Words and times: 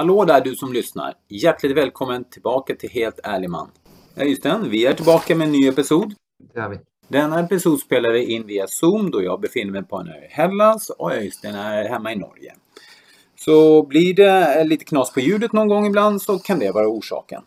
Hallå 0.00 0.24
där 0.24 0.40
du 0.40 0.54
som 0.54 0.72
lyssnar! 0.72 1.14
Hjärtligt 1.28 1.76
välkommen 1.76 2.24
tillbaka 2.24 2.74
till 2.74 2.90
Helt 2.90 3.20
ärlig 3.24 3.50
man. 3.50 3.70
Ja 4.14 4.24
just 4.24 4.42
det, 4.42 4.60
vi 4.68 4.86
är 4.86 4.92
tillbaka 4.92 5.34
med 5.34 5.46
en 5.46 5.52
ny 5.52 5.68
episod. 5.68 6.14
Det 6.54 6.60
är 6.60 6.68
vi. 6.68 6.78
Denna 7.08 7.40
episod 7.40 7.80
spelar 7.80 8.12
vi 8.12 8.34
in 8.34 8.46
via 8.46 8.66
Zoom 8.66 9.10
då 9.10 9.22
jag 9.22 9.40
befinner 9.40 9.72
mig 9.72 9.82
på 9.82 9.96
en 9.96 10.08
ö 10.08 10.24
i 10.24 10.28
Hellas 10.30 10.90
och 10.90 11.12
Öystein 11.12 11.54
är 11.54 11.88
hemma 11.88 12.12
i 12.12 12.16
Norge. 12.16 12.54
Så 13.38 13.86
blir 13.86 14.14
det 14.14 14.64
lite 14.64 14.84
knas 14.84 15.12
på 15.12 15.20
ljudet 15.20 15.52
någon 15.52 15.68
gång 15.68 15.86
ibland 15.86 16.22
så 16.22 16.38
kan 16.38 16.58
det 16.58 16.72
vara 16.72 16.88
orsaken. 16.88 17.42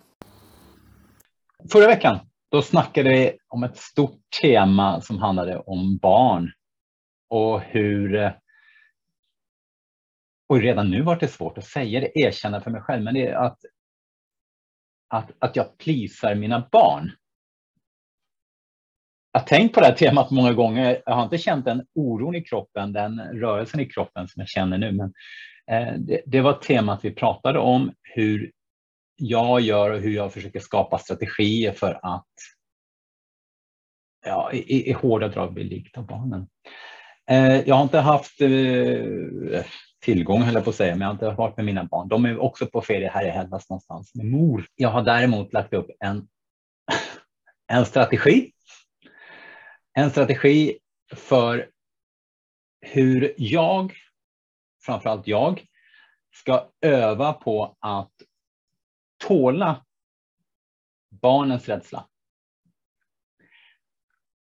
Förra 1.71 1.87
veckan 1.87 2.19
då 2.51 2.61
snackade 2.61 3.09
vi 3.09 3.31
om 3.49 3.63
ett 3.63 3.77
stort 3.77 4.19
tema 4.41 5.01
som 5.01 5.17
handlade 5.17 5.57
om 5.57 5.97
barn 5.97 6.51
och 7.29 7.61
hur 7.61 8.33
och 10.49 10.61
redan 10.61 10.91
nu 10.91 11.01
var 11.01 11.15
det 11.15 11.27
svårt 11.27 11.57
att 11.57 11.65
säga 11.65 11.99
det, 11.99 12.19
erkänna 12.19 12.61
för 12.61 12.71
mig 12.71 12.81
själv, 12.81 13.03
men 13.03 13.13
det 13.13 13.27
är 13.27 13.35
att, 13.35 13.59
att, 15.09 15.31
att 15.39 15.55
jag 15.55 15.77
plisar 15.77 16.35
mina 16.35 16.69
barn. 16.71 17.11
Jag 19.31 19.39
har 19.39 19.47
tänkt 19.47 19.73
på 19.73 19.79
det 19.79 19.85
här 19.85 19.95
temat 19.95 20.31
många 20.31 20.53
gånger. 20.53 21.01
Jag 21.05 21.15
har 21.15 21.23
inte 21.23 21.37
känt 21.37 21.65
den 21.65 21.85
oron 21.95 22.35
i 22.35 22.41
kroppen, 22.41 22.93
den 22.93 23.19
rörelsen 23.19 23.79
i 23.79 23.85
kroppen 23.85 24.27
som 24.27 24.39
jag 24.39 24.49
känner 24.49 24.77
nu. 24.77 24.91
Men 24.91 25.13
eh, 25.71 25.93
det, 25.99 26.21
det, 26.25 26.41
var 26.41 26.53
temat 26.53 27.05
vi 27.05 27.11
pratade 27.11 27.59
om, 27.59 27.93
hur 28.01 28.51
jag 29.15 29.61
gör 29.61 29.91
och 29.91 29.99
hur 29.99 30.15
jag 30.15 30.33
försöker 30.33 30.59
skapa 30.59 30.97
strategier 30.97 31.71
för 31.71 31.99
att 32.03 32.27
ja, 34.25 34.51
i, 34.53 34.89
i 34.89 34.93
hårda 34.93 35.27
drag 35.27 35.53
bli 35.53 35.63
likt 35.63 35.97
av 35.97 36.05
barnen. 36.05 36.47
Eh, 37.29 37.61
jag 37.67 37.75
har 37.75 37.83
inte 37.83 37.99
haft 37.99 38.41
eh, 38.41 39.63
tillgång, 40.03 40.41
höll 40.41 40.53
jag 40.53 40.63
på 40.63 40.69
att 40.69 40.75
säga, 40.75 40.91
men 40.91 41.01
jag 41.01 41.07
har 41.07 41.13
inte 41.13 41.29
varit 41.29 41.57
med 41.57 41.65
mina 41.65 41.83
barn. 41.83 42.07
De 42.07 42.25
är 42.25 42.37
också 42.37 42.65
på 42.65 42.81
ferie 42.81 43.09
här 43.09 43.25
i 43.25 43.29
Hellas 43.29 43.69
någonstans 43.69 44.15
med 44.15 44.25
mor. 44.25 44.65
Jag 44.75 44.89
har 44.89 45.01
däremot 45.01 45.53
lagt 45.53 45.73
upp 45.73 45.89
en, 45.99 46.27
en 47.67 47.85
strategi. 47.85 48.51
En 49.93 50.09
strategi 50.09 50.77
för 51.15 51.69
hur 52.81 53.33
jag, 53.37 53.93
framförallt 54.81 55.27
jag, 55.27 55.65
ska 56.33 56.69
öva 56.81 57.33
på 57.33 57.77
att 57.79 58.11
tåla 59.27 59.85
barnens 61.09 61.69
rädsla. 61.69 62.07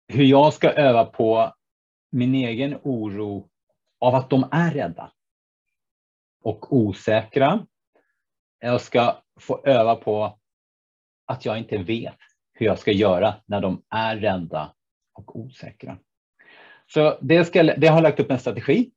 Hur 0.08 0.24
jag 0.24 0.54
ska 0.54 0.72
öva 0.72 1.06
på 1.06 1.54
min 2.12 2.36
egen 2.36 2.80
oro 2.84 3.50
av 4.00 4.16
att 4.16 4.30
de 4.30 4.50
är 4.52 4.72
rädda 4.72 5.12
och 6.48 6.74
osäkra. 6.74 7.66
Jag 8.60 8.82
ska 8.82 9.22
få 9.40 9.62
öva 9.66 9.96
på 9.96 10.40
att 11.26 11.46
jag 11.46 11.58
inte 11.58 11.78
vet 11.78 12.18
hur 12.54 12.66
jag 12.66 12.80
ska 12.80 12.92
göra 12.92 13.36
när 13.46 13.62
de 13.62 13.84
är 13.90 14.18
rädda 14.18 14.74
och 15.14 15.40
osäkra. 15.40 15.98
Så 16.94 17.18
det, 17.22 17.46
ska, 17.46 17.64
det 17.64 17.88
har 17.88 18.02
lagt 18.02 18.20
upp 18.20 18.32
en 18.32 18.40
strategi 18.40 18.92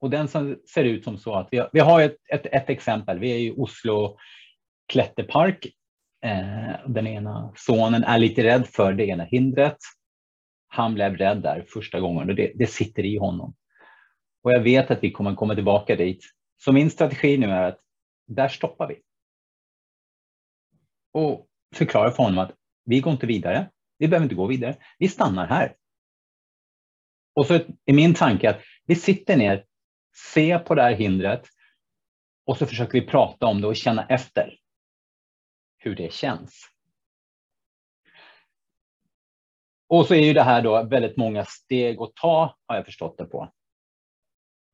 och 0.00 0.10
den 0.10 0.28
ser 0.28 0.84
ut 0.84 1.04
som 1.04 1.18
så 1.18 1.34
att 1.34 1.48
vi 1.50 1.58
har, 1.58 1.70
vi 1.72 1.80
har 1.80 2.00
ett, 2.00 2.16
ett, 2.32 2.46
ett 2.46 2.70
exempel. 2.70 3.18
Vi 3.18 3.32
är 3.32 3.38
i 3.38 3.54
Oslo 3.56 4.16
klätterpark. 4.92 5.66
Eh, 6.24 6.74
den 6.86 7.06
ena 7.06 7.52
sonen 7.56 8.04
är 8.04 8.18
lite 8.18 8.44
rädd 8.44 8.66
för 8.66 8.92
det 8.92 9.06
ena 9.06 9.24
hindret. 9.24 9.78
Han 10.68 10.94
blev 10.94 11.16
rädd 11.16 11.42
där 11.42 11.64
första 11.68 12.00
gången 12.00 12.28
och 12.30 12.34
det, 12.34 12.52
det 12.54 12.66
sitter 12.66 13.04
i 13.04 13.18
honom. 13.18 13.54
Och 14.42 14.52
jag 14.52 14.60
vet 14.60 14.90
att 14.90 15.02
vi 15.02 15.10
kommer 15.10 15.34
komma 15.34 15.54
tillbaka 15.54 15.96
dit 15.96 16.24
så 16.56 16.72
min 16.72 16.90
strategi 16.90 17.38
nu 17.38 17.46
är 17.46 17.68
att 17.68 17.80
där 18.26 18.48
stoppar 18.48 18.88
vi. 18.88 19.02
Och 21.12 21.48
förklarar 21.74 22.10
för 22.10 22.22
honom 22.22 22.38
att 22.38 22.52
vi 22.84 23.00
går 23.00 23.12
inte 23.12 23.26
vidare. 23.26 23.70
Vi 23.98 24.08
behöver 24.08 24.24
inte 24.24 24.34
gå 24.34 24.46
vidare. 24.46 24.76
Vi 24.98 25.08
stannar 25.08 25.46
här. 25.46 25.76
Och 27.34 27.46
så 27.46 27.54
är 27.84 27.92
min 27.92 28.14
tanke 28.14 28.50
att 28.50 28.60
vi 28.86 28.94
sitter 28.94 29.36
ner, 29.36 29.66
ser 30.32 30.58
på 30.58 30.74
det 30.74 30.82
här 30.82 30.94
hindret 30.94 31.48
och 32.46 32.58
så 32.58 32.66
försöker 32.66 33.00
vi 33.00 33.06
prata 33.06 33.46
om 33.46 33.60
det 33.60 33.66
och 33.66 33.76
känna 33.76 34.06
efter 34.06 34.58
hur 35.78 35.94
det 35.94 36.12
känns. 36.12 36.70
Och 39.86 40.06
så 40.06 40.14
är 40.14 40.20
ju 40.20 40.32
det 40.32 40.42
här 40.42 40.62
då 40.62 40.82
väldigt 40.82 41.16
många 41.16 41.44
steg 41.44 42.00
att 42.00 42.14
ta, 42.14 42.56
har 42.66 42.76
jag 42.76 42.84
förstått 42.84 43.18
det 43.18 43.24
på. 43.24 43.52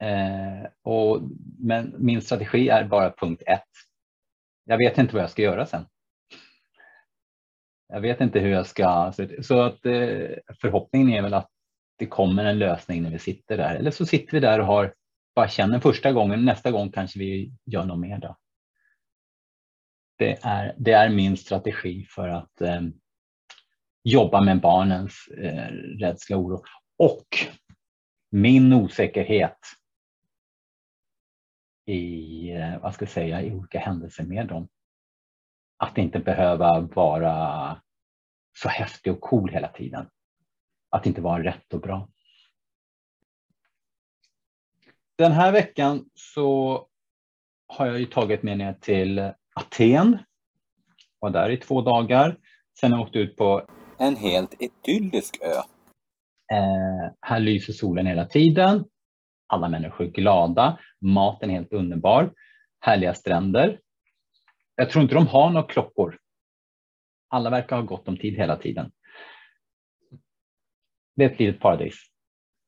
Eh, 0.00 0.70
och, 0.82 1.22
men 1.58 1.94
min 1.98 2.22
strategi 2.22 2.68
är 2.68 2.84
bara 2.84 3.12
punkt 3.12 3.42
ett. 3.46 3.62
Jag 4.64 4.78
vet 4.78 4.98
inte 4.98 5.14
vad 5.14 5.22
jag 5.22 5.30
ska 5.30 5.42
göra 5.42 5.66
sen. 5.66 5.86
Jag 7.88 8.00
vet 8.00 8.20
inte 8.20 8.40
hur 8.40 8.50
jag 8.50 8.66
ska... 8.66 9.12
Så 9.42 9.60
att 9.62 9.86
eh, 9.86 10.28
förhoppningen 10.60 11.10
är 11.10 11.22
väl 11.22 11.34
att 11.34 11.50
det 11.96 12.06
kommer 12.06 12.44
en 12.44 12.58
lösning 12.58 13.02
när 13.02 13.10
vi 13.10 13.18
sitter 13.18 13.56
där. 13.56 13.74
Eller 13.74 13.90
så 13.90 14.06
sitter 14.06 14.32
vi 14.32 14.40
där 14.40 14.58
och 14.60 14.66
har, 14.66 14.94
bara 15.34 15.48
känner 15.48 15.80
första 15.80 16.12
gången, 16.12 16.44
nästa 16.44 16.70
gång 16.70 16.92
kanske 16.92 17.18
vi 17.18 17.52
gör 17.66 17.84
något 17.84 18.00
mer. 18.00 18.18
Då. 18.18 18.36
Det, 20.18 20.38
är, 20.42 20.74
det 20.78 20.92
är 20.92 21.08
min 21.08 21.36
strategi 21.36 22.06
för 22.08 22.28
att 22.28 22.60
eh, 22.60 22.80
jobba 24.04 24.40
med 24.40 24.60
barnens 24.60 25.28
eh, 25.38 25.72
rädsla 26.00 26.36
och 26.36 26.42
oro. 26.42 26.62
Och 26.98 27.26
min 28.30 28.72
osäkerhet 28.72 29.58
i, 31.90 32.50
eh, 32.50 32.78
vad 32.82 32.94
ska 32.94 33.04
jag 33.04 33.12
säga, 33.12 33.42
i 33.42 33.52
olika 33.52 33.78
händelser 33.78 34.24
med 34.24 34.46
dem. 34.46 34.68
Att 35.76 35.98
inte 35.98 36.18
behöva 36.18 36.80
vara 36.80 37.76
så 38.58 38.68
häftig 38.68 39.12
och 39.12 39.20
cool 39.20 39.50
hela 39.50 39.68
tiden. 39.68 40.08
Att 40.90 41.06
inte 41.06 41.20
vara 41.20 41.42
rätt 41.42 41.74
och 41.74 41.80
bra. 41.80 42.08
Den 45.18 45.32
här 45.32 45.52
veckan 45.52 46.04
så 46.14 46.86
har 47.66 47.86
jag 47.86 47.98
ju 47.98 48.06
tagit 48.06 48.42
mig 48.42 48.56
ner 48.56 48.72
till 48.72 49.32
Aten. 49.54 50.18
Var 51.18 51.30
där 51.30 51.50
i 51.50 51.56
två 51.56 51.82
dagar. 51.82 52.36
Sen 52.80 52.92
har 52.92 52.98
jag 52.98 53.06
åkt 53.06 53.16
ut 53.16 53.36
på 53.36 53.66
en 53.98 54.16
helt 54.16 54.54
idyllisk 54.62 55.38
ö. 55.42 55.56
Eh, 56.56 57.12
här 57.20 57.40
lyser 57.40 57.72
solen 57.72 58.06
hela 58.06 58.26
tiden. 58.26 58.84
Alla 59.50 59.68
människor 59.68 60.06
glada. 60.06 60.78
Maten 60.98 61.50
helt 61.50 61.72
underbar. 61.72 62.34
Härliga 62.80 63.14
stränder. 63.14 63.80
Jag 64.74 64.90
tror 64.90 65.02
inte 65.02 65.14
de 65.14 65.26
har 65.26 65.50
några 65.50 65.66
klockor. 65.66 66.18
Alla 67.28 67.50
verkar 67.50 67.76
ha 67.76 67.82
gott 67.82 68.08
om 68.08 68.16
tid 68.16 68.36
hela 68.36 68.56
tiden. 68.56 68.92
Det 71.16 71.24
är 71.24 71.30
ett 71.30 71.38
litet 71.38 71.60
paradis. 71.60 71.94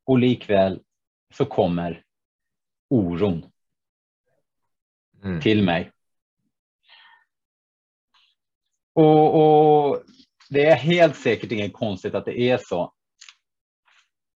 Och 0.05 0.19
likväl 0.19 0.83
så 1.35 1.45
kommer 1.45 2.05
oron 2.89 3.53
mm. 5.25 5.41
till 5.41 5.65
mig. 5.65 5.93
Och, 8.93 9.35
och, 9.35 10.03
det 10.51 10.67
är 10.67 10.77
helt 10.77 11.17
säkert 11.17 11.53
inget 11.53 11.73
konstigt 11.73 12.15
att 12.15 12.25
det 12.25 12.41
är 12.41 12.59
så. 12.59 12.95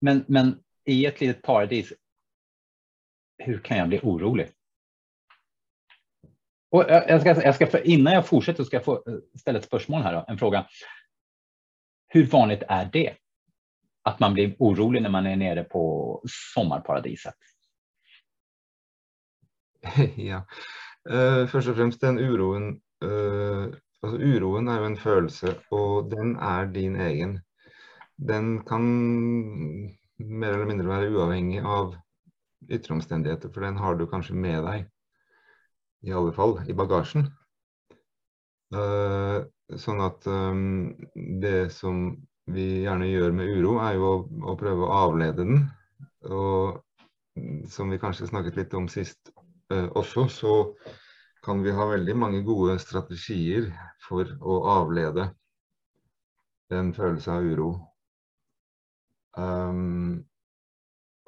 Men, 0.01 0.25
men 0.27 0.63
i 0.85 1.05
ett 1.05 1.21
litet 1.21 1.41
paradis 1.41 1.93
hur 3.37 3.59
kan 3.59 3.77
jag 3.77 3.87
bli 3.87 3.99
orolig? 4.03 4.49
Och 6.69 6.85
jag 6.89 7.21
ska, 7.21 7.43
jag 7.43 7.55
ska 7.55 7.83
innan 7.83 8.13
jag 8.13 8.27
fortsätter 8.27 8.63
ska 8.63 8.77
jag 8.77 8.85
få 8.85 8.93
eh, 8.93 9.39
ställa 9.39 9.59
ett 9.59 9.65
spörsmål 9.65 10.01
här, 10.01 10.13
då, 10.13 10.25
en 10.27 10.37
fråga. 10.37 10.67
Hur 12.07 12.25
vanligt 12.25 12.63
är 12.67 12.89
det? 12.93 13.15
Att 14.03 14.19
man 14.19 14.33
blir 14.33 14.55
orolig 14.59 15.01
när 15.01 15.09
man 15.09 15.25
är 15.25 15.35
nere 15.35 15.63
på 15.63 16.21
sommarparadiset? 16.53 17.35
Ja, 20.15 20.45
uh, 21.09 21.47
först 21.47 21.67
och 21.67 21.75
främst 21.75 22.01
den 22.01 22.19
oron. 22.19 22.81
Uh, 23.05 23.63
eh, 23.63 23.73
alltså 24.01 24.17
oron 24.17 24.67
är 24.67 24.79
ju 24.79 24.85
en 24.85 24.97
känsla 24.97 25.53
och 25.69 26.09
den 26.09 26.35
är 26.35 26.65
din 26.65 26.95
egen. 26.95 27.41
Den 28.15 28.63
kan 28.63 28.83
mer 30.15 30.53
eller 30.53 30.65
mindre 30.65 30.87
vara 30.87 31.09
oavhängig 31.09 31.61
av 31.65 31.95
ytre 32.73 32.97
omstendigheter, 32.97 33.51
for 33.53 33.65
den 33.65 33.77
har 33.81 33.97
du 33.97 34.05
kanskje 34.09 34.35
med 34.35 34.63
deg. 34.67 34.87
I 36.07 36.13
alle 36.13 36.33
fall 36.35 36.57
i 36.69 36.75
bagasjen. 36.77 37.27
Uh, 38.75 39.45
sånn 39.79 40.01
at 40.03 40.27
um, 40.27 40.91
det 41.41 41.69
som 41.75 42.09
vi 42.51 42.83
gjerne 42.83 43.07
gjør 43.09 43.33
med 43.35 43.51
uro, 43.55 43.77
er 43.83 43.97
jo 43.97 44.09
å, 44.09 44.19
å, 44.51 44.55
prøve 44.59 44.85
å 44.85 44.99
avlede 45.07 45.47
den. 45.47 45.65
Og 46.27 46.83
som 47.71 47.91
vi 47.91 47.99
kanskje 48.01 48.29
snakket 48.31 48.59
litt 48.59 48.77
om 48.77 48.87
sist 48.91 49.31
uh, 49.73 49.87
også, 49.99 50.27
så 50.31 50.55
kan 51.43 51.63
vi 51.63 51.75
ha 51.75 51.87
veldig 51.87 52.15
mange 52.19 52.41
gode 52.47 52.77
strategier 52.83 53.69
for 54.03 54.27
å 54.41 54.61
avlede 54.77 55.29
en 56.75 56.91
følelse 56.95 57.31
av 57.31 57.45
uro. 57.47 57.69
Um, 59.37 60.25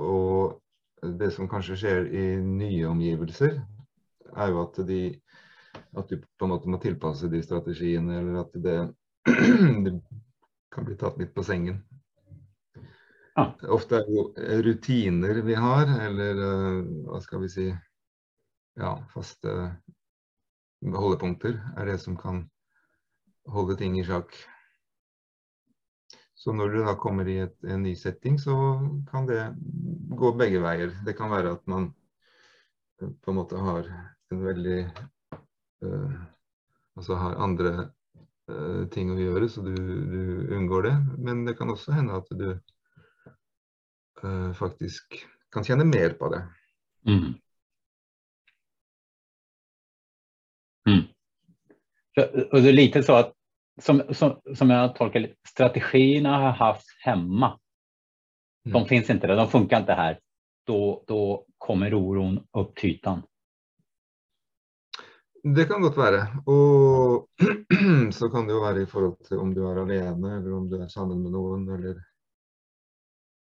og 0.01 0.59
det 1.19 1.31
som 1.35 1.49
kanskje 1.49 1.77
skjer 1.79 2.07
i 2.11 2.23
nye 2.43 2.87
omgivelser, 2.89 3.59
er 4.35 4.51
jo 4.51 4.63
at 4.63 4.81
de 4.87 5.03
at 5.97 6.09
du 6.09 6.17
på 6.19 6.45
en 6.45 6.53
måte 6.53 6.69
må 6.69 6.79
tilpasse 6.81 7.29
de 7.31 7.41
strategiene, 7.43 8.19
eller 8.19 8.41
at 8.43 8.55
det, 8.63 8.77
det 9.85 9.93
kan 10.73 10.87
bli 10.87 10.97
tatt 10.99 11.19
litt 11.21 11.33
på 11.35 11.45
sengen. 11.45 11.81
Ja. 13.35 13.45
Ofte 13.71 14.01
er 14.01 14.07
det 14.09 14.59
rutiner 14.65 15.41
vi 15.45 15.55
har, 15.55 15.91
eller 16.09 16.41
eh, 16.45 16.81
hva 17.07 17.21
skal 17.23 17.45
vi 17.45 17.53
si 17.53 17.69
Ja, 18.79 18.93
faste 19.11 19.53
holdepunkter 20.79 21.57
er 21.75 21.89
det 21.89 21.97
som 21.99 22.15
kan 22.15 22.45
holde 23.51 23.75
ting 23.79 23.97
i 23.99 24.05
sjakk. 24.07 24.31
Så 26.39 26.53
når 26.55 26.71
du 26.71 26.77
da 26.85 26.93
kommer 26.95 27.27
i 27.27 27.35
et, 27.43 27.55
en 27.67 27.81
ny 27.83 27.91
setting, 27.99 28.37
så 28.39 28.53
kan 29.09 29.25
det 29.27 29.41
gå 30.15 30.31
begge 30.39 30.61
veier. 30.63 30.93
Det 31.03 31.17
kan 31.17 31.31
være 31.33 31.57
at 31.57 31.65
man 31.67 31.89
eh, 33.01 33.09
på 33.11 33.33
en 33.33 33.39
måte 33.41 33.59
har 33.59 33.89
en 34.31 34.43
veldig 34.45 34.81
eh, 34.87 36.19
Altså 36.99 37.15
har 37.15 37.37
andre 37.39 37.69
eh, 38.51 38.87
ting 38.91 39.11
å 39.13 39.15
gjøre, 39.15 39.47
så 39.47 39.61
du, 39.63 39.71
du 40.11 40.49
unngår 40.57 40.83
det. 40.83 40.95
Men 41.23 41.45
det 41.47 41.53
kan 41.55 41.69
også 41.71 41.93
hende 41.95 42.17
at 42.19 42.27
du 42.35 42.49
eh, 42.51 44.49
faktisk 44.57 45.15
kan 45.53 45.63
kjenne 45.63 45.85
mer 45.87 46.17
på 46.19 46.27
det. 46.33 46.41
Mm. 47.07 47.29
Mm. 50.89 51.03
Så, 52.15 52.21
och 52.51 52.61
det 52.61 52.69
är 52.69 52.73
lite 52.73 53.03
så 53.03 53.15
att 53.15 53.38
som, 53.79 54.01
som, 54.13 54.41
som 54.55 54.69
jag 54.69 54.95
tolkar 54.95 55.33
strategierna 55.47 56.37
har 56.37 56.51
haft 56.51 56.87
hemma. 56.99 57.59
De 58.63 58.69
Mm. 58.75 58.85
finns 58.87 59.09
inte 59.09 59.27
där, 59.27 59.35
de 59.35 59.47
funkar 59.47 59.79
inte 59.79 59.93
här. 59.93 60.19
Då, 60.65 61.03
då 61.07 61.45
kommer 61.57 61.93
oron 61.93 62.47
upp 62.57 62.75
till 62.75 62.89
ytan. 62.89 63.21
Det 65.43 65.65
kan 65.65 65.81
godt 65.81 65.97
være. 65.97 66.27
Og 66.45 67.27
så 68.13 68.29
kan 68.29 68.47
det 68.47 68.53
jo 68.53 68.61
være 68.65 68.81
i 68.83 68.85
forhold 68.91 69.17
til 69.27 69.39
om 69.39 69.53
du 69.55 69.61
er 69.67 69.79
alene, 69.81 70.33
eller 70.37 70.53
om 70.57 70.69
du 70.69 70.75
er 70.81 70.87
sammen 70.91 71.21
med 71.23 71.31
noen, 71.31 71.63
eller 71.69 72.01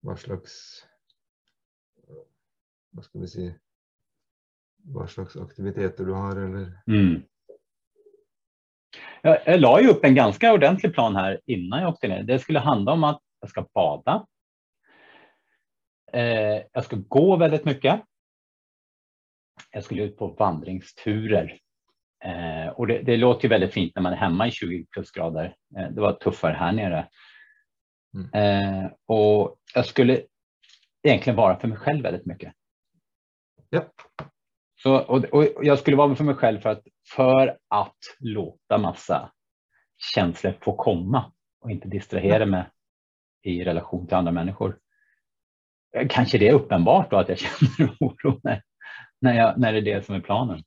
hva 0.04 0.16
slags 0.16 0.84
Hva 2.92 3.02
skal 3.06 3.20
vi 3.22 3.28
si 3.30 3.48
Hva 4.90 5.06
slags 5.08 5.36
aktiviteter 5.36 6.04
du 6.04 6.12
har, 6.14 6.36
eller 6.36 6.70
Mm. 6.86 7.22
Jag, 9.22 9.38
jag 9.46 9.60
la 9.60 9.80
ju 9.80 9.88
upp 9.88 10.04
en 10.04 10.14
ganska 10.14 10.52
ordentlig 10.52 10.94
plan 10.94 11.16
här 11.16 11.40
innan 11.46 11.80
jag 11.80 11.88
åkte 11.88 12.08
ner. 12.08 12.22
Det 12.22 12.38
skulle 12.38 12.58
handla 12.58 12.92
om 12.92 13.04
att 13.04 13.20
jag 13.40 13.50
ska 13.50 13.66
bada. 13.74 14.26
Eh, 16.12 16.62
jag 16.72 16.84
ska 16.84 16.96
gå 16.96 17.36
väldigt 17.36 17.64
mycket. 17.64 18.00
Jag 19.70 19.84
skulle 19.84 20.02
ut 20.02 20.16
på 20.16 20.26
vandringsturer. 20.26 21.58
Eh, 22.24 22.68
och 22.68 22.86
det, 22.86 23.02
det 23.02 23.16
låter 23.16 23.44
ju 23.44 23.48
väldigt 23.48 23.72
fint 23.72 23.92
när 23.94 24.02
man 24.02 24.12
är 24.12 24.16
hemma 24.16 24.46
i 24.48 24.50
20 24.50 24.86
plusgrader. 24.86 25.54
Eh, 25.76 25.88
det 25.90 26.00
var 26.00 26.12
tuffare 26.12 26.54
här 26.54 26.72
nere. 26.72 27.08
Mm. 28.14 28.30
Eh, 28.34 28.90
och 29.06 29.58
jag 29.74 29.86
skulle 29.86 30.22
egentligen 31.02 31.36
vara 31.36 31.60
för 31.60 31.68
mig 31.68 31.78
själv 31.78 32.02
väldigt 32.02 32.26
mycket. 32.26 32.52
Ja. 33.70 33.84
Så, 34.82 34.98
och, 34.98 35.24
och 35.24 35.64
jag 35.64 35.78
skulle 35.78 35.96
vara 35.96 36.14
för 36.14 36.24
mig 36.24 36.34
själv 36.34 36.60
för 36.60 36.68
att, 36.68 36.82
för 37.14 37.56
att 37.68 37.98
låta 38.18 38.78
massa 38.78 39.32
känslor 40.14 40.54
få 40.60 40.76
komma 40.76 41.32
och 41.60 41.70
inte 41.70 41.88
distrahera 41.88 42.46
mig 42.46 42.64
i 43.42 43.64
relation 43.64 44.06
till 44.06 44.16
andra 44.16 44.32
människor. 44.32 44.78
Eh, 45.96 46.06
Kanske 46.10 46.38
det 46.38 46.48
är 46.48 46.52
uppenbart 46.52 47.10
då 47.10 47.16
att 47.16 47.28
jag 47.28 47.38
känner 47.78 47.96
oro 48.00 48.40
när, 48.42 48.62
när, 49.20 49.34
jag, 49.34 49.58
när 49.60 49.72
det 49.72 49.78
är 49.78 49.82
det 49.82 50.06
som 50.06 50.14
är 50.14 50.20
planen. 50.20 50.62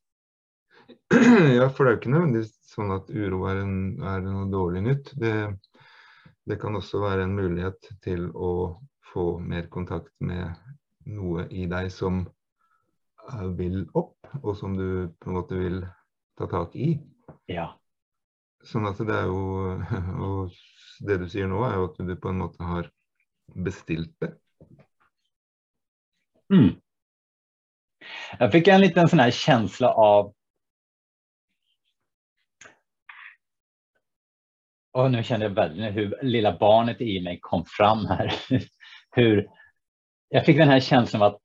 Ja, 1.56 1.69
for 1.69 1.86
det 1.86 1.92
er 1.92 1.95
jo 1.95 2.00
ikke 2.01 2.12
nødvendigvis 2.12 2.54
sånn 2.74 2.92
at 2.94 3.09
uro 3.13 3.44
er, 3.50 3.59
en, 3.62 3.75
er 4.01 4.24
noe 4.25 4.48
dårlig 4.51 4.81
nytt. 4.83 5.12
Det, 5.21 5.33
det 6.50 6.57
kan 6.62 6.75
også 6.75 7.01
være 7.04 7.27
en 7.27 7.36
mulighet 7.38 7.89
til 8.04 8.30
å 8.33 8.80
få 9.13 9.38
mer 9.39 9.69
kontakt 9.74 10.12
med 10.19 10.57
noe 11.06 11.45
i 11.54 11.68
deg 11.69 11.92
som 11.94 12.24
vil 13.57 13.85
opp, 13.93 14.17
og 14.41 14.57
som 14.57 14.77
du 14.77 15.09
på 15.19 15.29
en 15.29 15.37
måte 15.37 15.57
vil 15.59 15.81
ta 16.37 16.47
tak 16.51 16.75
i. 16.75 16.93
Ja. 17.51 17.71
Sånn 18.63 18.87
at 18.87 18.99
det 19.03 19.15
er 19.15 19.27
jo 19.27 19.39
Og 20.27 20.53
det 21.03 21.17
du 21.19 21.25
sier 21.31 21.49
nå, 21.51 21.63
er 21.67 21.75
jo 21.79 21.89
at 21.89 21.99
du 21.99 22.13
på 22.15 22.31
en 22.31 22.39
måte 22.39 22.63
har 22.63 22.87
bestilt 23.55 24.13
det. 24.23 24.31
Mm. 26.53 26.75
Jag 28.39 28.51
fick 28.51 28.67
en 28.67 28.81
liten 28.81 29.09
sån 29.09 29.19
här 29.19 29.31
känsla 29.31 29.89
av 29.93 30.33
Och 34.91 35.11
nu 35.11 35.23
kände 35.23 35.45
jag 35.45 35.53
verkligen 35.53 35.93
hur 35.93 36.19
lilla 36.21 36.57
barnet 36.57 37.01
i 37.01 37.21
mig 37.21 37.39
kom 37.41 37.65
fram 37.65 38.05
här. 38.05 38.33
Hur 39.11 39.47
jag 40.29 40.45
fick 40.45 40.57
den 40.57 40.69
här 40.69 40.79
känslan 40.79 41.21
av 41.21 41.33
att 41.33 41.43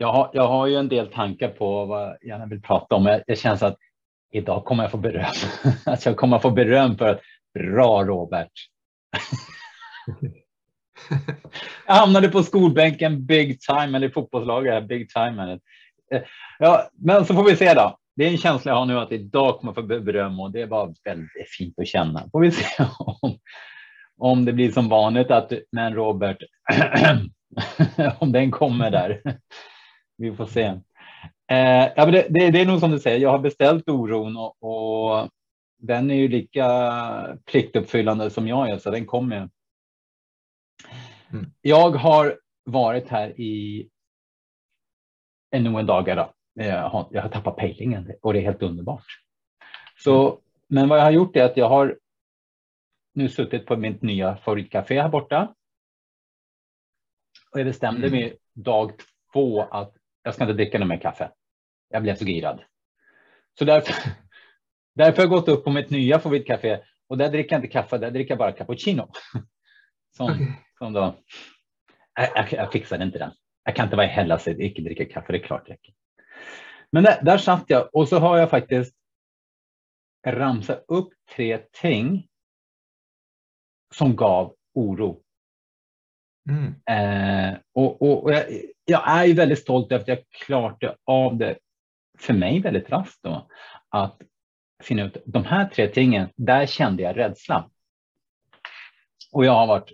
jag 0.00 0.12
har, 0.12 0.30
jag 0.32 0.48
har 0.48 0.66
ju 0.66 0.76
en 0.76 0.88
del 0.88 1.12
tankar 1.12 1.48
på 1.48 1.84
vad 1.84 2.02
jag 2.02 2.16
gärna 2.22 2.46
vill 2.46 2.62
prata 2.62 2.94
om. 2.94 3.06
Jag, 3.06 3.22
jag 3.26 3.38
känner 3.38 3.64
att 3.64 3.76
idag 4.32 4.64
kommer 4.64 4.84
jag 4.84 4.90
få 4.90 4.96
beröm. 4.96 5.32
Att 5.86 6.06
jag 6.06 6.16
kommer 6.16 6.38
få 6.38 6.50
beröm 6.50 6.98
för 6.98 7.08
att 7.08 7.20
bra 7.54 8.04
Robert. 8.04 8.52
Jag 11.86 11.94
hamnade 11.94 12.28
på 12.28 12.42
skolbänken 12.42 13.26
big 13.26 13.60
time, 13.60 13.96
eller 13.96 14.08
i 14.08 14.10
fotbollslaget 14.10 14.72
här, 14.72 14.80
big 14.80 15.08
time. 15.08 15.58
Eh, 16.12 16.22
Ja, 16.58 16.88
men 16.92 17.24
så 17.24 17.34
får 17.34 17.44
vi 17.44 17.56
se 17.56 17.74
då. 17.74 17.96
Det 18.16 18.24
är 18.26 18.30
en 18.30 18.38
känsla 18.38 18.72
jag 18.72 18.76
har 18.76 18.86
nu 18.86 18.98
att 18.98 19.12
idag 19.12 19.58
kommer 19.58 19.72
jag 19.76 19.88
få 19.88 20.00
beröm 20.00 20.40
och 20.40 20.50
det 20.50 20.62
är 20.62 20.66
bara 20.66 20.94
väldigt 21.04 21.50
fint 21.58 21.78
att 21.78 21.88
känna. 21.88 22.28
Får 22.32 22.40
vi 22.40 22.50
se 22.50 22.84
om, 22.98 23.38
om 24.18 24.44
det 24.44 24.52
blir 24.52 24.70
som 24.70 24.88
vanligt 24.88 25.30
att, 25.30 25.52
men 25.72 25.94
Robert, 25.94 26.38
om 28.18 28.32
den 28.32 28.50
kommer 28.50 28.90
där. 28.90 29.20
Vi 30.20 30.36
får 30.36 30.46
se. 30.46 30.62
Eh, 30.62 31.92
ja, 31.96 32.04
men 32.04 32.12
det, 32.12 32.26
det, 32.30 32.50
det 32.50 32.60
är 32.60 32.66
nog 32.66 32.80
som 32.80 32.90
du 32.90 32.98
säger, 32.98 33.18
jag 33.18 33.30
har 33.30 33.38
beställt 33.38 33.88
oron 33.88 34.36
och, 34.36 34.62
och 34.62 35.28
den 35.78 36.10
är 36.10 36.14
ju 36.14 36.28
lika 36.28 37.38
pliktuppfyllande 37.44 38.30
som 38.30 38.48
jag 38.48 38.70
är, 38.70 38.78
så 38.78 38.90
den 38.90 39.06
kommer. 39.06 39.36
ju. 39.36 39.48
Mm. 41.32 41.52
Jag 41.60 41.90
har 41.90 42.38
varit 42.64 43.08
här 43.08 43.40
i 43.40 43.88
ännu 45.50 45.78
en 45.78 45.86
dag. 45.86 46.06
Då. 46.06 46.32
Jag, 46.54 46.88
har, 46.88 47.08
jag 47.10 47.22
har 47.22 47.28
tappat 47.28 47.56
pejlingen 47.56 48.12
och 48.22 48.32
det 48.32 48.38
är 48.38 48.42
helt 48.42 48.62
underbart. 48.62 49.06
Så, 49.98 50.40
men 50.68 50.88
vad 50.88 50.98
jag 50.98 51.04
har 51.04 51.10
gjort 51.10 51.36
är 51.36 51.44
att 51.44 51.56
jag 51.56 51.68
har 51.68 51.98
nu 53.14 53.28
suttit 53.28 53.66
på 53.66 53.76
mitt 53.76 54.02
nya 54.02 54.36
favoritcafé 54.36 55.02
här 55.02 55.08
borta. 55.08 55.54
Och 57.52 57.60
jag 57.60 57.66
bestämde 57.66 58.06
Mm. 58.06 58.20
mig 58.20 58.36
dag 58.54 58.92
två 59.32 59.62
att 59.62 59.96
jag 60.30 60.34
ska 60.34 60.44
inte 60.44 60.54
dricka 60.54 60.78
någon 60.78 60.88
mer 60.88 61.00
kaffe. 61.00 61.30
Jag 61.88 62.02
blev 62.02 62.16
så 62.16 62.24
girad. 62.24 62.62
Så 63.58 63.64
därför, 63.64 63.94
därför 64.94 65.16
har 65.16 65.22
jag 65.22 65.30
gått 65.30 65.48
upp 65.48 65.64
på 65.64 65.70
mitt 65.70 65.90
nya 65.90 66.18
favoritcafé 66.18 66.80
och 67.08 67.18
där 67.18 67.28
dricker 67.28 67.54
jag 67.54 67.58
inte 67.58 67.72
kaffe, 67.72 67.98
där 67.98 68.10
dricker 68.10 68.30
jag 68.30 68.38
bara 68.38 68.52
cappuccino. 68.52 69.12
Som, 70.16 70.30
Okej. 70.30 70.60
som 70.78 70.92
då, 70.92 71.16
jag, 72.14 72.28
jag, 72.34 72.52
jag 72.52 72.72
fixade 72.72 73.04
inte 73.04 73.18
den. 73.18 73.32
Jag 73.64 73.76
kan 73.76 73.84
inte 73.84 73.96
vara 73.96 74.06
i 74.06 74.08
Hellas 74.08 74.46
och 74.46 74.52
icke 74.52 74.82
dricka 74.82 75.04
kaffe, 75.04 75.32
det 75.32 75.38
är 75.38 75.42
klart 75.42 75.66
det 75.66 75.72
räcker. 75.72 75.94
Men 76.92 77.04
där, 77.04 77.22
där 77.22 77.38
satt 77.38 77.64
jag 77.66 77.94
och 77.94 78.08
så 78.08 78.18
har 78.18 78.38
jag 78.38 78.50
faktiskt 78.50 78.94
ramsat 80.26 80.84
upp 80.88 81.08
tre 81.36 81.58
ting 81.58 82.28
som 83.94 84.16
gav 84.16 84.54
oro. 84.74 85.22
Mm. 86.48 86.74
Eh, 86.86 87.58
och 87.72 88.02
och, 88.02 88.24
och 88.24 88.32
jag, 88.32 88.46
jag 88.90 89.02
är 89.06 89.24
ju 89.24 89.34
väldigt 89.34 89.58
stolt 89.58 89.92
över 89.92 90.02
att 90.02 90.08
jag 90.08 90.18
klarade 90.30 90.96
av 91.04 91.36
det 91.36 91.58
för 92.18 92.34
mig 92.34 92.60
väldigt 92.60 92.90
raskt 92.90 93.22
då. 93.22 93.48
Att 93.88 94.22
finna 94.82 95.02
ut 95.02 95.16
de 95.26 95.44
här 95.44 95.68
tre 95.68 95.88
tingen, 95.88 96.28
där 96.36 96.66
kände 96.66 97.02
jag 97.02 97.16
rädsla. 97.16 97.70
Och 99.32 99.44
jag 99.44 99.52
har 99.52 99.66
varit 99.66 99.92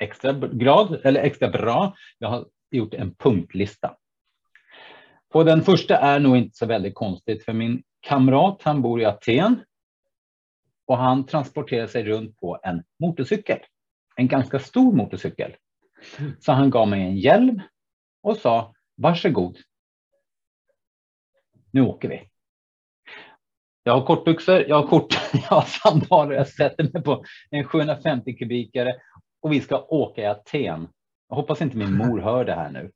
extra 0.00 0.32
glad 0.32 1.00
eller 1.04 1.22
extra 1.22 1.48
bra. 1.48 1.94
Jag 2.18 2.28
har 2.28 2.46
gjort 2.70 2.94
en 2.94 3.14
punktlista. 3.14 3.96
Och 5.34 5.44
den 5.44 5.62
första 5.62 5.98
är 5.98 6.20
nog 6.20 6.36
inte 6.36 6.56
så 6.56 6.66
väldigt 6.66 6.94
konstigt 6.94 7.44
för 7.44 7.52
min 7.52 7.82
kamrat, 8.00 8.62
han 8.62 8.82
bor 8.82 9.00
i 9.00 9.04
Aten. 9.04 9.64
Och 10.86 10.98
han 10.98 11.26
transporterar 11.26 11.86
sig 11.86 12.04
runt 12.04 12.36
på 12.36 12.60
en 12.62 12.82
motorcykel. 13.00 13.58
En 14.16 14.28
ganska 14.28 14.58
stor 14.58 14.92
motorcykel. 14.92 15.56
Så 16.40 16.52
han 16.52 16.70
gav 16.70 16.88
mig 16.88 17.00
en 17.00 17.16
hjälm 17.16 17.60
och 18.22 18.36
sa 18.36 18.74
varsågod. 18.96 19.58
Nu 21.70 21.80
åker 21.80 22.08
vi. 22.08 22.28
Jag 23.82 23.92
har 23.92 24.06
kortbyxor, 24.06 24.64
jag 24.68 24.76
har 24.76 24.88
kort, 24.88 25.14
jag 25.32 25.40
har 25.40 25.62
sandaler, 25.62 26.34
jag 26.34 26.48
sätter 26.48 26.92
mig 26.92 27.02
på 27.02 27.24
en 27.50 27.64
750 27.64 28.36
kubikare 28.36 28.94
och 29.40 29.52
vi 29.52 29.60
ska 29.60 29.82
åka 29.82 30.22
i 30.22 30.26
Aten. 30.26 30.88
Jag 31.28 31.36
hoppas 31.36 31.62
inte 31.62 31.76
min 31.76 31.96
mor 31.96 32.20
hör 32.22 32.44
det 32.44 32.54
här 32.54 32.70
nu. 32.70 32.92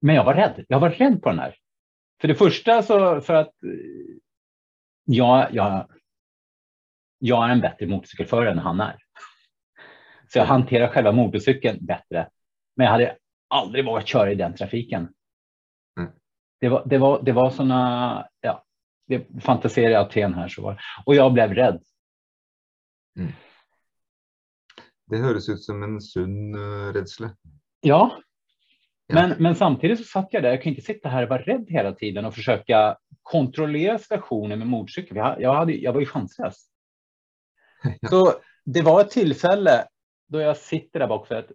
Men 0.00 0.14
jag 0.14 0.24
var 0.24 0.34
rädd. 0.34 0.64
Jag 0.68 0.80
var 0.80 0.90
rädd 0.90 1.22
på 1.22 1.28
den 1.28 1.38
här. 1.38 1.56
För 2.20 2.28
det 2.28 2.34
första 2.34 2.82
så 2.82 3.20
för 3.20 3.34
att 3.34 3.62
eh, 3.62 3.70
jag, 5.04 5.54
jag, 5.54 5.88
jag 7.18 7.48
är 7.48 7.52
en 7.52 7.60
bättre 7.60 7.86
motorcykelförare 7.86 8.50
än 8.50 8.58
han 8.58 8.80
är. 8.80 8.98
Så 10.28 10.38
jag 10.38 10.46
hanterar 10.46 10.88
själva 10.88 11.12
motorcykeln 11.12 11.86
bättre. 11.86 12.28
Men 12.76 12.84
jag 12.84 12.92
hade 12.92 13.16
aldrig 13.54 13.84
vågat 13.84 14.08
köra 14.08 14.32
i 14.32 14.34
den 14.34 14.54
trafiken. 14.54 15.08
Mm. 16.00 16.12
Det 16.60 16.68
var, 16.68 16.82
det 16.86 16.98
var, 16.98 17.22
det 17.22 17.32
var 17.32 17.50
sådana, 17.50 18.28
ja, 18.40 18.64
det 19.06 19.26
fantiserar 19.42 19.90
i 19.90 19.94
Aten 19.94 20.34
här 20.34 20.48
så 20.48 20.62
var 20.62 20.80
Och 21.06 21.14
jag 21.14 21.32
blev 21.32 21.54
rädd. 21.54 21.82
Det 25.06 25.18
høres 25.18 25.48
ut 25.48 25.62
som 25.62 25.82
en 25.82 26.00
sunn 26.00 26.54
uh, 26.56 26.92
redsle. 26.92 27.30
Ja. 27.80 28.20
Ja. 29.06 29.14
Men, 29.14 29.42
men 29.42 29.54
samtidigt 29.54 29.98
så 29.98 30.04
satt 30.04 30.28
jag 30.30 30.42
där, 30.42 30.50
jag 30.50 30.62
kan 30.62 30.70
inte 30.70 30.82
sitta 30.82 31.08
här 31.08 31.22
och 31.22 31.28
vara 31.28 31.42
rädd 31.42 31.66
hela 31.68 31.92
tiden 31.92 32.24
och 32.24 32.34
försöka 32.34 32.96
kontrollera 33.22 33.98
situationen 33.98 34.58
med 34.58 34.68
motorcykel. 34.68 35.16
Jag, 35.16 35.40
jag, 35.40 35.54
hade, 35.54 35.72
jag 35.72 35.92
var 35.92 36.00
ju 36.00 36.06
chanslös. 36.06 36.70
Ja. 38.00 38.08
Så 38.08 38.32
det 38.64 38.82
var 38.82 39.00
ett 39.00 39.10
tillfälle 39.10 39.86
då 40.28 40.40
jag 40.40 40.56
sitter 40.56 41.00
där 41.00 41.06
bak 41.06 41.26
för 41.26 41.34
att 41.34 41.52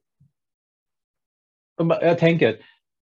jag 1.87 2.17
tänker 2.19 2.49
att 2.49 2.55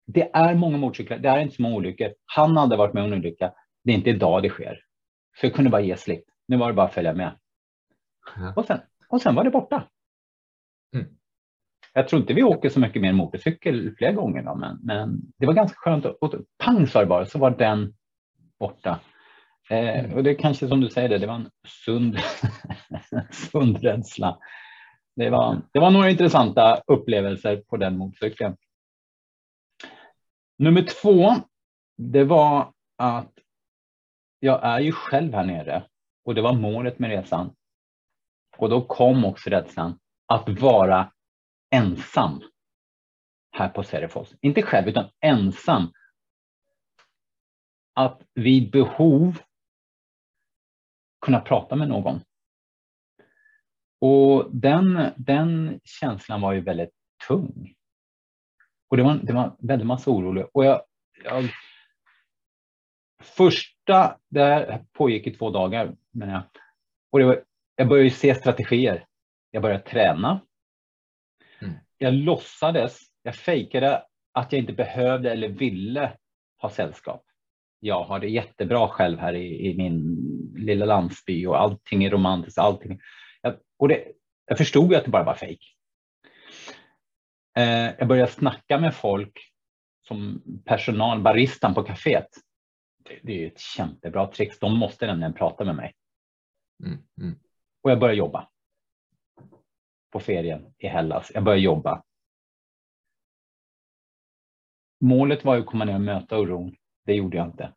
det 0.08 0.30
är 0.34 0.56
många 0.56 0.78
motorcyklar, 0.78 1.18
det 1.18 1.30
är 1.30 1.40
inte 1.40 1.56
så 1.56 1.62
många 1.62 1.76
olyckor. 1.76 2.14
Han 2.26 2.58
hade 2.58 2.76
varit 2.78 2.94
med 2.94 3.04
om 3.04 3.14
en 3.14 3.20
olycka. 3.20 3.54
Det 3.84 3.92
är 3.92 3.96
inte 3.96 4.10
idag 4.10 4.44
det 4.44 4.50
sker. 4.50 4.80
Så 5.40 5.46
jag 5.46 5.54
kunde 5.54 5.70
bara 5.70 5.82
ge 5.82 5.98
slipp. 5.98 6.24
Nu 6.48 6.58
var 6.58 6.68
det 6.68 6.74
bara 6.74 6.88
att 6.88 6.94
följa 6.94 7.14
med. 7.14 7.36
Ja. 8.36 8.54
Och, 8.56 8.66
sen, 8.66 8.80
och 9.10 9.22
sen 9.22 9.36
var 9.36 9.44
det 9.44 9.50
borta. 9.50 9.88
Mm. 10.96 11.08
Jag 11.94 12.08
tror 12.08 12.22
inte 12.22 12.34
vi 12.34 12.44
åker 12.44 12.70
så 12.70 12.80
mycket 12.80 13.02
mer 13.02 13.14
motorcykel 13.14 13.96
flera 13.98 14.12
gånger, 14.12 14.44
då, 14.44 14.56
men, 14.56 14.80
men 14.84 15.22
det 15.38 15.46
var 15.46 15.54
ganska 15.54 15.76
skönt. 15.78 16.06
att- 16.06 16.18
Och 16.22 16.34
pang 16.64 16.88
sa 16.88 17.00
det 17.00 17.06
bara, 17.06 17.26
så 17.26 17.40
var 17.40 17.52
den 17.52 17.94
borta. 18.60 19.00
Eh, 19.70 20.14
och 20.14 20.24
det 20.24 20.30
är 20.30 20.36
kanske 20.40 20.68
som 20.68 20.82
du 20.82 20.90
säger, 20.90 21.10
det, 21.10 21.18
det 21.18 21.28
var 21.28 21.36
en 21.36 21.50
sund, 21.86 22.18
sund 23.52 23.78
rädsla. 23.84 24.38
Det 25.16 25.30
var, 25.30 25.62
det 25.72 25.80
var 25.80 25.92
några 25.92 26.10
intressanta 26.10 26.82
upplevelser 26.88 27.58
på 27.58 27.78
den 27.78 27.98
motorcykeln. 27.98 28.58
Nummer 30.58 30.82
två, 30.82 31.34
det 31.98 32.24
var 32.24 32.74
att 32.98 33.32
jag 34.40 34.64
är 34.64 34.80
ju 34.80 34.92
själv 34.92 35.34
här 35.34 35.46
nere 35.46 35.88
och 36.24 36.36
det 36.36 36.42
var 36.42 36.54
målet 36.54 37.00
med 37.00 37.10
resan. 37.10 37.56
Och 38.58 38.70
då 38.70 38.82
kom 38.82 39.26
också 39.26 39.50
rädslan 39.50 40.00
att 40.26 40.50
vara 40.50 41.12
ensam 41.70 42.42
här 43.52 43.70
på 43.70 43.84
Serifos. 43.84 44.34
Inte 44.42 44.62
själv, 44.62 44.88
utan 44.88 45.10
ensam. 45.20 45.92
Att 47.94 48.22
vid 48.34 48.72
behov 48.72 49.42
kunna 51.22 51.40
prata 51.40 51.76
med 51.76 51.90
någon. 51.90 52.22
Och 54.06 54.50
den, 54.52 55.12
den 55.18 55.80
känslan 55.84 56.42
var 56.42 56.54
ju 56.54 56.62
väldigt 56.62 56.94
tung. 57.28 57.74
Och 58.90 58.98
det 58.98 59.04
var, 59.04 59.20
det 59.24 59.34
var 59.34 59.56
väldigt 59.60 59.88
massa 59.88 60.12
orolig. 60.12 60.46
Och 60.54 60.66
jag, 60.66 60.82
jag, 61.24 61.50
första, 63.22 64.18
det 64.30 64.44
här 64.44 64.86
pågick 64.94 65.28
i 65.28 65.32
två 65.32 65.50
dagar, 65.50 65.96
men 66.12 66.30
jag, 66.30 66.42
och 67.12 67.20
det 67.20 67.26
var, 67.26 67.44
jag 67.76 67.88
började 67.88 68.10
se 68.10 68.36
strategier. 68.36 69.06
Jag 69.52 69.62
började 69.62 69.84
träna. 69.84 70.42
Mm. 71.62 71.74
Jag 71.98 72.14
låtsades, 72.14 73.00
jag 73.24 73.36
fejkade 73.36 74.04
att 74.32 74.52
jag 74.52 74.60
inte 74.60 74.74
behövde 74.74 75.32
eller 75.32 75.50
ville 75.50 76.18
ha 76.62 76.70
sällskap. 76.70 77.24
Jag 77.80 78.04
har 78.04 78.20
det 78.20 78.30
jättebra 78.30 78.88
själv 78.88 79.20
här 79.20 79.34
i, 79.34 79.70
i 79.70 79.78
min 79.78 80.18
lilla 80.56 80.86
landsby 80.86 81.46
och 81.46 81.62
allting 81.62 82.04
är 82.04 82.10
romantiskt. 82.10 82.58
Allting. 82.58 83.00
Jag, 83.46 83.56
och 83.80 83.88
det, 83.88 84.12
jag 84.46 84.58
förstod 84.58 84.92
ju 84.92 84.98
att 84.98 85.06
det 85.06 85.12
bara 85.12 85.24
var 85.24 85.36
fejk. 85.36 85.78
Eh, 87.58 87.94
jag 88.00 88.08
började 88.08 88.32
snacka 88.32 88.80
med 88.80 88.96
folk 88.96 89.52
som 90.08 90.44
personal, 90.66 91.22
baristan 91.22 91.74
på 91.74 91.84
kaféet. 91.84 92.30
Det, 93.04 93.20
det 93.24 93.32
är 93.32 93.38
ju 93.38 93.48
ett 93.48 93.62
jättebra 93.78 94.28
trick. 94.28 94.60
De 94.60 94.80
måste 94.80 95.08
nämligen 95.08 95.34
prata 95.34 95.66
med 95.66 95.76
mig. 95.76 95.94
Mm, 96.84 96.98
mm. 97.22 97.40
Och 97.82 97.92
jag 97.92 98.00
började 98.00 98.18
jobba. 98.18 98.50
På 100.12 100.20
ferien 100.20 100.74
i 100.78 100.88
Hellas. 100.88 101.32
Jag 101.34 101.44
började 101.44 101.62
jobba. 101.62 102.04
Målet 105.02 105.46
var 105.46 105.56
ju 105.56 105.62
att 105.62 105.68
komma 105.68 105.86
ner 105.86 105.96
och 105.96 106.02
möta 106.02 106.40
oron. 106.40 106.76
Det 107.06 107.14
gjorde 107.14 107.38
jag 107.38 107.48
inte. 107.48 107.74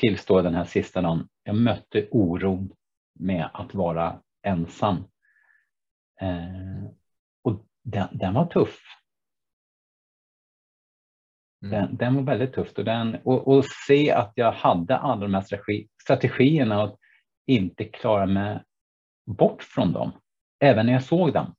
Tillstå 0.00 0.42
den 0.42 0.54
här 0.54 0.64
sista 0.64 1.02
dagen. 1.02 1.28
Jag 1.42 1.56
mötte 1.56 2.08
oron 2.10 2.74
med 3.18 3.50
att 3.52 3.74
vara 3.74 4.22
ensam. 4.46 4.96
Eh, 6.20 6.90
och 7.42 7.66
den, 7.82 8.08
den 8.12 8.34
var 8.34 8.46
tuff. 8.46 8.80
Mm. 11.62 11.70
Den, 11.70 11.96
den 11.96 12.14
var 12.14 12.22
väldigt 12.22 12.54
tuff. 12.54 12.72
Och, 12.78 12.84
den, 12.84 13.14
och, 13.14 13.48
och 13.48 13.64
se 13.86 14.10
att 14.10 14.32
jag 14.34 14.52
hade 14.52 14.96
alla 14.96 15.20
de 15.20 15.34
här 15.34 15.42
strategi, 15.42 15.88
strategierna 16.02 16.82
och 16.82 16.98
inte 17.46 17.84
klara 17.84 18.26
mig 18.26 18.64
bort 19.26 19.62
från 19.62 19.92
dem. 19.92 20.20
Även 20.58 20.86
när 20.86 20.92
jag 20.92 21.04
såg 21.04 21.32
dem. 21.32 21.54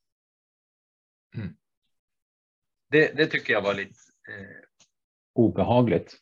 Mm. 1.35 1.57
Det, 2.89 3.17
det 3.17 3.25
tycker 3.25 3.53
jag 3.53 3.61
var 3.61 3.73
lite 3.73 3.99
eh, 4.29 4.63
obehagligt. 5.33 6.17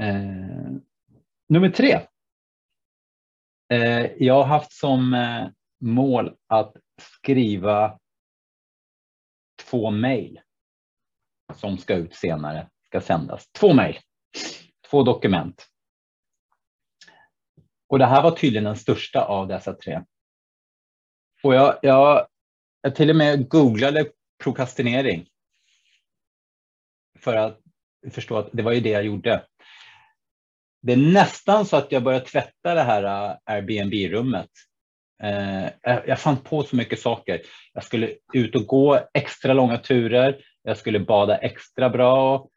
Eh, 0.00 0.72
nummer 1.48 1.70
tre. 1.70 2.06
Eh, 3.68 4.12
jag 4.18 4.34
har 4.34 4.44
haft 4.44 4.72
som 4.72 5.14
eh, 5.14 5.48
mål 5.80 6.36
att 6.46 6.76
skriva 7.00 7.98
två 9.70 9.90
mejl 9.90 10.40
som 11.54 11.78
ska 11.78 11.94
ut 11.94 12.14
senare, 12.14 12.68
ska 12.86 13.00
sändas. 13.00 13.48
Två 13.52 13.74
mejl, 13.74 13.98
två 14.90 15.02
dokument. 15.02 15.66
Och 17.88 17.98
det 17.98 18.06
här 18.06 18.22
var 18.22 18.30
tydligen 18.30 18.64
den 18.64 18.76
största 18.76 19.24
av 19.24 19.48
dessa 19.48 19.74
tre. 19.74 20.02
Och 21.42 21.54
jag, 21.54 21.78
jag, 21.82 22.26
jag 22.80 22.94
till 22.96 23.10
och 23.10 23.16
med 23.16 23.48
googlade 23.48 24.10
prokrastinering. 24.44 25.28
För 27.18 27.36
att 27.36 27.60
förstå 28.10 28.36
att 28.36 28.48
det 28.52 28.62
var 28.62 28.72
ju 28.72 28.80
det 28.80 28.90
jag 28.90 29.04
gjorde. 29.04 29.46
Det 30.86 30.92
är 30.92 31.12
nästan 31.12 31.66
så 31.66 31.76
att 31.76 31.92
jag 31.92 32.02
började 32.02 32.24
tvätta 32.24 32.74
det 32.74 32.82
här 32.82 33.02
äh, 33.02 33.36
Airbnb-rummet. 33.44 34.50
Eh, 35.22 35.68
jag, 35.82 36.20
fann 36.20 36.36
på 36.36 36.62
så 36.62 36.76
mycket 36.76 37.00
saker. 37.00 37.40
Jag 37.72 37.84
skulle 37.84 38.14
ut 38.32 38.56
och 38.56 38.66
gå 38.66 39.00
extra 39.14 39.52
långa 39.52 39.78
turer. 39.78 40.40
Jag 40.62 40.76
skulle 40.76 41.00
bada 41.00 41.36
extra 41.36 41.90
bra. 41.90 42.48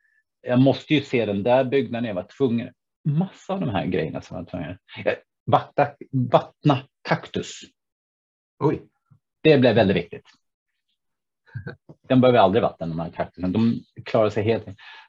Jag 0.42 0.60
måste 0.60 0.94
ju 0.94 1.02
se 1.02 1.26
den 1.26 1.44
där 1.44 1.64
byggnaden. 1.64 2.08
Jag 2.08 2.16
var 2.16 2.28
tvungen. 2.38 2.74
Massa 3.04 3.54
av 3.54 3.60
de 3.60 3.70
här 3.70 3.86
grejerna 3.86 4.22
som 4.22 4.38
jag 4.38 4.44
var 4.44 4.50
tvungen. 4.50 4.78
Jag, 5.06 5.16
vattna, 5.46 5.88
vattna 6.12 6.80
kaktus. 7.02 7.62
Oj. 8.60 8.82
Det 9.42 9.58
blev 9.58 9.76
väldigt 9.76 9.98
viktigt. 9.98 10.26
Den 12.08 12.22
behöver 12.22 12.40
aldrig 12.40 12.62
vatten, 12.62 12.90
de 12.90 13.00
här 13.00 13.10
kaktusen. 13.10 13.52
De 13.52 13.80
klarar 14.06 14.30
sig 14.30 14.44
helt. 14.44 14.66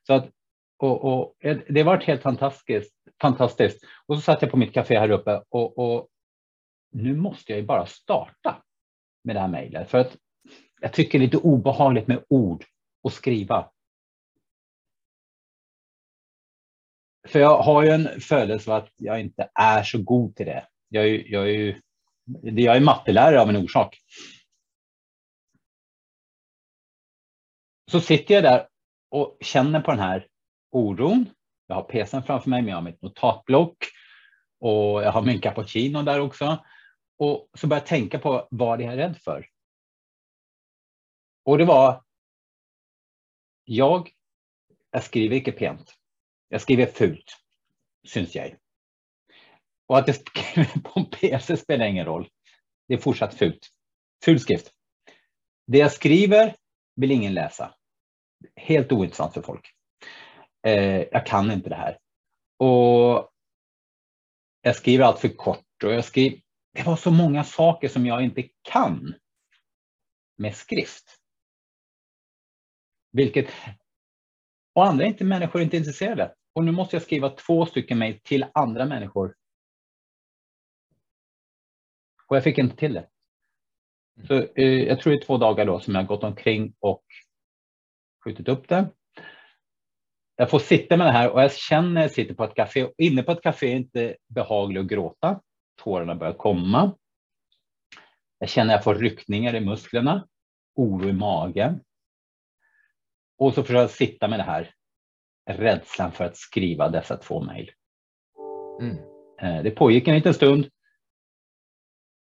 Så 0.06 0.12
att, 0.12 0.30
och, 0.78 1.04
och, 1.04 1.34
det 1.68 1.80
har 1.80 1.84
varit 1.84 2.04
helt 2.04 2.22
fantastiskt, 2.22 2.94
fantastiskt. 3.20 3.84
Och 4.06 4.16
så 4.16 4.22
satt 4.22 4.42
jag 4.42 4.50
på 4.50 4.56
mitt 4.56 4.74
café 4.74 4.98
här 4.98 5.10
uppe 5.10 5.42
och, 5.48 5.78
och 5.78 6.08
nu 6.92 7.16
måste 7.16 7.52
jag 7.52 7.60
ju 7.60 7.66
bara 7.66 7.86
starta 7.86 8.62
med 9.24 9.36
det 9.36 9.40
här 9.40 9.48
mejlet. 9.48 9.90
För 9.90 9.98
att 9.98 10.16
jag 10.80 10.92
tycker 10.92 11.18
det 11.18 11.22
är 11.22 11.26
lite 11.26 11.36
obehagligt 11.36 12.06
med 12.06 12.24
ord 12.28 12.64
och 13.02 13.12
skriva. 13.12 13.70
För 17.28 17.38
jag 17.38 17.62
har 17.62 17.82
ju 17.82 17.90
en 17.90 18.20
födelse 18.20 18.74
att 18.74 18.92
jag 18.96 19.20
inte 19.20 19.50
är 19.54 19.82
så 19.82 20.02
god 20.02 20.36
till 20.36 20.46
det. 20.46 20.66
Jag 20.88 21.04
är, 21.04 21.32
jag 21.32 21.42
är 21.42 21.52
ju 21.52 21.80
jag 22.42 22.76
är 22.76 22.80
mattelärare 22.80 23.40
av 23.40 23.48
en 23.48 23.56
orsak. 23.56 23.98
Så 27.90 28.00
sitter 28.00 28.34
jag 28.34 28.42
där 28.42 28.68
och 29.08 29.38
känner 29.40 29.80
på 29.80 29.90
den 29.90 30.00
här 30.00 30.26
oron. 30.70 31.30
Jag 31.70 31.76
har 31.76 31.82
PCn 31.82 32.22
framför 32.22 32.50
mig, 32.50 32.62
men 32.62 32.68
jag 32.68 32.76
har 32.76 32.82
mitt 32.82 33.02
notatblock 33.02 33.76
och 34.60 35.02
jag 35.02 35.12
har 35.12 35.22
min 35.22 35.40
cappuccino 35.40 36.02
där 36.02 36.20
också. 36.20 36.64
Och 37.18 37.50
så 37.54 37.66
började 37.66 37.82
jag 37.82 37.88
tänka 37.88 38.18
på 38.18 38.48
vad 38.50 38.80
jag 38.80 38.92
är 38.92 38.96
rädd 38.96 39.18
för. 39.18 39.46
Och 41.44 41.58
det 41.58 41.64
var. 41.64 42.04
Jag, 43.64 44.10
jag 44.90 45.04
skriver 45.04 45.36
inte 45.36 45.52
pent. 45.52 45.94
Jag 46.48 46.60
skriver 46.60 46.86
fult, 46.86 47.36
syns 48.08 48.34
jag. 48.34 48.56
Och 49.86 49.98
att 49.98 50.06
jag 50.06 50.16
skriver 50.16 50.80
på 50.84 51.00
en 51.00 51.06
PC 51.06 51.56
spelar 51.56 51.86
ingen 51.86 52.06
roll. 52.06 52.28
Det 52.88 52.94
är 52.94 52.98
fortsatt 52.98 53.34
fult. 53.34 53.70
Ful 54.24 54.40
skrift. 54.40 54.72
Det 55.66 55.78
jag 55.78 55.92
skriver 55.92 56.56
vill 56.96 57.10
ingen 57.10 57.34
läsa. 57.34 57.74
Helt 58.56 58.92
ointressant 58.92 59.34
för 59.34 59.42
folk. 59.42 59.74
Eh, 60.62 61.02
jag 61.12 61.26
kan 61.26 61.50
inte 61.50 61.68
det 61.68 61.76
här. 61.76 61.98
Och 62.58 63.30
jag 64.62 64.76
skriver 64.76 65.04
allt 65.04 65.20
för 65.20 65.28
kort 65.28 65.84
och 65.84 65.92
jag 65.92 66.04
skriver, 66.04 66.40
det 66.72 66.82
var 66.82 66.96
så 66.96 67.10
många 67.10 67.44
saker 67.44 67.88
som 67.88 68.06
jag 68.06 68.24
inte 68.24 68.48
kan 68.62 69.14
med 70.36 70.56
skrift. 70.56 71.16
Vilket, 73.12 73.48
och 74.74 74.86
andra 74.86 75.04
inte 75.04 75.24
människor 75.24 75.60
är 75.60 75.64
inte 75.64 75.76
intresserade. 75.76 76.34
Och 76.52 76.64
nu 76.64 76.72
måste 76.72 76.96
jag 76.96 77.02
skriva 77.02 77.30
två 77.30 77.66
stycken 77.66 77.98
mejl 77.98 78.20
till 78.22 78.46
andra 78.54 78.86
människor. 78.86 79.34
Och 82.26 82.36
jag 82.36 82.44
fick 82.44 82.58
inte 82.58 82.76
till 82.76 82.94
det. 82.94 83.08
Så, 84.26 84.34
eh, 84.34 84.64
jag 84.64 85.00
tror 85.00 85.12
det 85.12 85.18
är 85.18 85.26
två 85.26 85.38
dagar 85.38 85.66
då 85.66 85.80
som 85.80 85.94
jag 85.94 86.06
gått 86.06 86.24
omkring 86.24 86.74
och 86.80 87.04
skjutit 88.24 88.48
upp 88.48 88.68
det. 88.68 88.88
Jag 90.40 90.50
får 90.50 90.58
sitta 90.58 90.96
med 90.96 91.06
det 91.06 91.12
här 91.12 91.30
och 91.30 91.42
jag 91.42 91.52
känner 91.52 91.90
när 91.90 92.00
jag 92.00 92.10
sitter 92.10 92.34
på 92.34 92.44
ett 92.44 92.54
café. 92.54 92.88
Inne 92.98 93.22
på 93.22 93.32
ett 93.32 93.42
café 93.42 93.72
är 93.72 93.76
inte 93.76 94.16
behagligt 94.28 94.80
att 94.80 94.88
gråta. 94.88 95.40
Tårarna 95.76 96.14
börjar 96.14 96.32
komma. 96.32 96.96
Jag 98.38 98.48
känner 98.48 98.74
att 98.74 98.78
jag 98.78 98.84
får 98.84 98.94
ryckningar 98.94 99.54
i 99.54 99.60
musklerna, 99.60 100.28
oro 100.74 101.08
i 101.08 101.12
magen. 101.12 101.80
Och 103.38 103.54
så 103.54 103.62
försöker 103.62 103.80
jag 103.80 103.90
sitta 103.90 104.28
med 104.28 104.38
det 104.38 104.42
här, 104.42 104.74
rädslan 105.50 106.12
för 106.12 106.24
att 106.24 106.36
skriva 106.36 106.88
dessa 106.88 107.16
två 107.16 107.42
mejl. 107.42 107.70
Mm. 108.80 108.96
Eh, 109.40 109.62
Det 109.62 109.70
pågick 109.70 110.08
en 110.08 110.14
liten 110.14 110.34
stund. 110.34 110.68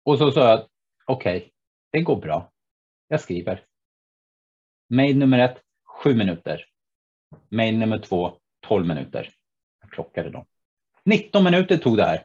Och 0.06 0.18
så 0.18 0.32
sa 0.32 0.50
jag, 0.50 0.68
okej, 1.06 1.38
okay, 1.38 1.50
det 1.92 2.02
går 2.02 2.22
bra. 2.22 2.52
Jag 3.08 3.22
skriver. 3.22 3.66
Mejl 4.90 5.18
nummer 5.18 5.40
ett, 5.40 5.62
sju 5.86 6.16
minuter. 6.16 6.71
Mejl 7.50 7.78
nummer 7.78 8.00
två, 8.00 8.38
12 8.60 8.88
minuter. 8.88 9.34
Jag 9.82 9.92
klockade 9.92 10.30
dem. 10.30 10.46
19 11.06 11.44
minuter 11.44 11.78
tog 11.78 11.98
det 11.98 12.06
här. 12.06 12.18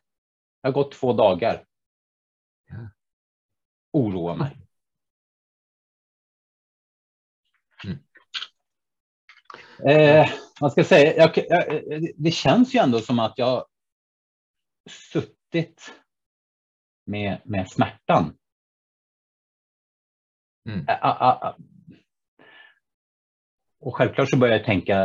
Det 0.62 0.68
har 0.68 0.72
gått 0.72 0.92
två 0.92 1.12
dagar. 1.12 1.64
Ja. 2.68 2.88
Oroar 3.92 4.36
mig. 4.36 4.56
Mm. 7.84 7.98
Eh, 9.84 10.30
vad 10.60 10.72
ska 10.72 10.84
säga? 10.84 11.16
Jag, 11.16 11.38
jag, 11.48 11.82
det 12.16 12.30
känns 12.30 12.74
ju 12.74 12.78
ändå 12.78 13.00
som 13.00 13.18
att 13.18 13.38
jag 13.38 13.66
suttit 14.90 15.92
med, 17.04 17.40
med 17.44 17.70
smärtan. 17.70 18.38
Mm. 20.68 20.86
Och 23.86 23.96
självklart 23.96 24.30
så 24.30 24.36
börjar 24.36 24.56
jag 24.56 24.64
tänka 24.64 24.98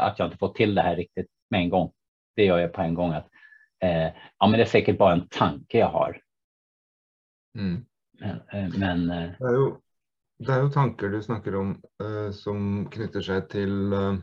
att 0.00 0.18
jag 0.18 0.26
inte 0.26 0.38
fått 0.38 0.54
till 0.54 0.74
det 0.74 0.82
här 0.82 0.96
riktigt 0.96 1.26
med 1.50 1.60
en 1.60 1.70
gång. 1.70 1.92
Det 2.36 2.44
gör 2.44 2.58
jag 2.58 2.72
på 2.72 2.80
en 2.82 2.94
gång. 2.94 3.12
att 3.12 3.28
eh, 3.80 4.10
ja, 4.38 4.46
men 4.46 4.52
Det 4.52 4.60
är 4.60 4.64
säkert 4.64 4.98
bara 4.98 5.12
en 5.12 5.28
tanke 5.28 5.78
jag 5.78 5.88
har. 5.88 6.20
Mm. 7.58 7.84
Men, 8.20 8.40
eh, 8.52 8.78
men 8.78 9.10
eh, 9.10 9.30
Det 9.38 9.48
er 9.48 9.58
jo, 9.58 9.66
det 10.38 10.54
er 10.54 10.62
jo 10.62 10.70
tanker 10.72 11.12
du 11.12 11.22
snakker 11.22 11.56
om 11.60 11.74
eh, 12.00 12.30
som 12.32 12.88
knytter 12.88 13.20
seg 13.20 13.50
til 13.52 13.92
eh, 13.92 14.16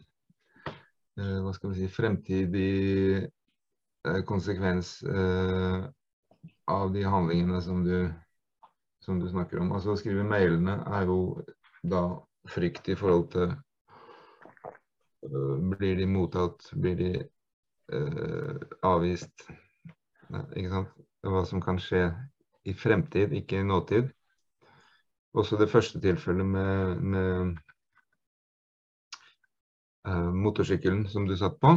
eh, 1.21 1.37
hva 1.45 1.53
skal 1.53 1.75
vi 1.75 1.83
si, 1.83 1.93
fremtidig 1.93 2.73
eh, 4.07 4.21
konsekvens 4.25 5.03
eh, 5.03 5.85
av 6.65 6.93
de 6.97 7.05
handlingene 7.05 7.61
som 7.61 7.85
du, 7.85 8.09
som 9.05 9.21
du 9.21 9.29
snakker 9.29 9.61
om. 9.61 9.69
Altså 9.71 9.93
Å 9.93 10.01
skrive 10.01 10.25
mailene 10.25 10.81
er 10.97 11.05
jo 11.05 11.43
da 11.85 12.07
frykt 12.49 12.89
i 12.89 12.97
forhold 12.97 13.33
til 13.37 13.51
eh, 13.51 13.57
blir 15.29 15.95
de 15.99 16.07
mottatt? 16.09 16.69
Blir 16.73 16.95
de 16.99 17.11
eh, 17.93 18.67
avvist? 18.85 19.47
Ikke 20.29 20.69
sant? 20.71 20.95
Hva 21.25 21.43
som 21.47 21.61
kan 21.61 21.79
skje 21.81 22.07
i 22.69 22.73
fremtid, 22.77 23.33
ikke 23.35 23.59
i 23.59 23.67
nåtid. 23.67 24.09
Også 25.37 25.57
det 25.59 25.69
første 25.69 25.99
tilfellet 26.01 26.47
med, 26.47 27.01
med 27.01 27.57
eh, 30.07 30.31
motorsykkelen 30.33 31.05
som 31.11 31.27
du 31.29 31.35
satt 31.37 31.59
på, 31.61 31.75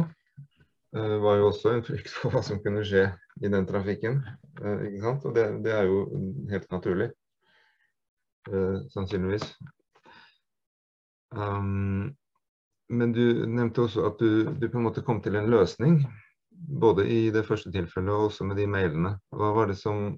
eh, 0.95 1.15
var 1.25 1.37
jo 1.39 1.49
også 1.51 1.75
en 1.75 1.85
frykt 1.85 2.09
for 2.15 2.33
hva 2.33 2.41
som 2.45 2.61
kunne 2.63 2.85
skje 2.87 3.05
i 3.43 3.51
den 3.53 3.67
trafikken. 3.69 4.23
eh, 4.61 4.87
ikke 4.89 5.03
sant? 5.05 5.29
Og 5.29 5.37
det, 5.37 5.45
det 5.65 5.75
er 5.75 5.85
jo 5.89 6.01
helt 6.49 6.67
naturlig, 6.73 7.11
eh, 8.49 8.81
sannsynligvis. 8.95 9.47
Um, 11.33 12.13
men 12.89 13.13
du 13.13 13.45
nevnte 13.47 13.85
også 13.85 14.07
at 14.09 14.19
du, 14.19 14.43
du 14.59 14.67
på 14.69 14.77
en 14.77 14.87
måte 14.87 15.03
kom 15.05 15.21
til 15.23 15.35
en 15.39 15.49
løsning, 15.51 16.01
både 16.51 17.05
i 17.09 17.29
det 17.33 17.45
første 17.47 17.71
tilfellet 17.71 18.13
og 18.13 18.29
også 18.29 18.47
med 18.47 18.59
de 18.59 18.67
mailene. 18.69 19.15
Hva 19.33 19.51
var 19.55 19.71
det 19.71 19.77
som, 19.79 20.13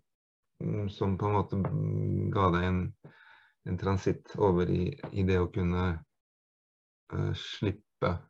mm, 0.63 0.89
som 0.93 1.17
på 1.17 1.29
en 1.29 1.37
måte 1.37 1.61
ga 2.33 2.49
deg 2.55 2.67
en, 2.69 2.81
en 3.69 3.79
transitt 3.81 4.35
over 4.37 4.69
i, 4.71 4.89
i 5.11 5.25
det 5.27 5.39
å 5.41 5.49
kunne 5.53 5.87
uh, 7.13 7.33
slippe 7.39 8.11
eh, 8.11 8.21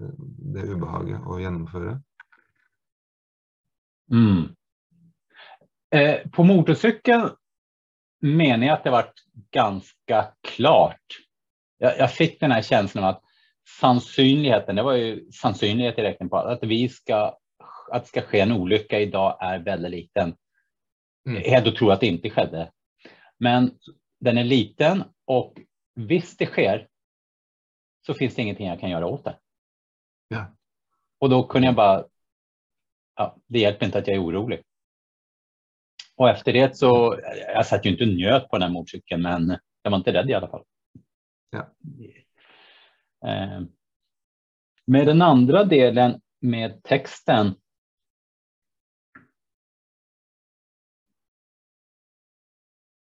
det, 0.00 0.12
det 0.56 0.68
ubehaget 0.74 1.24
å 1.24 1.40
gjennomføre? 1.40 1.96
Mm. 4.12 4.54
Eh, 5.90 6.28
på 6.30 6.44
motorcykeln 6.44 7.30
menar 8.20 8.66
jag 8.66 8.74
att 8.74 8.84
det 8.84 8.90
varit 8.90 9.24
ganska 9.50 10.26
klart. 10.42 11.25
Jag, 11.78 11.98
jag 11.98 12.12
fick 12.12 12.40
den 12.40 12.50
här 12.50 12.62
känslan 12.62 13.04
av 13.04 13.10
att 13.10 13.22
sannsynligheten, 13.80 14.76
det 14.76 14.82
var 14.82 14.94
ju 14.94 15.30
sannsynlighet 15.30 15.98
i 15.98 16.02
räkning 16.02 16.28
på 16.28 16.36
att 16.36 16.62
vi 16.62 16.88
ska, 16.88 17.38
att 17.92 18.02
det 18.02 18.08
ska 18.08 18.22
ske 18.22 18.40
en 18.40 18.52
olycka 18.52 19.00
idag 19.00 19.38
är 19.40 19.58
väldigt 19.58 19.90
liten. 19.90 20.36
Mm. 21.28 21.42
Helt 21.42 21.76
tro 21.76 21.90
att 21.90 22.00
det 22.00 22.06
inte 22.06 22.30
skedde. 22.30 22.70
Men 23.38 23.78
den 24.20 24.38
är 24.38 24.44
liten 24.44 25.04
och 25.24 25.54
visst 25.94 26.38
det 26.38 26.46
sker 26.46 26.88
så 28.06 28.14
finns 28.14 28.34
det 28.34 28.42
ingenting 28.42 28.66
jag 28.66 28.80
kan 28.80 28.90
göra 28.90 29.06
åt 29.06 29.24
det. 29.24 29.38
Ja. 30.28 30.56
Och 31.18 31.30
då 31.30 31.46
kunde 31.46 31.68
jag 31.68 31.74
bara, 31.74 32.04
ja, 33.16 33.36
det 33.46 33.58
hjälper 33.58 33.86
inte 33.86 33.98
att 33.98 34.06
jag 34.06 34.16
är 34.16 34.24
orolig. 34.24 34.62
Och 36.16 36.30
efter 36.30 36.52
det 36.52 36.76
så, 36.76 37.20
jag 37.54 37.66
satt 37.66 37.86
ju 37.86 37.90
inte 37.90 38.04
och 38.04 38.10
njöt 38.10 38.48
på 38.48 38.56
den 38.56 38.62
här 38.62 38.70
motorcykeln, 38.70 39.22
men 39.22 39.58
jag 39.82 39.90
var 39.90 39.98
inte 39.98 40.12
rädd 40.12 40.30
i 40.30 40.34
alla 40.34 40.48
fall. 40.48 40.64
Ja. 41.50 41.74
Eh, 43.28 43.60
med 44.84 45.06
den 45.06 45.22
andra 45.22 45.64
delen 45.64 46.20
med 46.40 46.82
texten. 46.82 47.54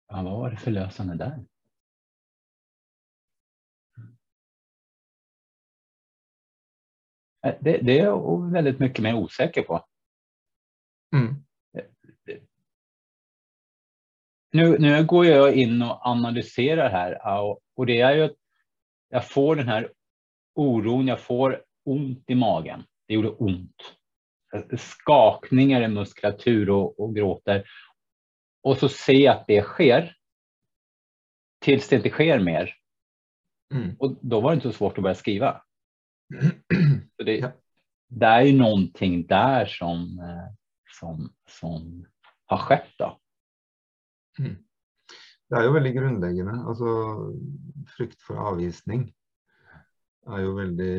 Ja, 0.08 0.22
vad 0.22 0.32
var 0.32 0.50
det 0.50 0.56
för 0.56 0.70
lösande 0.70 1.14
där? 1.14 1.44
Eh, 7.46 7.54
Det, 7.60 7.78
det 7.78 7.98
är 7.98 8.04
jag 8.04 8.50
väldigt 8.52 8.78
mycket 8.78 9.02
mer 9.02 9.14
osäker 9.14 9.62
på. 9.62 9.84
Mm. 11.14 11.34
Nu, 14.52 14.78
nu 14.78 15.04
går 15.06 15.26
jag 15.26 15.54
in 15.54 15.82
och 15.82 16.06
analyserar 16.06 16.90
här 16.90 17.40
och- 17.42 17.60
och 17.82 17.86
det 17.86 18.00
är 18.00 18.14
ju 18.14 18.22
att 18.22 18.36
jag 19.08 19.28
får 19.28 19.56
den 19.56 19.68
här 19.68 19.92
oron, 20.54 21.06
jag 21.06 21.20
får 21.20 21.64
ont 21.84 22.24
i 22.26 22.34
magen. 22.34 22.84
Det 23.08 23.14
gjorde 23.14 23.28
ont. 23.28 23.96
Skakningar 24.78 25.82
i 25.82 25.88
muskulatur 25.88 26.70
och, 26.70 27.00
och 27.00 27.14
gråter. 27.14 27.64
Och 28.62 28.78
så 28.78 28.88
ser 28.88 29.12
jag 29.12 29.36
att 29.36 29.46
det 29.46 29.62
sker. 29.62 30.16
Tills 31.60 31.88
det 31.88 31.96
inte 31.96 32.10
sker 32.10 32.38
mer. 32.38 32.74
Mm. 33.74 33.96
Och 33.98 34.16
då 34.20 34.40
var 34.40 34.50
det 34.50 34.54
inte 34.54 34.68
så 34.68 34.72
svårt 34.72 34.98
att 34.98 35.02
börja 35.02 35.14
skriva. 35.14 35.62
Så 37.16 37.22
det, 37.22 37.36
Ja. 37.36 37.52
det 38.08 38.26
är 38.26 38.42
ju 38.42 38.58
någonting 38.58 39.26
där 39.26 39.66
som, 39.66 40.18
eh, 40.18 40.54
som, 40.98 41.32
som 41.48 42.06
har 42.46 42.58
skett. 42.58 42.90
Då. 42.98 43.20
Det 45.52 45.58
er 45.60 45.66
jo 45.66 45.72
veldig 45.74 45.90
grunnleggende. 45.92 46.52
Altså 46.64 46.92
frykt 47.92 48.22
for 48.24 48.40
avvisning 48.40 49.02
er 50.32 50.44
jo 50.46 50.54
veldig 50.56 50.92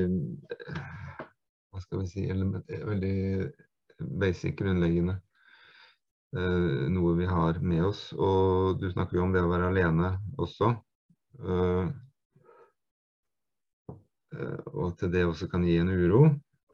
Hva 1.73 1.81
skal 1.81 2.03
vi 2.03 2.09
si 2.11 2.25
element, 2.29 2.69
Veldig 2.69 3.15
basic, 4.21 4.53
grunnleggende. 4.59 5.15
Eh, 6.37 6.83
noe 6.93 7.15
vi 7.17 7.25
har 7.29 7.57
med 7.65 7.81
oss. 7.87 8.03
Og 8.13 8.77
du 8.77 8.91
snakker 8.91 9.17
jo 9.17 9.25
om 9.25 9.33
det 9.33 9.41
å 9.41 9.49
være 9.49 9.71
alene 9.71 10.11
også. 10.37 10.69
Eh, 11.41 11.89
eh, 14.37 14.61
og 14.69 14.85
at 14.91 15.07
det 15.17 15.25
også 15.31 15.49
kan 15.49 15.65
gi 15.65 15.79
en 15.81 15.89
uro. 15.89 16.27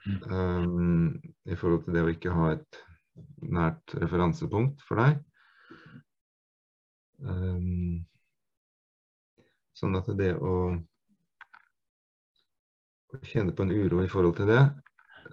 eh, 0.09 0.67
I 1.47 1.55
forhold 1.55 1.87
til 1.87 1.95
det 1.95 2.03
å 2.03 2.11
ikke 2.11 2.35
ha 2.35 2.51
et 2.57 2.83
nært 3.39 3.95
referansepunkt 4.03 4.83
for 4.83 4.99
deg. 4.99 5.23
Um, 7.19 8.05
sånn 9.75 9.95
at 9.99 10.07
det 10.19 10.33
å 10.39 10.53
å 13.09 13.17
kjenne 13.25 13.55
på 13.57 13.65
en 13.65 13.73
uro 13.73 14.03
i 14.03 14.09
forhold 14.11 14.35
til 14.37 14.51
det 14.51 14.59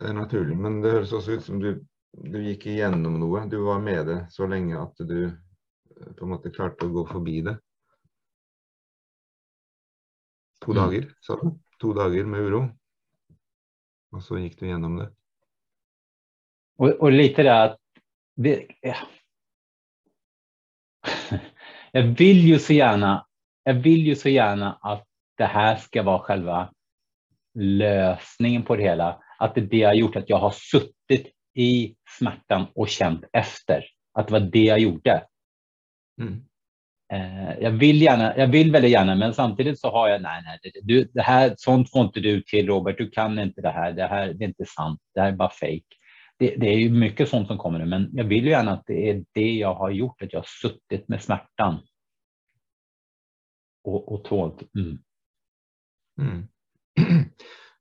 er 0.01 0.15
naturlig. 0.17 0.57
Men 0.57 0.81
det 0.81 0.95
høres 0.95 1.13
også 1.13 1.37
ut 1.37 1.45
som 1.45 1.61
du, 1.61 1.75
du 2.17 2.39
gikk 2.41 2.67
igjennom 2.73 3.19
noe. 3.21 3.43
Du 3.53 3.59
var 3.67 3.83
med 3.85 4.07
det 4.09 4.21
så 4.33 4.49
lenge 4.49 4.79
at 4.81 4.97
du 5.05 5.27
eh, 5.27 6.13
på 6.17 6.25
en 6.25 6.33
måte 6.33 6.53
klarte 6.55 6.89
å 6.89 6.95
gå 6.95 7.05
forbi 7.11 7.43
det. 7.51 7.57
To 10.65 10.73
Mm. 10.73 10.79
dager, 10.81 11.05
sa 11.21 11.37
du? 11.37 11.51
To 11.79 11.93
dager 11.93 12.25
med 12.27 12.41
uro. 12.49 12.63
Og 14.17 14.23
så 14.25 14.39
gikk 14.41 14.57
du 14.59 14.67
gjennom 14.67 14.97
det. 14.99 15.11
Och, 16.79 16.89
och 17.01 17.13
lite 17.13 17.43
det 17.43 17.63
att 17.65 17.79
det, 18.35 18.69
jag 21.97 22.03
vill 22.03 22.47
ju 22.47 22.59
så 22.59 22.73
gärna, 22.73 23.27
jag 23.65 23.75
vill 23.75 24.07
ju 24.07 24.15
så 24.15 24.29
gärna 24.29 24.79
att 24.83 25.05
det 25.37 25.45
här 25.45 25.77
ska 25.77 26.03
vara 26.03 26.19
själva 26.19 26.73
lösningen 27.59 28.63
på 28.63 28.77
det 28.77 28.83
hela. 28.83 29.23
Att 29.39 29.55
det, 29.55 29.61
det 29.61 29.83
har 29.83 29.95
gjort 29.95 30.17
att 30.17 30.29
jag 30.29 30.39
har 30.39 30.51
suttit 30.51 31.33
i 31.55 31.95
smärtan 32.19 32.67
och 32.75 32.89
känt 32.89 33.25
efter. 33.33 33.85
Att 34.13 34.27
det 34.27 34.33
var 34.33 34.41
det 34.41 34.65
jag 34.65 34.79
gjorde. 34.79 35.25
Mm. 36.21 36.45
Eh, 37.13 37.59
jag 37.61 37.71
vill 37.71 38.03
gärna, 38.03 38.37
jag 38.37 38.47
vill 38.47 38.73
väldigt 38.73 38.91
gärna, 38.91 39.15
men 39.15 39.35
samtidigt 39.35 39.81
så 39.81 39.91
har 39.91 40.09
jag, 40.09 40.23
nej, 40.23 40.43
nej, 40.45 40.59
det, 40.63 40.81
du, 40.83 41.11
det 41.15 41.23
här, 41.23 41.55
sånt 41.57 41.91
får 41.91 42.05
inte 42.05 42.21
du 42.21 42.43
till 42.43 42.67
Robert, 42.67 42.99
du 42.99 43.11
kan 43.11 43.39
inte 43.39 43.61
det 43.61 43.71
här, 43.71 43.93
det 43.93 44.07
här 44.07 44.33
det 44.33 44.45
är 44.45 44.49
inte 44.49 44.67
sant, 44.67 45.01
det 45.15 45.21
här 45.21 45.29
är 45.29 45.37
bara 45.37 45.51
fake. 45.51 45.96
Det, 46.39 46.57
det 46.57 46.67
är 46.67 46.79
ju 46.79 46.91
mycket 46.91 47.29
sånt 47.29 47.49
som 47.49 47.59
kommer 47.59 47.79
nu, 47.79 47.87
men 47.87 48.11
jag 48.13 48.25
vill 48.25 48.45
ju 48.45 48.51
gärna 48.51 48.73
att 48.73 48.87
det 48.87 49.11
är 49.11 49.25
det 49.33 49.57
jag 49.57 49.75
har 49.75 49.91
gjort, 49.91 50.23
att 50.23 50.33
jag 50.33 50.41
har 50.41 50.47
suttit 50.63 51.09
med 51.09 51.23
smärtan. 51.23 51.79
Och, 53.85 54.13
och 54.13 54.25
tålt. 54.25 54.63
Mm. 54.75 54.99
Mm. 56.21 56.49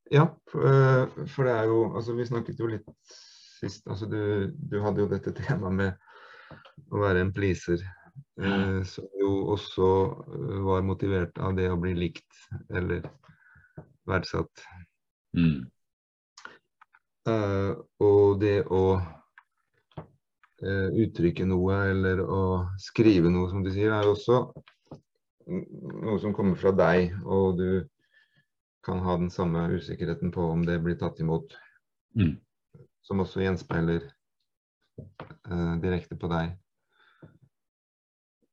Ja, 0.09 0.39
eh, 0.53 1.25
for 1.27 1.43
det 1.43 1.51
er 1.51 1.63
jo 1.65 1.95
Altså, 1.97 2.13
vi 2.13 2.25
snakket 2.29 2.59
jo 2.59 2.67
litt 2.69 2.89
sist 3.59 3.87
Altså, 3.89 4.05
du, 4.05 4.51
du 4.53 4.77
hadde 4.83 5.01
jo 5.01 5.09
dette 5.09 5.33
temaet 5.33 5.73
med 5.73 6.91
å 6.93 7.01
være 7.01 7.23
en 7.23 7.31
pleaser. 7.33 7.81
Eh, 8.41 8.83
som 8.85 9.07
jo 9.19 9.31
også 9.55 9.87
eh, 10.35 10.59
var 10.67 10.85
motivert 10.85 11.39
av 11.41 11.55
det 11.57 11.69
å 11.71 11.79
bli 11.79 11.95
likt 11.97 12.43
eller 12.69 13.07
verdsatt. 14.05 14.65
Mm. 15.37 15.65
Eh, 17.25 17.71
og 18.05 18.39
det 18.41 18.59
å 18.69 18.83
eh, 20.61 20.89
uttrykke 21.05 21.47
noe 21.49 21.79
eller 21.89 22.21
å 22.21 22.41
skrive 22.81 23.31
noe, 23.33 23.49
som 23.49 23.63
du 23.65 23.71
sier, 23.73 23.93
er 23.95 24.05
jo 24.05 24.13
også 24.13 24.41
noe 25.49 26.17
som 26.21 26.33
kommer 26.38 26.57
fra 26.57 26.71
deg, 26.73 27.15
og 27.25 27.57
du 27.57 27.69
kan 28.85 29.01
ha 29.01 29.15
den 29.17 29.31
samme 29.33 29.65
usikkerheten 29.73 30.29
på 30.33 30.45
om 30.53 30.65
det 30.65 30.79
blir 30.85 30.97
tatt 31.01 31.21
imot, 31.23 31.57
Mm. 32.15 32.38
som 33.03 33.19
også 33.19 33.41
gjenspeiler 33.43 34.05
eh, 34.95 35.73
direkte 35.83 36.15
på 36.15 36.29
deg. 36.31 36.53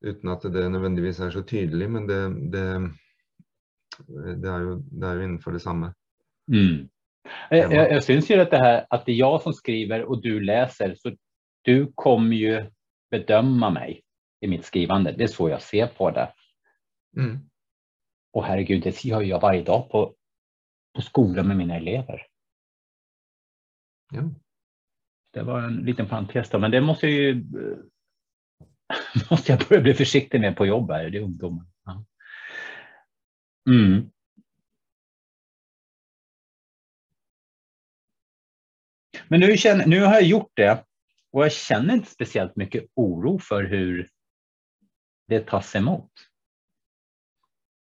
Uten 0.02 0.32
at 0.32 0.42
det 0.50 0.64
nødvendigvis 0.72 1.20
er 1.22 1.30
så 1.30 1.44
tydelig, 1.46 1.86
men 1.94 2.08
det, 2.08 2.18
det, 2.50 2.64
det, 4.42 4.50
er, 4.50 4.64
jo, 4.66 4.72
det 4.82 5.06
er 5.06 5.14
jo 5.20 5.28
innenfor 5.28 5.54
det 5.54 5.62
samme. 5.62 5.92
Mm. 6.50 6.90
Jag, 7.50 7.72
jag, 7.72 7.92
jag 7.92 8.04
syns 8.04 8.30
ju 8.30 8.40
att 8.40 8.50
det 8.50 8.56
här 8.56 8.86
att 8.90 9.06
det 9.06 9.12
är 9.12 9.16
jag 9.16 9.42
som 9.42 9.52
skriver 9.52 10.02
och 10.02 10.22
du 10.22 10.40
läser, 10.40 10.94
så 10.94 11.16
du 11.62 11.92
kommer 11.94 12.36
ju 12.36 12.70
bedöma 13.10 13.70
mig 13.70 14.02
i 14.40 14.48
mitt 14.48 14.64
skrivande. 14.64 15.12
Det 15.12 15.24
är 15.24 15.28
så 15.28 15.48
jag 15.48 15.62
ser 15.62 15.86
på 15.86 16.10
det. 16.10 16.32
Mm. 17.16 17.38
Och 18.32 18.44
herregud, 18.44 18.82
det 18.82 19.04
gör 19.04 19.22
jag 19.22 19.40
varje 19.40 19.62
dag 19.62 19.90
på, 19.90 20.14
på 20.94 21.02
skolan 21.02 21.48
med 21.48 21.56
mina 21.56 21.76
elever. 21.76 22.26
Ja. 24.12 24.22
Det 25.32 25.42
var 25.42 25.62
en 25.62 25.76
liten 25.76 26.08
parentes 26.08 26.50
då, 26.50 26.58
men 26.58 26.70
det 26.70 26.80
måste 26.80 27.06
jag 27.06 27.14
ju 27.14 27.30
eh, 27.30 27.78
måste 29.30 29.52
jag 29.52 29.68
börja 29.68 29.82
bli 29.82 29.94
försiktig 29.94 30.40
med 30.40 30.56
på 30.56 30.66
jobb 30.66 30.90
här, 30.90 31.10
det 31.10 31.18
är 31.18 31.22
ungdomar. 31.22 31.66
Ja. 31.84 32.04
Mm. 33.70 34.10
Men 39.28 39.40
nu, 39.40 39.56
känner, 39.56 39.86
nu 39.86 40.00
har 40.00 40.12
jag 40.12 40.22
gjort 40.22 40.52
det 40.54 40.84
och 41.32 41.44
jag 41.44 41.52
känner 41.52 41.94
inte 41.94 42.10
speciellt 42.10 42.56
mycket 42.56 42.84
oro 42.94 43.38
för 43.38 43.64
hur 43.64 44.08
det 45.28 45.46
tas 45.46 45.74
emot. 45.74 46.10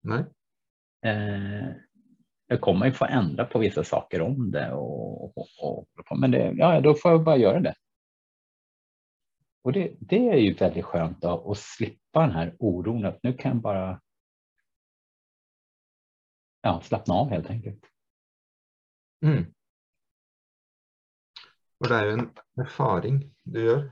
Nei? 0.02 0.24
Eh, 1.06 1.68
jag 2.46 2.60
kommer 2.60 2.86
ju 2.86 2.92
få 2.92 3.04
ändra 3.04 3.44
på 3.44 3.58
vissa 3.58 3.84
saker 3.84 4.20
om 4.20 4.50
det. 4.50 4.72
Och, 4.72 5.38
och, 5.38 5.48
och, 5.60 6.18
men 6.18 6.30
det, 6.30 6.52
ja, 6.56 6.80
då 6.80 6.94
får 6.94 7.10
jag 7.10 7.24
bara 7.24 7.36
göra 7.36 7.60
det. 7.60 7.74
Och 9.62 9.72
det, 9.72 9.96
det 10.00 10.28
är 10.28 10.36
ju 10.36 10.54
väldigt 10.54 10.84
skönt 10.84 11.22
då, 11.22 11.50
att 11.50 11.58
slippa 11.58 12.20
den 12.20 12.30
här 12.30 12.56
oron. 12.58 13.04
Att 13.04 13.22
nu 13.22 13.32
kan 13.32 13.52
jag 13.52 13.60
bara 13.60 14.00
ja, 16.60 16.80
slappna 16.80 17.14
av 17.14 17.30
helt 17.30 17.50
enkelt. 17.50 17.84
Mm. 19.22 19.54
For 21.78 21.90
det 21.92 21.96
er 21.98 22.06
jo 22.10 22.14
en 22.16 22.28
erfaring 22.62 23.18
du 23.44 23.58
gjør. 23.60 23.82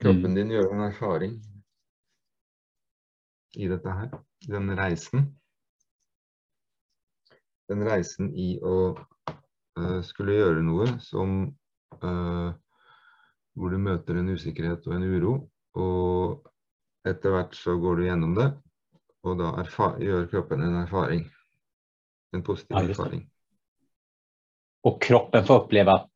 Kroppen 0.00 0.34
din 0.34 0.50
gjør 0.50 0.72
en 0.74 0.84
erfaring 0.88 1.34
i 3.60 3.68
dette 3.70 3.92
her. 3.92 4.10
Den 4.48 4.70
reisen. 4.78 5.26
Den 7.70 7.84
reisen 7.86 8.32
i 8.34 8.54
å 8.66 8.76
eh, 9.30 10.00
skulle 10.06 10.38
gjøre 10.40 10.64
noe 10.66 10.88
som 11.04 11.42
eh, 12.02 12.50
Hvor 13.54 13.70
du 13.74 13.78
møter 13.82 14.16
en 14.18 14.30
usikkerhet 14.32 14.86
og 14.88 14.94
en 14.96 15.04
uro. 15.10 15.34
Og 15.78 16.46
etter 17.06 17.34
hvert 17.34 17.54
så 17.56 17.76
går 17.80 17.96
du 18.00 18.04
gjennom 18.06 18.34
det, 18.36 18.46
og 19.26 19.38
da 19.40 19.50
erfa- 19.62 19.98
gjør 20.02 20.26
kroppen 20.30 20.62
en 20.64 20.76
erfaring. 20.82 21.22
En 22.32 22.42
positiv 22.46 22.76
erfaring. 22.90 23.24
Och 24.82 25.02
kroppen 25.02 25.44
får 25.44 25.64
uppleva 25.64 25.92
att 25.94 26.09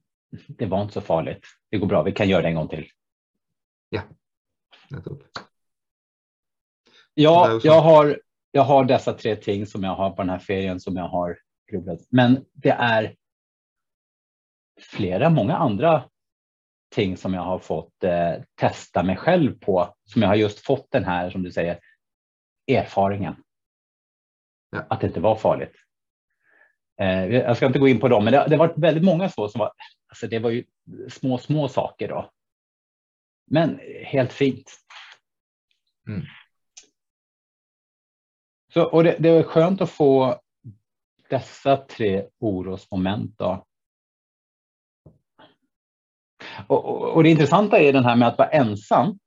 det 0.48 0.66
var 0.66 0.82
inte 0.82 0.94
så 0.94 1.00
farligt. 1.00 1.46
Det 1.70 1.78
går 1.78 1.86
bra, 1.86 2.02
vi 2.02 2.12
kan 2.12 2.28
göra 2.28 2.42
det 2.42 2.48
en 2.48 2.54
gång 2.54 2.68
till. 2.68 2.88
Ja, 7.14 7.58
så. 7.62 7.66
jag 7.68 7.80
har, 7.80 8.20
jag 8.50 8.62
har 8.62 8.84
dessa 8.84 9.12
tre 9.12 9.36
ting 9.36 9.66
som 9.66 9.84
jag 9.84 9.94
har 9.94 10.10
på 10.10 10.22
den 10.22 10.30
här 10.30 10.38
ferien 10.38 10.80
som 10.80 10.96
jag 10.96 11.08
har 11.08 11.38
grubblat. 11.70 12.00
Men 12.10 12.44
det 12.52 12.70
är 12.70 13.16
flera, 14.80 15.30
många 15.30 15.56
andra 15.56 16.10
ting 16.94 17.16
som 17.16 17.34
jag 17.34 17.42
har 17.42 17.58
fått 17.58 18.04
eh, 18.04 18.34
testa 18.54 19.02
mig 19.02 19.16
själv 19.16 19.58
på. 19.58 19.94
Som 20.04 20.22
jag 20.22 20.28
har 20.28 20.36
just 20.36 20.58
fått 20.58 20.90
den 20.90 21.04
här, 21.04 21.30
som 21.30 21.42
du 21.42 21.52
säger, 21.52 21.80
erfaringen. 22.66 23.34
Ja. 24.70 24.86
Att 24.90 25.00
det 25.00 25.06
inte 25.06 25.20
var 25.20 25.36
farligt. 25.36 25.74
Eh, 27.00 27.26
jag 27.26 27.56
ska 27.56 27.66
inte 27.66 27.78
gå 27.78 27.88
in 27.88 28.00
på 28.00 28.08
dem, 28.08 28.24
men 28.24 28.32
det, 28.32 28.46
det 28.48 28.56
har 28.56 28.66
varit 28.66 28.78
väldigt 28.78 29.04
många 29.04 29.28
så 29.28 29.48
som 29.48 29.58
var, 29.58 29.72
alltså 30.08 30.26
det 30.26 30.38
var 30.38 30.50
ju 30.50 30.64
små, 31.08 31.38
små 31.38 31.68
saker 31.68 32.08
då. 32.08 32.30
Men 33.46 33.80
helt 34.04 34.32
fint. 34.32 34.72
Mm. 36.08 36.22
Så, 38.72 38.84
och 38.84 39.04
det, 39.04 39.16
det 39.18 39.28
är 39.28 39.42
skönt 39.42 39.80
att 39.80 39.90
få 39.90 40.40
dessa 41.28 41.76
tre 41.76 42.26
orosmoment. 42.38 43.38
Då. 43.38 43.66
Och, 46.66 46.84
och, 46.84 47.14
och 47.14 47.22
det 47.22 47.30
intressanta 47.30 47.78
är 47.78 47.92
den 47.92 48.04
här 48.04 48.16
med 48.16 48.28
att 48.28 48.38
vara 48.38 48.48
ensam. 48.48 49.18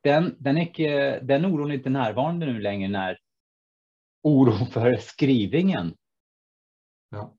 Den, 0.00 0.36
den, 0.38 0.58
är 0.58 1.20
den 1.20 1.44
oron 1.44 1.70
är 1.70 1.74
inte 1.74 1.90
närvarande 1.90 2.46
nu 2.46 2.60
längre 2.60 2.88
när 2.88 3.18
oron 4.28 4.66
för 4.66 4.96
skrivningen. 4.96 5.94
Ja. 7.10 7.34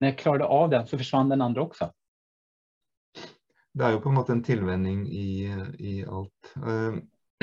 När 0.00 0.08
jag 0.08 0.18
klarade 0.18 0.44
av 0.44 0.70
den 0.70 0.86
så 0.86 0.98
försvann 0.98 1.28
den 1.28 1.42
andra 1.42 1.62
också. 1.62 1.92
Det 3.78 3.84
er 3.84 3.92
jo 3.94 4.00
på 4.02 4.08
en 4.10 4.16
måte 4.16 4.32
en 4.32 4.42
tilvenning 4.42 5.06
i, 5.06 5.54
i 5.78 6.04
alt. 6.04 6.54
Eh, 6.56 6.98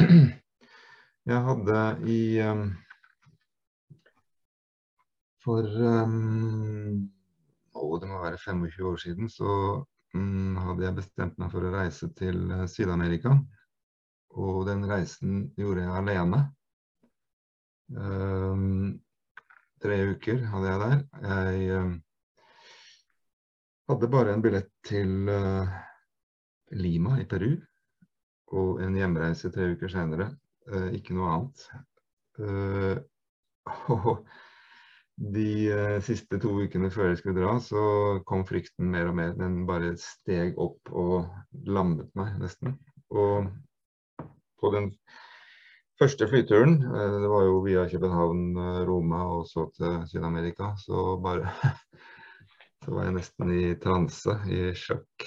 Jeg 1.25 1.41
hadde 1.41 1.77
i 2.11 2.37
eh, 2.43 2.65
For 5.45 5.65
um, 5.65 7.05
å, 7.73 7.87
det 8.01 8.09
må 8.09 8.19
være 8.23 8.41
25 8.41 8.89
år 8.89 9.01
siden, 9.01 9.29
så 9.29 9.49
mm, 10.17 10.57
hadde 10.57 10.85
jeg 10.87 10.97
bestemt 10.99 11.37
meg 11.41 11.51
for 11.53 11.65
å 11.65 11.73
reise 11.73 12.09
til 12.17 12.43
eh, 12.49 12.65
Syd-Amerika. 12.69 13.35
Og 14.35 14.63
den 14.67 14.85
reisen 14.89 15.47
gjorde 15.57 15.85
jeg 15.85 15.97
alene. 16.01 16.41
Um, 17.93 18.95
tre 19.81 19.97
uker 20.15 20.41
hadde 20.49 20.71
jeg 20.71 20.81
der. 20.81 21.01
Jeg 21.21 21.77
um, 21.77 21.91
ehm, 21.91 21.95
hadde 23.91 24.09
bare 24.09 24.33
en 24.33 24.41
billett 24.41 24.71
til 24.85 25.29
eh, 25.29 25.75
Lima 26.73 27.19
i 27.21 27.27
Peru 27.29 27.51
og 28.55 28.81
en 28.81 28.97
hjemreise 28.97 29.51
tre 29.53 29.67
uker 29.75 29.91
senere. 29.93 30.31
Eh, 30.71 30.95
ikke 30.97 31.13
noe 31.17 31.35
annet. 31.35 31.67
Og 33.93 34.25
de 35.15 35.49
eh, 35.71 35.99
siste 36.03 36.39
to 36.41 36.51
ukene 36.65 36.89
før 36.91 37.11
jeg 37.11 37.21
skulle 37.21 37.39
dra, 37.39 37.53
så 37.63 37.83
kom 38.27 38.43
frykten 38.47 38.89
mer 38.91 39.11
og 39.11 39.19
mer. 39.19 39.35
Den 39.37 39.61
bare 39.69 39.93
steg 40.01 40.57
opp 40.61 40.91
og 40.91 41.29
lammet 41.69 42.09
meg 42.17 42.35
nesten. 42.41 42.75
Og 43.13 43.51
på 44.59 44.73
den 44.73 44.91
første 45.99 46.27
flyturen, 46.27 46.77
eh, 46.83 47.17
det 47.23 47.31
var 47.31 47.43
jo 47.47 47.59
via 47.65 47.87
København, 47.89 48.45
eh, 48.57 48.81
Roma 48.87 49.23
og 49.37 49.47
så 49.47 49.67
til 49.75 50.01
Syd-Amerika, 50.11 50.73
så 50.77 51.17
bare 51.23 51.51
Så 52.85 52.93
var 52.93 53.07
jeg 53.07 53.15
nesten 53.15 53.49
i 53.49 53.75
transe, 53.81 54.33
i 54.45 54.59
sjokk 54.77 55.23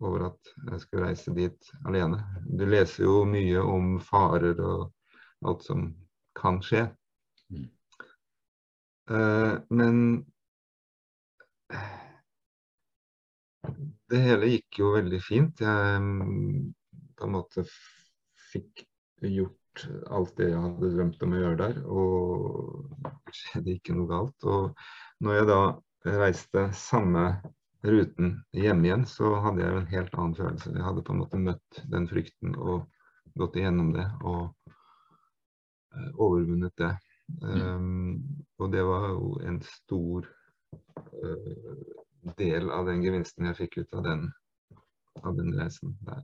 over 0.00 0.28
at 0.28 0.50
jeg 0.70 0.80
skulle 0.84 1.08
reise 1.08 1.32
dit 1.34 1.70
alene. 1.88 2.20
Du 2.46 2.62
leser 2.62 3.02
jo 3.08 3.24
mye 3.26 3.58
om 3.58 3.96
farer 4.06 4.60
og 4.62 4.92
alt 5.42 5.64
som 5.66 5.88
kan 6.38 6.60
skje. 6.62 6.84
Mm. 7.50 7.64
Eh, 9.10 9.56
men 9.74 9.98
det 14.12 14.22
hele 14.22 14.52
gikk 14.52 14.78
jo 14.84 14.92
veldig 14.94 15.20
fint. 15.26 15.64
Jeg 15.64 15.98
mm, 16.06 16.70
på 17.18 17.26
en 17.26 17.34
måte 17.34 17.66
fikk 18.52 18.86
gjort 19.26 19.61
alt 20.12 20.36
det 20.38 20.50
jeg 20.50 20.60
hadde 20.60 20.92
drømt 20.94 21.24
om 21.24 21.34
å 21.34 21.40
gjøre 21.40 21.58
der, 21.60 21.80
og 21.88 23.10
det 23.26 23.36
skjedde 23.38 23.74
ikke 23.76 23.96
noe 23.96 24.10
galt. 24.10 24.46
Og 24.48 25.24
når 25.24 25.38
jeg 25.38 25.48
da 25.50 25.60
reiste 26.22 26.66
samme 26.76 27.26
ruten 27.82 28.34
hjem 28.54 28.84
igjen, 28.86 29.06
så 29.08 29.34
hadde 29.42 29.62
jeg 29.62 29.72
jo 29.72 29.80
en 29.80 29.92
helt 29.92 30.18
annen 30.18 30.36
følelse. 30.38 30.74
Jeg 30.74 30.86
hadde 30.86 31.04
på 31.06 31.14
en 31.14 31.22
måte 31.22 31.40
møtt 31.40 31.80
den 31.94 32.06
frykten 32.10 32.54
og 32.58 32.84
gått 33.38 33.56
igjennom 33.58 33.92
det 33.96 34.06
og 34.20 34.42
eh, 35.96 36.10
overvunnet 36.12 36.76
det. 36.78 36.92
Um, 37.40 38.20
og 38.60 38.72
det 38.74 38.82
var 38.84 39.06
jo 39.14 39.38
en 39.46 39.60
stor 39.64 40.26
uh, 41.24 41.78
del 42.36 42.68
av 42.74 42.90
den 42.90 43.00
gevinsten 43.04 43.48
jeg 43.48 43.58
fikk 43.62 43.78
ut 43.80 43.96
av 43.96 44.04
den, 44.04 44.26
av 45.22 45.38
den 45.38 45.54
reisen 45.56 45.96
der. 46.04 46.20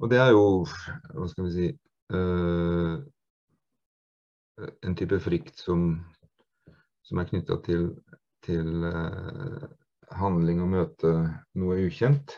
Og 0.00 0.08
det 0.08 0.16
er 0.16 0.30
jo, 0.32 0.64
hva 1.12 1.26
skal 1.28 1.46
vi 1.46 1.50
si 1.52 1.66
uh, 2.14 2.94
eh, 4.56 4.70
en 4.88 4.96
type 4.96 5.18
frykt 5.20 5.60
som, 5.60 5.92
som 7.04 7.20
er 7.20 7.28
knytta 7.28 7.58
til, 7.66 7.90
til 8.46 8.86
uh, 8.86 8.96
eh, 9.60 9.66
handling 10.16 10.62
og 10.64 10.72
møte 10.72 11.12
noe 11.60 11.78
ukjent. 11.84 12.32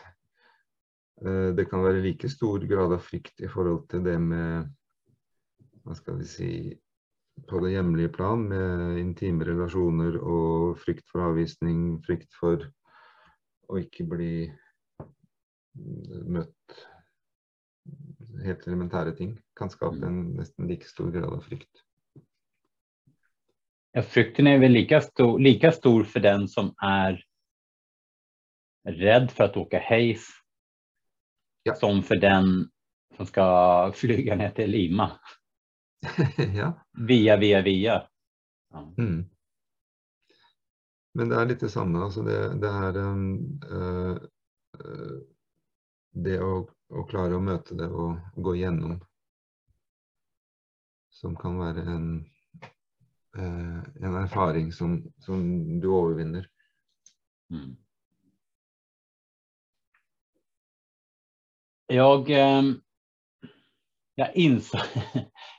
Uh, 1.23 1.29
eh, 1.31 1.49
det 1.55 1.69
kan 1.71 1.85
være 1.85 2.03
like 2.03 2.31
stor 2.31 2.67
grad 2.67 2.97
av 2.97 3.03
frykt 3.07 3.39
i 3.39 3.51
forhold 3.51 3.87
til 3.93 4.03
det 4.09 4.19
med 4.19 4.67
hva 5.83 5.95
skal 5.95 6.19
vi 6.19 6.27
si 6.27 6.53
på 7.47 7.59
det 7.63 7.73
hjemlige 7.73 8.11
plan, 8.13 8.43
med 8.45 8.99
intime 8.99 9.47
relasjoner 9.47 10.19
og 10.19 10.75
frykt 10.83 11.07
for 11.09 11.31
avvisning, 11.31 11.95
frykt 12.03 12.35
for 12.37 12.67
å 13.71 13.79
ikke 13.79 14.05
bli 14.11 14.33
møtt 16.29 16.83
helt 18.45 18.67
elementære 18.67 19.15
ting, 19.15 19.35
kan 19.59 19.69
skape 19.69 20.05
en 20.05 20.21
nesten 20.37 20.67
like 20.67 20.87
stor 20.89 21.11
grad 21.11 21.33
av 21.33 21.41
frykt. 21.45 21.83
Ja, 23.93 24.01
frykten 24.01 24.47
är 24.47 24.59
väl 24.59 24.71
lika 24.71 25.01
stor, 25.01 25.39
lika 25.39 25.71
stor 25.71 26.03
för 26.03 26.19
den 26.19 26.47
som 26.47 26.73
är 26.81 27.23
rädd 28.89 29.31
för 29.31 29.43
att 29.43 29.57
åka 29.57 29.79
hejs 29.79 30.27
Ja. 31.65 31.75
som 31.75 32.03
för 32.03 32.15
den 32.15 32.69
som 33.17 33.25
ska 33.25 33.91
flyga 33.95 34.35
ner 34.35 34.49
till 34.49 34.69
Lima 34.69 35.19
ja. 36.55 36.73
via, 36.91 37.37
via, 37.37 37.61
via. 37.61 38.07
Ja. 38.69 38.93
Mm. 38.97 39.25
Men 41.13 41.29
det 41.29 41.45
litt 41.45 41.59
det 41.59 41.69
samme. 41.69 41.99
Altså 41.99 42.21
det, 42.21 42.37
det 42.61 42.67
er 42.67 42.97
um, 42.97 43.61
uh, 43.71 44.17
uh, 44.81 45.19
Det 46.13 46.37
å, 47.03 47.07
klara 47.09 47.27
klare 47.27 47.37
å 47.37 47.43
møte 47.43 47.75
det 47.75 47.89
og 47.91 48.43
gå 48.43 48.55
gjennom 48.61 49.01
som 51.13 51.35
kan 51.39 51.55
være 51.59 51.83
en, 51.87 52.07
eh, 53.37 53.79
en 54.03 54.15
erfaring 54.19 54.71
som, 54.75 54.97
som 55.23 55.39
du 55.79 55.87
overvinner. 55.87 56.47
Mm. 57.51 57.77
Jag, 61.87 62.29
ehm, 62.29 62.81
jag, 64.15 64.35
insåg, 64.35 64.81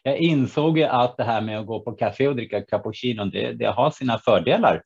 jag 0.02 0.18
insåg 0.18 0.80
att 0.80 1.16
det 1.16 1.24
här 1.24 1.40
med 1.40 1.61
att 1.61 1.66
gå 1.66 1.80
på 1.80 1.92
café 1.92 2.28
och 2.28 2.37
dricka 2.37 2.61
cappuccino, 2.61 3.24
det, 3.24 3.52
det 3.52 3.66
har 3.66 3.90
sina 3.90 4.18
fördelar. 4.18 4.83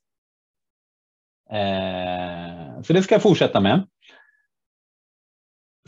Eh, 1.50 2.82
så 2.82 2.92
det 2.92 3.02
ska 3.02 3.14
jag 3.14 3.22
fortsätta 3.22 3.60
med. 3.60 3.88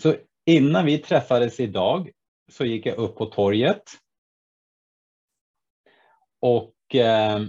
Så 0.03 0.17
innan 0.47 0.87
vi 0.87 0.99
träffades 0.99 1.61
idag 1.61 2.11
så 2.53 2.65
gick 2.65 2.87
jag 2.87 2.99
upp 2.99 3.17
på 3.17 3.27
torget. 3.27 3.83
Och 6.41 6.95
eh, 6.95 7.41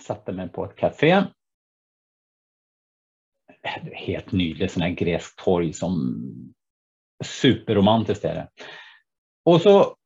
satte 0.00 0.32
mig 0.32 0.48
på 0.48 0.64
ett 0.64 0.76
café. 0.76 1.24
Helt 3.92 4.32
nyligt, 4.32 4.72
sån 4.72 4.82
här 4.82 4.90
gresk 4.90 5.44
torg 5.44 5.72
som 5.72 6.24
superromantiskt 7.24 8.24
är 8.24 8.34
det. 8.34 8.48
Och 9.44 9.60
så 9.60 9.96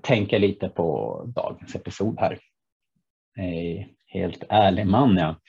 tänker 0.00 0.36
jag 0.36 0.40
lite 0.40 0.68
på 0.68 1.22
dagens 1.36 1.74
episod 1.74 2.20
här. 2.20 2.32
Eh, 3.38 3.86
helt 4.06 4.44
ärlig 4.48 4.86
man 4.86 5.16
ja. 5.16 5.40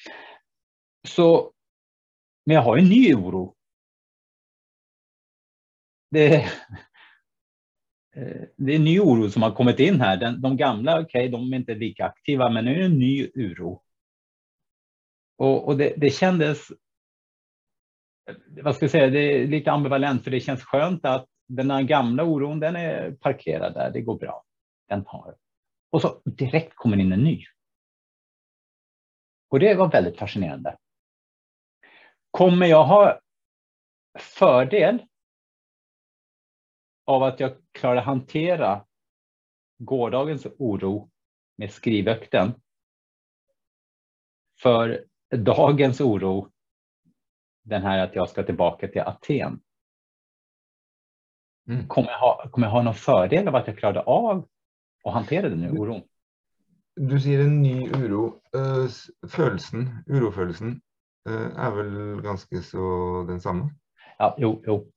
Så, 1.08 1.52
men 2.46 2.56
jag 2.56 2.64
har 2.64 2.78
en 2.78 2.90
ny 2.90 3.16
oro. 3.16 3.56
Det, 6.14 6.36
eh, 8.16 8.42
det 8.56 8.72
är 8.72 8.76
en 8.76 8.84
ny 8.84 9.00
oro 9.00 9.30
som 9.30 9.42
har 9.42 9.52
kommit 9.52 9.80
in 9.80 10.02
här. 10.02 10.18
Den, 10.18 10.42
de 10.42 10.58
gamla, 10.58 11.00
okej, 11.00 11.06
okay, 11.06 11.28
de 11.28 11.54
är 11.54 11.58
inte 11.58 11.76
lika 11.76 12.06
aktiva, 12.06 12.50
men 12.50 12.66
nu 12.66 12.76
är 12.76 12.80
det 12.80 12.86
en 12.86 13.00
ny 13.00 13.32
oro. 13.36 13.84
Och, 15.38 15.68
och 15.68 15.78
det, 15.78 15.94
det 15.98 16.10
kändes, 16.10 16.68
vad 18.62 18.76
ska 18.76 18.84
jag 18.84 18.92
säga, 18.92 19.08
det 19.08 19.20
är 19.20 19.48
lite 19.48 19.72
ambivalent, 19.72 20.24
för 20.24 20.32
det 20.32 20.40
känns 20.40 20.64
skönt 20.64 21.06
att 21.06 21.26
den 21.48 21.72
här 21.72 21.82
gamla 21.82 22.24
oron, 22.24 22.60
den 22.60 22.76
är 22.76 23.12
parkerad 23.12 23.74
där, 23.74 23.92
det 23.92 24.02
går 24.02 24.20
bra. 24.20 24.44
Den 24.88 25.06
tar. 25.06 25.36
Och 25.90 26.02
så 26.02 26.22
direkt 26.26 26.76
kommer 26.76 26.98
in 26.98 27.12
en 27.12 27.24
ny. 27.24 27.46
Och 29.50 29.60
det 29.60 29.76
var 29.76 29.92
väldigt 29.92 30.20
fascinerande. 30.20 30.78
Kommer 32.32 32.66
jag 32.66 32.84
ha 32.84 33.20
fördel 34.20 35.06
av 37.06 37.24
att 37.24 37.40
jag 37.40 37.52
klarar 37.72 38.02
hantera 38.02 38.86
gårdagens 39.78 40.48
oro 40.58 41.10
med 41.58 41.72
skrivökten 41.72 42.54
för 44.62 45.06
dagens 45.30 46.02
oro, 46.02 46.52
den 47.64 47.82
här 47.82 48.00
att 48.00 48.16
jag 48.16 48.30
ska 48.30 48.44
tillbaka 48.44 48.88
till 48.88 49.02
Aten. 49.02 49.60
Mm. 51.68 51.88
Kommer, 51.88 52.10
jag 52.10 52.20
ha, 52.20 52.50
kommer 52.52 52.68
jag 52.68 52.72
ha 52.72 52.82
någon 52.82 52.94
fördel 52.94 53.48
av 53.48 53.56
att 53.56 53.68
jag 53.68 53.78
klarade 53.78 54.02
av 54.02 54.48
att 55.04 55.14
hantera 55.14 55.50
den 55.50 55.62
nu 55.62 55.70
oron? 55.70 56.02
Du 56.96 57.20
sier 57.20 57.40
en 57.40 57.62
ny 57.62 57.90
uro. 57.90 58.42
Uh, 58.56 58.88
følelsen, 59.28 60.04
urofølelsen, 60.08 60.82
uh, 61.30 61.66
er 61.66 61.72
vel 61.72 62.22
ganske 62.22 62.62
så 62.62 63.24
den 63.28 63.42
samme? 63.42 63.70
Ja, 64.18 64.36
jo, 64.38 64.62
jo. 64.66 64.93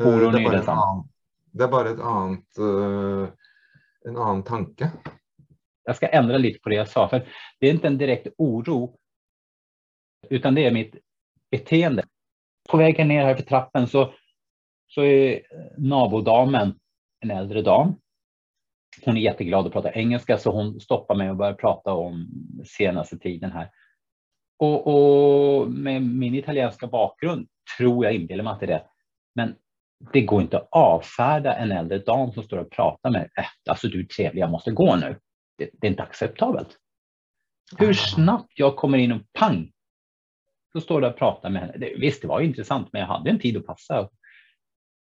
Uh, 0.00 0.30
det, 0.32 0.40
er 0.40 0.44
bare 0.44 0.72
annen, 0.72 1.04
det 1.52 1.64
er 1.64 1.70
bare 1.72 1.92
et 1.94 2.00
annet 2.04 2.60
en 4.06 4.16
annen 4.16 4.42
tanke. 4.42 4.90
Jag 5.84 5.96
ska 5.96 6.06
ändra 6.06 6.38
lite 6.38 6.58
på 6.58 6.68
det 6.68 6.74
jag 6.74 6.88
sa, 6.88 7.08
för 7.08 7.28
det 7.60 7.66
är 7.66 7.70
inte 7.70 7.86
en 7.86 7.98
direkt 7.98 8.26
oro, 8.38 8.98
utan 10.30 10.54
det 10.54 10.64
är 10.64 10.70
mitt 10.70 10.96
beteende. 11.50 12.04
På 12.68 12.76
vägen 12.76 13.08
ner 13.08 13.24
här 13.24 13.34
för 13.34 13.42
trappen 13.42 13.86
så, 13.86 14.14
så 14.86 15.02
är 15.02 15.42
nabodamen 15.78 16.78
en 17.20 17.30
äldre 17.30 17.62
dam. 17.62 17.94
Hon 19.04 19.16
är 19.16 19.20
jätteglad 19.20 19.66
att 19.66 19.72
prata 19.72 19.92
engelska 19.92 20.38
så 20.38 20.50
hon 20.50 20.80
stoppar 20.80 21.14
mig 21.14 21.30
och 21.30 21.36
börjar 21.36 21.54
prata 21.54 21.92
om 21.92 22.28
senaste 22.64 23.18
tiden 23.18 23.52
här. 23.52 23.70
Och, 24.58 24.86
och 24.86 25.70
med 25.70 26.02
min 26.02 26.34
italienska 26.34 26.86
bakgrund 26.86 27.48
tror 27.78 28.04
jag 28.04 28.14
inbillar 28.14 28.44
mig 28.44 28.52
att 28.52 28.60
det 28.60 28.66
är 28.66 28.70
det. 28.70 28.84
Men 29.34 29.54
det 29.98 30.20
går 30.20 30.42
inte 30.42 30.56
att 30.56 30.68
avfärda 30.70 31.54
en 31.54 31.72
äldre 31.72 31.98
dam 31.98 32.32
som 32.32 32.42
står 32.42 32.58
och 32.58 32.70
pratar 32.70 33.10
med 33.10 33.30
äh, 33.38 33.44
alltså 33.70 33.88
du 33.88 34.00
är 34.00 34.04
trevlig, 34.04 34.42
jag 34.42 34.50
måste 34.50 34.70
gå 34.70 34.96
nu. 34.96 35.18
Det, 35.58 35.70
det 35.72 35.86
är 35.86 35.90
inte 35.90 36.02
acceptabelt. 36.02 36.78
Hur 37.78 37.92
snabbt 37.92 38.52
jag 38.58 38.76
kommer 38.76 38.98
in 38.98 39.12
och 39.12 39.22
pang, 39.32 39.72
så 40.72 40.80
står 40.80 41.00
där 41.00 41.10
och 41.10 41.18
pratar 41.18 41.50
med 41.50 41.62
henne. 41.62 41.86
Visst, 41.98 42.22
det 42.22 42.28
var 42.28 42.40
intressant, 42.40 42.92
men 42.92 43.00
jag 43.00 43.08
hade 43.08 43.30
en 43.30 43.38
tid 43.38 43.56
att 43.56 43.66
passa. 43.66 44.08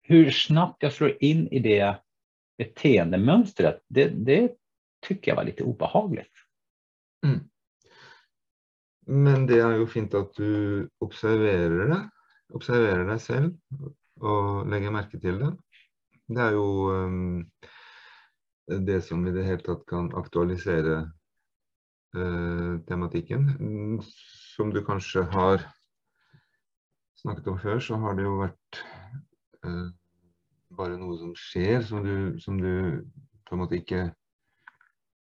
Hur 0.02 0.30
snabbt 0.30 0.82
jag 0.82 0.92
slår 0.92 1.16
in 1.20 1.48
i 1.48 1.58
det 1.58 1.96
beteendemönstret, 2.58 3.82
det, 3.88 4.08
det 4.08 4.52
tycker 5.06 5.30
jag 5.30 5.36
var 5.36 5.44
lite 5.44 5.64
obehagligt. 5.64 6.32
Mm. 7.26 7.40
Men 9.06 9.46
det 9.46 9.58
er 9.58 9.78
jo 9.80 9.86
fint 9.90 10.14
at 10.14 10.36
du 10.36 10.88
observerer 11.02 11.88
det. 11.90 12.02
Observerer 12.54 13.08
deg 13.08 13.20
selv 13.20 13.54
og 14.20 14.68
legger 14.70 14.94
merke 14.94 15.20
til 15.20 15.40
det. 15.40 15.50
Det 16.30 16.42
er 16.44 16.54
jo 16.54 16.66
um, 16.94 17.44
det 18.86 19.00
som 19.06 19.24
i 19.26 19.32
det 19.34 19.46
hele 19.46 19.64
tatt 19.66 19.82
kan 19.90 20.10
aktualisere 20.18 21.00
uh, 22.16 22.74
tematikken. 22.88 23.48
Mm, 23.58 24.00
Som 24.56 24.74
du 24.74 24.82
kanskje 24.84 25.24
har 25.32 25.64
snakket 27.20 27.48
om 27.48 27.58
før, 27.58 27.80
så 27.80 27.96
har 28.02 28.14
det 28.16 28.28
jo 28.28 28.36
vært 28.42 28.82
uh, 29.66 29.88
bare 30.76 31.00
noe 31.00 31.18
som 31.18 31.34
skjer, 31.36 31.82
som 31.82 32.04
du, 32.04 32.38
som 32.40 32.60
du 32.60 33.02
på 33.48 33.56
en 33.56 33.62
måte 33.64 33.80
ikke 33.80 34.06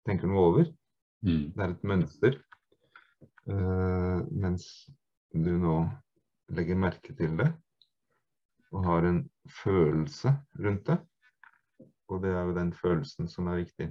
tenker 0.08 0.29
noe 0.29 0.47
over. 0.51 0.71
Mm. 1.23 1.51
Det 1.56 1.63
er 1.63 1.73
et 1.73 1.88
mønster. 1.88 2.41
Eh, 3.43 4.19
mens 4.32 4.65
du 5.36 5.51
nå 5.60 5.82
legger 6.56 6.79
merke 6.79 7.12
til 7.17 7.34
det 7.39 7.49
og 8.73 8.86
har 8.86 9.05
en 9.05 9.29
følelse 9.63 10.33
rundt 10.59 10.88
det. 10.88 10.97
Og 12.09 12.23
det 12.23 12.31
er 12.31 12.41
jo 12.41 12.55
den 12.55 12.73
følelsen 12.73 13.27
som 13.29 13.47
er 13.47 13.55
viktig. 13.62 13.89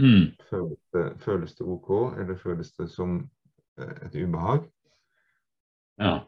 Mm. 0.00 0.30
Føles 0.50 0.78
det, 0.92 1.06
føles 1.20 1.54
det 1.54 1.66
OK, 1.66 1.90
eller 2.18 2.38
føles 2.38 2.70
det 2.72 2.90
som 2.90 3.18
eh, 3.78 4.06
et 4.06 4.14
ubehag? 4.14 4.64
Ja. 5.98 6.18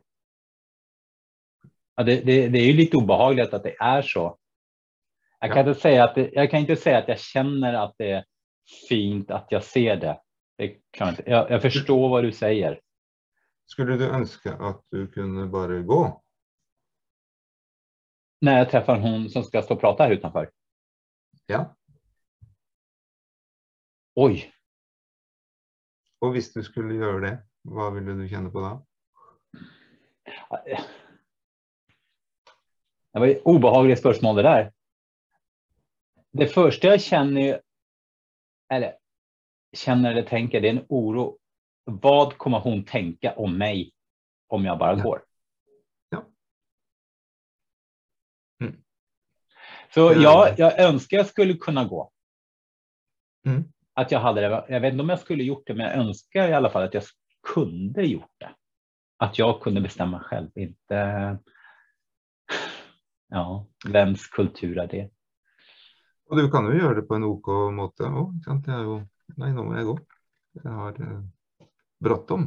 Ja, 1.97 2.03
det, 2.03 2.21
det, 2.27 2.49
det 2.49 2.59
är 2.59 2.67
ju 2.67 2.73
lite 2.73 2.97
obehagligt 2.97 3.55
att 3.55 3.63
det 3.63 3.77
är 3.81 4.03
så. 4.03 4.39
Jag 5.41 5.53
kan, 5.53 5.65
Ja. 5.65 5.69
inte 5.69 5.81
säga 5.81 6.05
att 6.05 6.15
det, 6.15 6.31
jag 6.33 6.51
kan 6.51 6.61
inte 6.61 6.77
säga 6.77 6.99
att 6.99 7.09
jag 7.09 7.19
känner 7.19 7.75
att 7.75 7.95
det 7.99 8.11
är 8.11 8.25
fint 8.89 9.31
att 9.31 9.47
jag 9.51 9.65
ser 9.65 9.97
det. 9.97 10.21
det 10.59 10.69
kan 10.69 11.07
jag, 11.07 11.09
inte. 11.09 11.23
Jag, 11.31 11.51
jag 11.51 11.63
förstår 11.63 12.09
vad 12.09 12.25
du 12.25 12.33
säger. 12.33 12.81
Skulle 13.67 13.97
du 13.97 14.09
ønske 14.09 14.53
at 14.53 14.81
du 14.91 15.07
kunne 15.07 15.47
bare 15.47 15.83
gå? 15.83 16.24
När 18.45 18.59
jag 18.59 18.71
träffar 18.71 18.99
hon 19.01 19.31
som 19.31 19.45
ska 19.45 19.63
stå 19.63 19.75
och 19.75 19.81
prata 19.81 20.03
här 20.05 20.11
utanför. 20.11 20.51
Ja. 21.47 21.77
Oj, 24.15 24.51
Og 26.21 26.31
hvis 26.33 26.53
du 26.55 26.63
skulle 26.65 26.95
gjøre 26.97 27.21
det, 27.21 27.33
hva 27.69 27.91
ville 27.93 28.15
du 28.17 28.29
kjenne 28.29 28.49
på 28.51 28.61
da? 28.65 28.71
det 33.13 33.19
var 33.21 33.27
ett 33.27 33.43
obehagligt 33.45 33.99
spörsmål 33.99 34.37
det 34.37 34.43
där. 34.43 34.73
Det 36.33 36.47
första 36.49 36.87
jag 36.87 37.01
känner, 37.01 37.41
ju- 37.41 37.61
eller 38.69 38.99
känner 39.77 40.11
eller 40.11 40.23
tänker, 40.23 40.61
det 40.61 40.69
är 40.69 40.73
en 40.73 40.87
oro. 40.89 41.39
Vad 41.85 42.39
kommer 42.39 42.59
hon 42.61 42.85
tänka 42.85 43.35
om 43.37 43.59
mig 43.59 43.93
om 44.47 44.65
jag 44.65 44.79
bara 44.79 44.95
går? 44.95 45.25
Ja. 46.09 46.27
Mm. 48.61 48.83
Så 49.95 50.13
Ja. 50.13 50.49
jag, 50.49 50.59
jag 50.59 50.81
önskar 50.81 51.17
jag 51.17 51.27
skulle 51.27 51.55
kunna 51.55 51.85
gå. 51.85 52.11
Mm. 53.47 53.65
Att 53.95 54.11
jag 54.11 54.21
hade 54.21 54.41
det. 54.41 54.65
Jag 54.69 54.81
vet 54.81 54.93
inte 54.93 55.03
om 55.03 55.09
jag 55.09 55.21
skulle 55.21 55.45
gjort 55.45 55.67
det, 55.67 55.75
men 55.75 55.87
jag 55.87 55.97
önskar 55.97 56.49
i 56.49 56.53
alla 56.53 56.71
fall 56.71 56.83
att 56.83 56.95
jag 56.95 57.03
kunde 57.55 58.03
gjort 58.03 58.35
det. 58.39 58.51
Att 59.17 59.39
jag 59.39 59.61
kunde 59.61 59.81
bestämma 59.81 60.21
själv, 60.21 60.51
inte 60.55 61.39
ja, 63.29 63.67
vems 63.87 64.27
kultur 64.27 64.79
är 64.79 64.87
det? 64.87 65.11
Og 66.31 66.39
du 66.39 66.51
kan 66.51 66.65
jo 66.67 66.79
gjøre 66.79 66.95
det 67.01 67.03
på 67.09 67.19
en 67.19 67.25
OK 67.29 67.49
måte 67.77 68.09
òg. 68.09 68.33
Det 68.65 68.73
er 68.73 68.87
jo 68.87 68.95
Nei, 69.37 69.51
nå 69.53 69.63
må 69.65 69.75
jeg 69.77 69.87
gå. 69.89 69.95
Jeg 70.63 70.73
har 70.73 70.99
eh, 71.01 71.21
bråttom. 72.01 72.45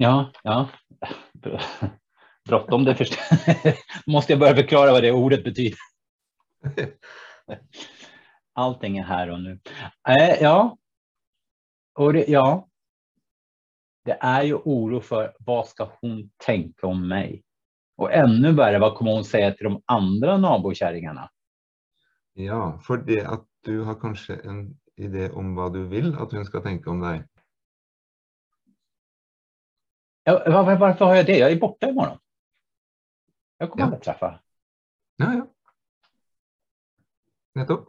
Ja, 0.00 0.32
ja. 0.42 0.68
Bråttom, 2.48 2.84
det 2.84 2.94
förstår 2.94 3.18
Måste 4.10 4.32
jag 4.32 4.40
börja 4.40 4.54
förklara 4.54 4.92
vad 4.92 5.02
det 5.02 5.12
ordet 5.12 5.44
betyder? 5.44 5.78
Allting 8.52 8.98
är 8.98 9.02
här 9.04 9.30
och 9.30 9.40
nu. 9.40 9.60
Eh, 10.08 10.42
ja. 10.42 10.78
Och 11.94 12.12
det, 12.12 12.24
ja. 12.28 12.68
Det 14.04 14.18
är 14.20 14.42
ju 14.42 14.54
oro 14.54 15.00
för 15.00 15.36
vad 15.38 15.68
ska 15.68 15.90
hon 16.00 16.30
tänka 16.36 16.86
om 16.86 17.08
mig? 17.08 17.42
Och 17.96 18.12
ännu 18.12 18.52
värre, 18.52 18.78
vad 18.78 18.94
kommer 18.96 19.12
hon 19.12 19.24
säga 19.24 19.52
till 19.52 19.64
de 19.64 19.82
andra 19.86 20.36
nabokärringarna? 20.38 21.30
Ja, 22.32 22.78
for 22.82 22.96
det 22.96 23.24
at 23.26 23.44
du 23.60 23.80
har 23.82 23.94
kanskje 23.94 24.36
en 24.44 24.80
idé 24.96 25.30
om 25.30 25.54
hva 25.56 25.68
du 25.68 25.86
vil 25.88 26.14
at 26.14 26.32
hun 26.32 26.44
skal 26.44 26.62
tenke 26.62 26.90
om 26.90 27.00
deg. 27.00 27.22
Ja, 30.24 30.42
var- 30.62 30.76
varför 30.78 31.04
har 31.04 31.14
jag 31.14 31.26
det? 31.26 31.38
Jag 31.38 31.52
är 31.52 31.60
borta 31.60 31.88
imorgon. 31.88 32.18
Jag 33.58 33.70
kommer 33.70 33.82
Ja. 33.82 33.86
aldrig 33.86 34.02
träffa. 34.02 34.40
Ja, 35.16 35.34
ja. 35.34 35.46
Nettopp. 37.56 37.88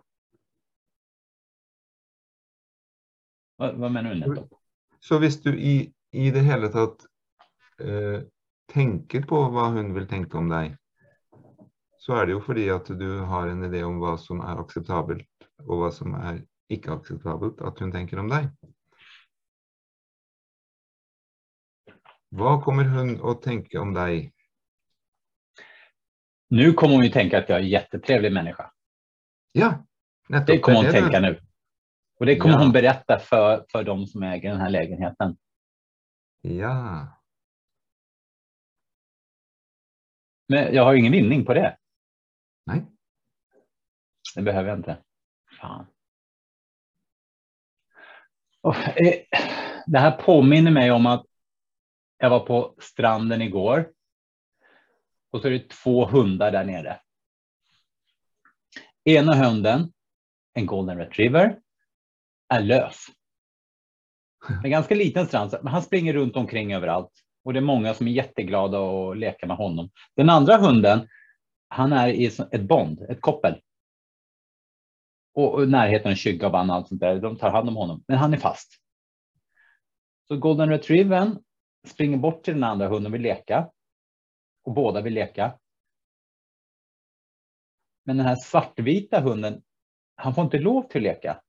Vad, 3.56 3.76
vad 3.76 3.92
menar 3.92 4.14
du 4.14 4.20
nettopp? 4.20 4.54
Så 5.00 5.20
hvis 5.20 5.42
du 5.42 5.60
i, 5.60 5.94
i 6.12 6.32
det 6.32 6.40
hele 6.40 6.70
tatt 6.72 7.04
eh, 7.84 8.22
tenker 8.74 9.26
på 9.28 9.42
hva 9.52 9.66
hun 9.76 9.92
vil 9.96 10.08
tenke 10.08 10.40
om 10.40 10.48
deg, 10.52 10.78
så 12.00 12.16
er 12.16 12.30
det 12.30 12.38
jo 12.38 12.46
fordi 12.46 12.70
at 12.72 12.88
du 12.96 13.10
har 13.28 13.52
en 13.52 13.68
idé 13.68 13.84
om 13.84 14.00
hva 14.00 14.16
som 14.22 14.40
er 14.40 14.62
akseptabelt, 14.64 15.28
og 15.66 15.84
hva 15.84 15.92
som 15.92 16.16
er 16.16 16.40
ikke 16.72 16.96
akseptabelt 16.96 17.60
at 17.60 17.84
hun 17.84 17.92
tenker 17.92 18.24
om 18.24 18.32
deg. 18.32 18.48
Hva 22.40 22.56
kommer 22.64 22.88
hun 22.96 23.18
å 23.20 23.36
tenke 23.44 23.84
om 23.84 23.92
deg? 23.96 24.32
Nu 26.56 26.72
kommer 26.74 26.96
hon 26.96 27.04
ju 27.04 27.12
tänka 27.12 27.38
att 27.38 27.50
jag 27.50 27.60
är 27.60 27.64
en 27.64 27.70
jättetrevlig 27.70 28.34
människa. 28.34 28.72
Ja, 29.60 29.86
nettopp. 30.30 30.48
Det 30.48 30.60
kommer 30.60 30.78
hon 30.78 30.86
det 30.86 30.92
tänka 30.92 31.20
nu. 31.20 31.42
Och 32.20 32.26
det 32.26 32.38
kommer 32.38 32.56
Ja. 32.56 32.60
hon 32.62 32.72
berätta 32.72 33.20
för, 33.20 33.66
för 33.72 33.84
de 33.84 34.08
som 34.08 34.24
äger 34.24 34.50
den 34.52 34.60
här 34.62 34.70
lägenheten. 34.70 35.38
Ja. 36.42 37.08
Men 40.50 40.74
jag 40.76 40.84
har 40.84 40.94
ingen 40.96 41.12
vinning 41.12 41.46
på 41.46 41.54
det. 41.54 41.78
Nej. 42.66 42.86
Det 44.36 44.42
behöver 44.42 44.70
jag 44.70 44.80
inte. 44.80 45.04
Fan. 45.62 45.86
Och, 48.62 48.76
eh, 48.76 49.14
det 49.88 50.00
här 50.00 50.22
påminner 50.22 50.72
mig 50.72 50.92
om 50.92 51.06
att 51.06 51.26
jag 52.18 52.30
var 52.30 52.40
på 52.46 52.76
stranden 52.80 53.42
igår. 53.42 53.92
Och 55.32 55.42
så 55.42 55.48
är 55.48 55.52
det 55.52 55.70
två 55.70 56.06
hundar 56.06 56.52
där 56.52 56.64
nere. 56.66 57.02
Ena 59.08 59.36
hunden, 59.36 59.92
en 60.54 60.66
golden 60.66 60.98
retriever, 60.98 61.60
är 62.50 62.62
lös. 62.62 63.06
En 64.64 64.72
ganska 64.72 64.96
liten 64.96 65.28
strand, 65.28 65.56
men 65.64 65.74
han 65.74 65.82
springer 65.82 66.14
runt 66.14 66.36
omkring 66.36 66.74
överallt. 66.74 67.12
Och 67.44 67.54
det 67.54 67.60
är 67.60 67.64
många 67.64 67.94
som 67.94 68.08
är 68.08 68.12
jätteglada 68.12 68.80
att 68.80 69.18
leka 69.18 69.48
med 69.48 69.58
honom. 69.58 69.90
Den 70.16 70.30
andra 70.30 70.58
hunden, 70.58 71.08
han 71.68 71.94
är 71.94 72.08
i 72.08 72.26
ett 72.26 72.62
bond, 72.62 73.02
ett 73.02 73.22
koppel. 73.22 73.62
Och, 75.34 75.70
närheten 75.70 76.12
av 76.12 76.16
kyggaban 76.16 76.70
och 76.70 76.76
allt 76.76 76.88
sånt 76.88 77.02
där. 77.02 77.20
De 77.20 77.38
tar 77.38 77.50
hand 77.50 77.70
om 77.70 77.76
honom, 77.76 78.04
men 78.08 78.18
han 78.18 78.34
är 78.34 78.38
fast. 78.38 78.74
Så 80.28 80.38
golden 80.38 80.70
retrievern 80.70 81.40
springer 81.88 82.18
bort 82.18 82.44
till 82.44 82.54
den 82.54 82.64
andra 82.64 82.88
hunden 82.88 83.06
och 83.06 83.14
vill 83.14 83.22
leka. 83.22 83.70
Och 84.64 84.74
båda 84.74 85.02
vill 85.02 85.14
leka. 85.14 85.60
Men 88.08 88.18
den 88.18 88.26
här 88.26 88.36
svartvita 88.36 89.20
hunden, 89.20 89.64
han 90.16 90.36
får 90.36 90.44
inte 90.44 90.60
lov 90.60 90.88
till 90.88 90.98
att 90.98 91.04
leka. 91.04 91.42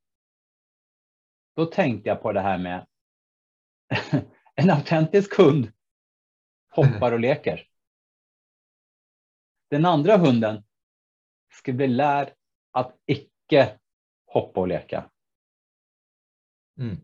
Då 1.56 1.66
tänkte 1.66 2.08
jag 2.08 2.22
på 2.22 2.32
det 2.32 2.40
här 2.40 2.58
med 2.58 2.86
en 4.54 4.70
autentisk 4.70 5.38
hund 5.38 5.72
hoppar 6.70 7.12
och 7.12 7.20
leker. 7.20 7.68
Den 9.70 9.84
andra 9.84 10.16
hunden 10.16 10.64
ska 11.52 11.72
bli 11.72 11.86
lärd 11.86 12.34
att 12.70 12.96
icke 13.06 13.78
hoppa 14.26 14.60
och 14.60 14.68
leka. 14.68 15.10
Mm. 16.78 16.96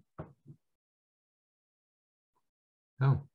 Ja. 2.98 3.26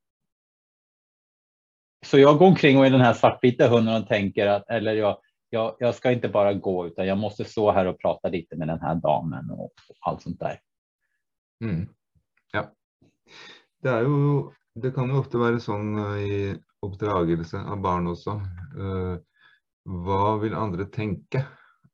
Så 2.05 2.20
jag 2.20 2.38
går 2.38 2.47
omkring 2.47 2.78
och 2.78 2.86
är 2.86 2.89
den 2.89 3.01
här 3.01 3.13
svartvita 3.13 3.67
hunden 3.67 4.01
och 4.01 4.07
tänker 4.07 4.47
att, 4.47 4.70
eller 4.70 4.93
jag, 4.93 5.22
jag, 5.50 5.76
jag 5.80 5.95
ska 5.95 6.12
inte 6.12 6.30
bara 6.30 6.54
gå 6.54 6.88
utan 6.88 7.08
jag 7.08 7.18
måste 7.18 7.45
stå 7.45 7.72
här 7.72 7.86
och 7.86 8.00
prata 8.00 8.30
lite 8.30 8.56
med 8.56 8.68
den 8.68 8.82
här 8.82 8.95
damen 8.95 9.52
och, 9.52 9.66
och 9.66 9.95
allt 10.00 10.22
sånt 10.22 10.39
där. 10.39 10.60
Mm. 11.64 11.88
Ja. 12.52 12.72
Det 13.82 13.89
er 13.89 14.04
jo 14.04 14.54
Det 14.80 14.91
kan 14.95 15.10
jo 15.10 15.20
ofte 15.20 15.39
være 15.41 15.60
sånn 15.60 15.97
eh, 16.00 16.20
i 16.24 16.36
oppdragelse 16.86 17.60
av 17.60 17.82
barn 17.84 18.08
også. 18.08 18.36
Eh, 18.80 19.16
hva 20.06 20.38
vil 20.39 20.56
andre 20.56 20.86
tenke 20.93 21.41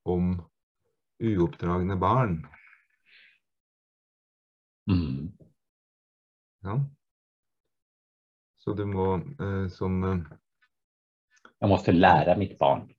om 0.05 0.35
uoppdragne 1.23 1.95
barn. 1.97 2.35
Mm. 4.91 5.31
Ja. 6.61 6.75
Så 8.61 8.73
du 8.73 8.85
må, 8.85 9.15
eh, 9.15 9.67
som, 9.69 10.03
eh, 10.03 10.19
Jag 11.59 11.69
måste 11.69 11.91
lära 11.91 12.37
mitt 12.37 12.59
barn. 12.59 12.89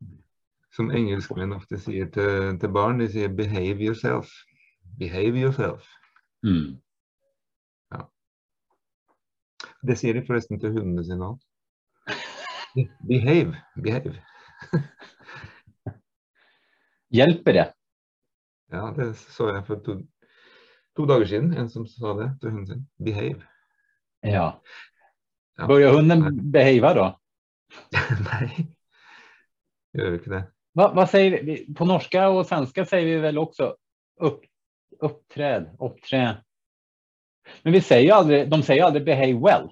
Som 0.76 0.90
engelskmenn 0.92 1.56
ofte 1.56 1.78
sier 1.80 2.10
til, 2.12 2.58
til 2.60 2.72
barn, 2.72 3.00
de 3.00 3.08
sier 3.10 3.32
'behave 3.32 3.80
yourself'. 3.80 4.32
Behave 4.98 5.40
yourself. 5.40 5.88
Mm. 6.44 6.76
Det 9.86 9.96
sier 9.98 10.16
de 10.16 10.24
forresten 10.26 10.60
til 10.60 10.72
hundene 10.74 11.04
sine 11.04 11.26
òg. 11.30 11.38
Behave, 13.08 13.56
behave. 13.82 14.14
Hjälper 17.16 17.52
det? 17.52 17.66
Ja, 18.72 18.90
det 18.96 19.16
så 19.16 19.52
jeg 19.54 19.66
for 19.66 19.80
to, 19.84 20.00
to 20.96 21.06
dager 21.06 21.26
siden. 21.26 21.52
En 21.54 21.70
som 21.70 21.86
sa 21.86 22.16
det 22.18 22.32
til 22.40 22.50
hunden 22.50 22.66
sin. 22.66 22.88
Behave. 23.04 23.42
Ja. 24.24 24.50
Ja. 25.58 25.66
Börjar 25.66 25.92
hunden 25.92 26.50
behava 26.52 26.94
då? 26.94 27.06
Gjør 29.94 30.10
vi 30.10 30.16
ikke 30.16 30.30
det. 30.30 30.44
Va, 30.76 30.92
vad 30.94 31.10
säger 31.10 31.42
vi? 31.42 31.74
På 31.74 31.84
norska 31.84 32.28
och 32.28 32.46
svenska 32.46 32.84
säger 32.84 33.06
vi 33.06 33.16
väl 33.16 33.38
också 33.38 33.76
upp, 34.20 34.40
uppträd, 34.98 35.76
uppträ. 35.78 36.44
Men 37.62 37.72
vi 37.72 37.80
säger 37.80 38.02
ju 38.02 38.10
aldrig, 38.10 38.50
de 38.50 38.62
säger 38.62 38.84
aldrig 38.84 39.04
behave 39.04 39.32
well. 39.32 39.70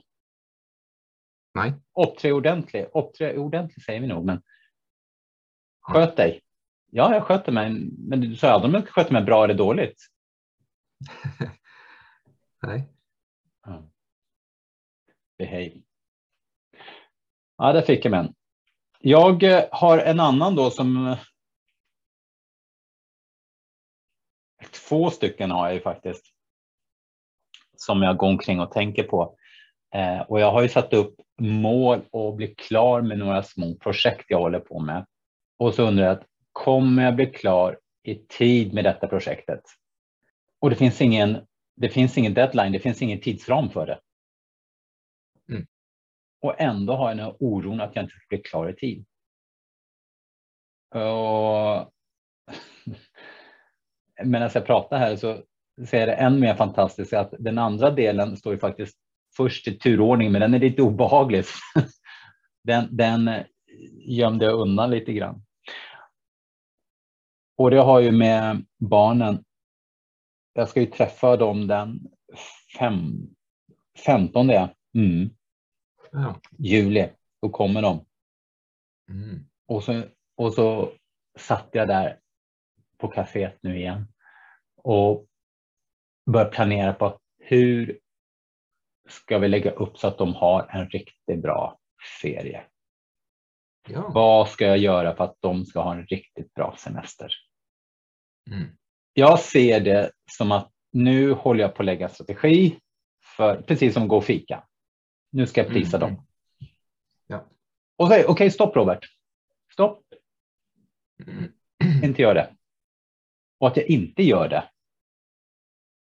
Nei. 1.55 1.73
Uppträ 2.01 2.33
ordentligt. 2.33 2.91
Uppträ 2.95 3.37
ordentligt 3.37 3.85
säger 3.85 4.01
vi 4.01 4.07
nog, 4.07 4.25
men 4.25 4.43
sköt 5.81 6.17
dig. 6.17 6.41
Ja, 6.91 7.15
jag 7.15 7.25
sköter 7.25 7.53
mig, 7.53 7.71
men 7.99 8.21
du 8.21 8.37
sa 8.37 8.49
aldrig 8.49 8.75
om 8.75 8.81
jag 8.81 8.89
sköter 8.89 9.13
mig 9.13 9.23
bra 9.23 9.45
eller 9.45 9.55
dåligt. 9.55 10.07
Nei. 12.63 12.83
Ja. 13.67 13.89
Behave. 15.39 15.73
Ja, 17.57 17.73
där 17.73 17.83
fick 17.83 18.05
jag 18.05 18.15
en. 18.15 18.35
Jag 19.07 19.43
eh, 19.43 19.65
har 19.71 19.99
en 19.99 20.21
annan 20.21 20.55
då 20.55 20.71
som. 20.71 21.07
Eh, 21.07 21.19
två 24.89 25.11
stycken 25.11 25.51
har 25.51 25.67
jag 25.67 25.75
ju 25.75 25.81
faktiskt. 25.81 26.27
Som 27.77 28.03
jag 28.03 28.17
går 28.17 28.29
omkring 28.29 28.61
och 28.61 28.73
tänker 28.73 29.03
på. 29.03 29.37
Eh, 29.95 30.21
och 30.21 30.41
jag 30.41 30.53
har 30.53 30.63
ju 30.63 30.69
satt 30.69 30.93
upp 30.93 31.15
mål 31.41 32.01
och 32.11 32.35
bli 32.35 32.55
klar 32.55 33.03
med 33.03 33.19
några 33.19 33.43
små 33.43 33.75
projekt 33.75 34.25
jag 34.29 34.39
håller 34.39 34.61
på 34.61 34.81
med. 34.81 35.07
Och 35.59 35.75
så 35.75 35.83
undrar 35.83 36.05
jag 36.05 36.19
kommer 36.53 37.05
jag 37.05 37.17
bli 37.17 37.27
klar 37.27 37.79
i 38.03 38.15
tid 38.15 38.75
med 38.75 38.85
detta 38.85 39.09
projektet? 39.09 39.63
Och 40.61 40.71
det 40.71 40.77
finns 40.77 41.01
ingen, 41.01 41.47
det 41.77 41.89
finns 41.89 42.19
ingen 42.19 42.35
deadline, 42.35 42.73
det 42.73 42.81
finns 42.81 43.03
ingen 43.03 43.21
tidsram 43.21 43.71
för 43.71 43.87
det. 43.87 43.99
Och 46.45 46.61
ändå 46.61 46.97
har 46.97 47.09
jag 47.09 47.17
den 47.17 47.25
här 47.25 47.37
oron 47.41 47.81
att 47.81 47.97
jag 47.97 48.05
inte 48.05 48.15
ska 48.15 48.27
bli 48.29 48.39
klar 48.39 48.71
i 48.71 48.75
tid. 48.75 49.05
Och... 50.95 51.93
Medan 54.25 54.51
jag 54.55 54.67
pratar 54.67 54.99
här 54.99 55.17
så 55.17 55.43
ser 55.87 56.01
är 56.01 56.07
det 56.07 56.15
än 56.15 56.41
mer 56.41 56.55
fantastiskt 56.55 57.13
att 57.13 57.35
den 57.39 57.59
andra 57.59 57.91
delen 57.91 58.37
står 58.37 58.53
ju 58.53 58.59
faktiskt 58.59 58.99
först 59.37 59.69
i 59.69 59.79
turordning, 59.79 60.33
men 60.33 60.41
den 60.41 60.55
är 60.55 60.59
lite 60.59 60.83
obehaglig. 60.83 61.45
Den, 62.65 62.97
den 62.97 63.31
gömde 64.07 64.45
jag 64.45 64.61
undan 64.61 64.91
lite 64.91 65.13
grann. 65.13 65.45
Och 67.57 67.71
det 67.71 67.81
har 67.81 68.01
ju 68.01 68.13
med 68.13 68.67
barnen. 68.79 69.45
Jag 70.53 70.69
ska 70.69 70.81
ju 70.81 70.87
träffa 70.87 71.37
dem 71.37 71.67
den 71.67 72.01
fem, 72.79 73.29
15 74.07 74.51
mm, 74.51 75.31
Ja. 76.15 76.41
juli. 76.59 77.11
Då 77.43 77.49
kommer 77.49 77.83
de. 77.83 78.07
Mm. 79.11 79.47
Och 79.67 79.85
så, 79.85 80.03
och 80.37 80.55
så 80.55 80.93
satt 81.39 81.69
jag 81.73 81.89
där 81.89 82.21
på 82.99 83.09
kaféet 83.09 83.59
nu 83.61 83.79
igen 83.79 84.07
och 84.77 85.27
började 86.31 86.51
planera 86.51 86.93
på 86.93 87.19
hur 87.39 87.99
ska 89.09 89.39
vi 89.39 89.49
lägga 89.49 89.71
upp 89.71 89.99
så 89.99 90.07
att 90.07 90.19
de 90.19 90.35
har 90.35 90.69
en 90.71 90.89
riktigt 90.89 91.43
bra 91.43 91.79
ferie. 92.23 92.65
ja. 93.89 94.11
Vad 94.15 94.49
ska 94.49 94.67
jag 94.67 94.79
göra 94.79 95.17
för 95.17 95.25
att 95.25 95.37
de 95.41 95.65
ska 95.67 95.81
ha 95.81 95.95
en 95.95 96.07
riktigt 96.07 96.55
bra 96.55 96.77
semester? 96.79 97.31
Mm. 98.51 98.77
Jag 99.13 99.41
ser 99.41 99.81
det 99.81 100.13
som 100.31 100.53
att 100.53 100.71
nu 100.93 101.33
håller 101.33 101.61
jag 101.61 101.75
på 101.75 101.83
att 101.83 101.87
lägga 101.87 102.09
strategi 102.09 102.79
för 103.37 103.63
precis 103.63 103.95
som 103.95 104.09
gå 104.09 104.17
och 104.17 104.25
fika. 104.25 104.65
Nu 105.35 105.47
ska 105.47 105.61
jag 105.63 105.71
prisa 105.71 105.97
Mm. 105.97 106.09
dem. 106.15 106.27
Ja. 107.27 107.45
Och 107.97 108.09
säg 108.09 108.25
okej, 108.25 108.51
stopp 108.51 108.77
Robert. 108.77 109.05
Stopp, 109.73 110.05
Mm. 111.27 111.53
inte 112.05 112.23
gör 112.23 112.35
det. 112.35 112.57
Och 113.59 113.69
att 113.69 113.77
jag 113.77 113.87
inte 113.87 114.23
gör 114.23 114.49
det. 114.49 114.71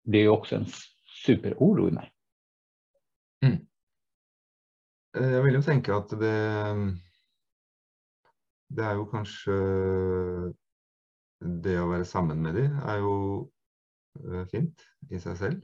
Det 0.03 0.17
är 0.17 0.21
ju 0.21 0.29
också 0.29 0.55
en 0.55 0.65
superoro 1.25 1.87
i 1.87 1.91
mig. 1.91 2.11
Eh, 5.17 5.31
Jeg 5.31 5.43
vil 5.43 5.53
jo 5.53 5.61
tenke 5.61 5.93
at 5.95 6.09
det 6.09 6.35
Det 8.71 8.83
er 8.85 8.93
jo 8.95 9.05
kanskje 9.11 9.55
Det 11.63 11.73
å 11.81 11.89
være 11.91 12.05
sammen 12.05 12.41
med 12.41 12.55
dem 12.55 12.77
er 12.87 12.97
jo 13.01 13.51
eh, 14.21 14.45
fint 14.51 14.81
i 15.09 15.19
seg 15.19 15.37
selv. 15.37 15.61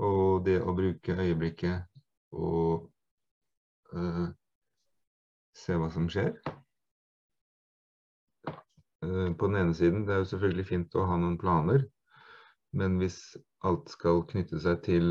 Og 0.00 0.44
det 0.46 0.60
å 0.62 0.72
bruke 0.76 1.16
øyeblikket 1.20 1.84
og 2.32 2.88
uh, 3.92 4.28
se 5.56 5.76
hva 5.76 5.90
som 5.92 6.08
skjer. 6.08 6.32
Eh, 9.02 9.30
på 9.36 9.48
den 9.50 9.58
ene 9.60 9.74
siden, 9.76 10.06
det 10.06 10.14
er 10.14 10.22
jo 10.22 10.30
selvfølgelig 10.32 10.68
fint 10.68 10.96
å 10.96 11.04
ha 11.10 11.18
noen 11.20 11.36
planer, 11.40 11.84
men 12.72 12.96
hvis 13.02 13.18
alt 13.68 13.90
skal 13.92 14.22
knytte 14.30 14.60
seg 14.62 14.80
til 14.86 15.10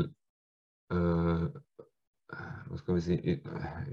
uh, 0.92 1.46
hva 2.32 2.80
skal 2.80 2.96
vi 2.96 3.04
si, 3.04 3.18
yt- 3.34 3.48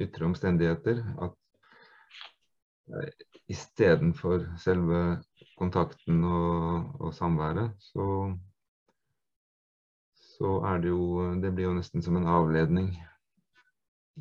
ytre 0.05 0.25
omstendigheter. 0.29 1.03
At 1.21 1.35
istedenfor 3.49 4.47
selve 4.61 5.19
kontakten 5.59 6.23
og, 6.25 6.95
og 7.03 7.13
samværet, 7.13 7.75
så, 7.91 8.05
så 10.39 10.53
er 10.65 10.77
det 10.81 10.89
jo 10.93 11.33
Det 11.41 11.51
blir 11.55 11.65
jo 11.67 11.73
nesten 11.75 12.01
som 12.01 12.15
en 12.15 12.27
avledning 12.27 12.93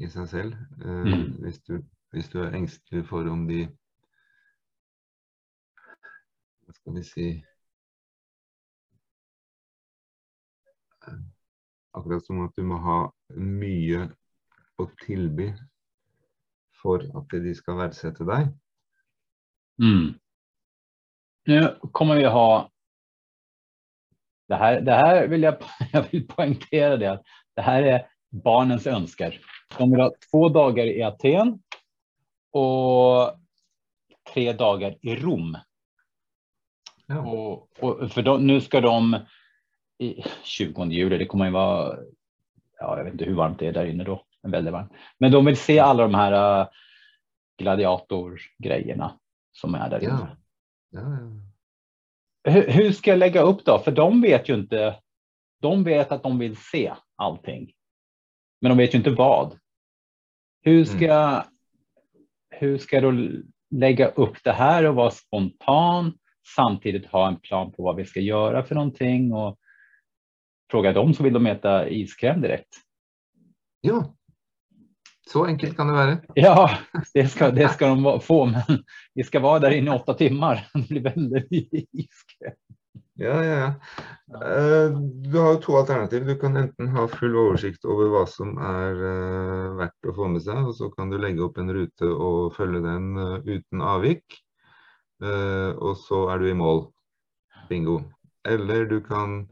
i 0.03 0.09
seg 0.11 0.29
selv. 0.29 0.53
Eh, 0.85 1.05
Mm. 1.07 1.37
hvis, 1.43 1.59
du, 1.67 1.79
hvis 2.13 2.29
du 2.29 2.41
er 2.43 2.55
engstelig 2.59 3.07
for 3.09 3.27
om 3.31 3.47
de 3.49 3.67
Hva 6.67 6.75
skal 6.75 6.95
vi 6.99 7.03
si 7.07 7.29
eh, 11.07 11.19
Akkurat 11.95 12.27
som 12.27 12.45
at 12.45 12.55
du 12.57 12.63
må 12.63 12.79
ha 12.85 12.99
mye 13.35 14.09
å 14.79 14.87
tilby 15.05 15.49
for 16.79 17.03
at 17.03 17.33
de 17.43 17.55
skal 17.59 17.75
verdsette 17.81 18.23
deg. 18.29 18.53
Mm. 19.83 20.13
Nu 21.51 21.91
kommer 21.97 22.21
vi 22.21 22.29
ha. 22.31 22.69
Det 24.49 24.57
här, 24.57 24.81
det 24.81 24.95
här 24.95 25.29
vill 25.29 25.43
jag, 25.43 25.57
jag 25.93 26.05
vill 26.11 26.29
poängtera 26.29 26.97
det. 26.97 27.13
att 27.13 27.23
Det 27.57 27.63
här 27.63 27.83
är 27.83 28.07
barnens 28.31 28.87
önskar. 28.87 29.41
De 29.79 29.91
vill 29.91 30.01
ha 30.01 30.13
två 30.31 30.49
dagar 30.49 30.85
i 30.85 31.03
Aten 31.03 31.63
och 32.53 33.39
tre 34.33 34.53
dagar 34.53 34.97
i 35.01 35.17
Rom. 35.17 35.59
Ja. 37.07 37.21
Och, 37.21 37.69
och 37.81 38.13
för 38.13 38.23
de, 38.23 38.47
nu 38.47 38.61
ska 38.61 38.81
de 38.81 39.17
i 39.99 40.25
20 40.43 40.85
juli, 40.85 41.19
det 41.19 41.27
kommer 41.27 41.45
ju 41.45 41.51
vara, 41.51 41.99
ja, 42.79 42.97
jag 42.97 43.05
vet 43.05 43.13
inte 43.13 43.25
hur 43.25 43.35
varmt 43.35 43.59
det 43.59 43.67
är 43.67 43.73
där 43.73 43.87
inne 43.87 44.05
då, 44.05 44.25
men 44.43 44.51
väldigt 44.51 44.73
varmt. 44.73 44.93
Men 45.19 45.33
de 45.33 45.45
vill 45.45 45.57
se 45.57 45.79
alla 45.79 46.03
de 46.03 46.15
här 46.15 46.61
uh, 46.61 46.69
gladiatorgrejerna 47.59 49.19
som 49.53 49.75
är 49.75 49.91
där 49.91 50.03
inne. 50.03 50.37
Ja, 50.91 51.01
ja. 51.01 51.19
Hur, 52.49 52.69
hur 52.69 52.93
ska 52.93 53.11
jag 53.11 53.19
lägga 53.19 53.43
upp 53.43 53.65
då? 53.65 53.79
För 53.79 53.93
de 53.93 54.21
vet 54.21 54.49
ju 54.49 54.55
inte. 54.55 55.01
De 55.61 55.85
vet 55.85 56.13
att 56.13 56.23
de 56.23 56.39
vill 56.39 56.57
se 56.57 56.95
allting, 57.17 57.73
men 58.61 58.69
de 58.69 58.79
vet 58.79 58.95
ju 58.95 58.99
inte 58.99 59.11
vad. 59.11 59.59
Hur 60.63 60.85
ska, 60.85 61.45
hur 62.51 62.79
ska 62.79 63.01
då 63.01 63.13
lägga 63.71 64.09
upp 64.09 64.45
det 64.45 64.53
här 64.53 64.85
och 64.85 64.95
vara 64.95 65.11
spontan 65.11 66.19
samtidigt 66.57 67.07
ha 67.07 67.29
en 67.29 67.41
plan 67.41 67.73
på 67.73 67.83
vad 67.83 67.97
vi 67.97 68.05
ska 68.05 68.21
göra 68.21 68.63
för 68.65 68.75
någonting 68.75 69.33
och 69.33 69.59
fråga 70.71 70.93
dem 70.93 71.15
så 71.15 71.23
vill 71.23 71.33
de 71.33 71.47
äta 71.47 71.89
iskräm 71.89 72.41
direkt. 72.41 72.75
ja. 73.81 74.15
Så 75.29 75.45
enkelt 75.47 75.77
kan 75.77 75.91
det 75.91 75.97
være. 75.97 76.19
Ja, 76.35 76.71
det 77.15 77.29
ska, 77.29 77.51
det 77.51 77.69
ska 77.69 77.89
de 77.89 78.21
få, 78.21 78.45
men 78.47 78.85
vi 79.15 79.25
ska 79.25 79.41
vara 79.41 79.59
där 79.59 79.71
inne 79.71 79.91
i 79.91 79.99
åtta 79.99 80.15
timmar. 80.15 80.69
Det 80.75 80.89
blir 80.89 81.01
väldigt. 81.01 81.71
Ja, 83.15 83.45
ja, 83.45 83.55
ja. 83.55 83.67
Eh, 84.47 84.91
Du 85.33 85.39
har 85.39 85.55
to 85.55 85.77
alternativ. 85.77 86.27
Du 86.27 86.39
kan 86.39 86.57
enten 86.57 86.89
ha 86.89 87.09
full 87.09 87.37
oversikt 87.37 87.85
over 87.85 88.13
hva 88.13 88.25
som 88.31 88.55
er 88.63 89.01
eh, 89.11 89.73
verdt 89.81 90.07
å 90.09 90.15
få 90.15 90.29
med 90.33 90.45
seg, 90.45 90.61
og 90.71 90.77
så 90.79 90.89
kan 90.95 91.11
du 91.11 91.19
legge 91.19 91.43
opp 91.43 91.59
en 91.59 91.73
rute 91.75 92.09
og 92.09 92.55
følge 92.57 92.85
den 92.87 93.17
eh, 93.19 93.59
uten 93.59 93.83
avvik. 93.83 94.41
Og 95.19 95.97
så 95.99 96.19
er 96.31 96.39
du 96.39 96.45
i 96.47 96.55
mål. 96.55 96.85
Bingo. 97.67 97.97
Eller 98.47 98.85
du 98.87 99.01
kan 99.03 99.49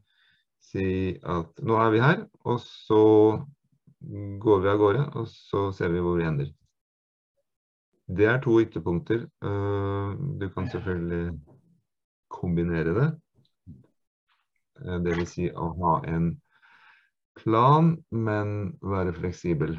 si 0.63 1.17
at 1.27 1.59
nå 1.59 1.75
er 1.83 1.91
vi 1.91 2.03
her, 2.05 2.21
og 2.47 2.61
så 2.63 3.01
går 4.39 4.61
vi 4.61 4.71
av 4.71 4.79
gårde, 4.79 5.05
og 5.19 5.29
så 5.31 5.69
ser 5.75 5.93
vi 5.95 6.03
hvor 6.05 6.19
vi 6.21 6.27
ender. 6.29 6.51
Det 8.07 8.27
er 8.31 8.39
to 8.43 8.61
ytterpunkter. 8.63 9.27
Eh, 9.27 10.11
du 10.39 10.47
kan 10.55 10.69
selvfølgelig 10.71 11.39
kombinere 12.31 12.95
det. 12.95 13.09
Eh, 14.85 14.99
det 15.03 15.17
vil 15.19 15.27
si 15.27 15.49
å 15.51 15.73
ha 15.83 15.99
en 16.07 16.37
plan, 17.41 17.97
men 18.11 18.77
være 18.83 19.17
fleksibel. 19.17 19.75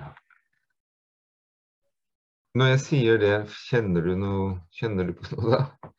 Når 2.57 2.73
jeg 2.73 2.84
sier 2.84 3.21
det, 3.21 3.36
kjenner 3.69 4.01
du 4.07 4.15
noe 4.17 4.45
Kjenner 4.73 5.09
du 5.09 5.13
på 5.17 5.36
noe 5.36 5.51
da? 5.53 5.91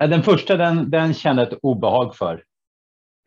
Eh, 0.00 0.08
den 0.08 0.22
första, 0.22 0.56
den, 0.56 0.90
den 0.90 1.14
kände 1.14 1.42
jag 1.42 1.52
ett 1.52 1.58
obehag 1.62 2.16
för. 2.16 2.44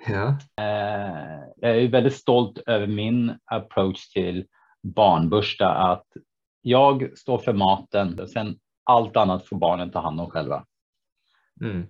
Ja. 0.07 0.37
Eh, 0.57 1.43
Jag 1.55 1.77
är 1.77 1.87
väldigt 1.87 2.15
stolt 2.15 2.57
över 2.65 2.87
min 2.87 3.39
approach 3.45 4.07
till 4.09 4.47
barnbörsta, 4.81 5.69
att 5.69 6.07
jag 6.61 7.17
står 7.17 7.37
för 7.37 7.53
maten 7.53 8.19
och 8.19 8.29
sen 8.29 8.59
allt 8.83 9.17
annat 9.17 9.47
får 9.47 9.57
barnen 9.57 9.91
ta 9.91 9.99
hand 9.99 10.21
om 10.21 10.29
själva. 10.29 10.65
Mm. 11.61 11.87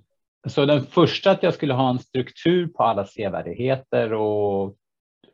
Så 0.48 0.66
den 0.66 0.86
första 0.86 1.32
att 1.32 1.44
jag 1.44 1.54
skulle 1.54 1.74
ha 1.74 1.90
en 1.90 2.00
struktur 2.00 2.68
på 2.68 2.84
alla 2.84 3.06
sevärdheter 3.06 4.14
och 4.14 4.76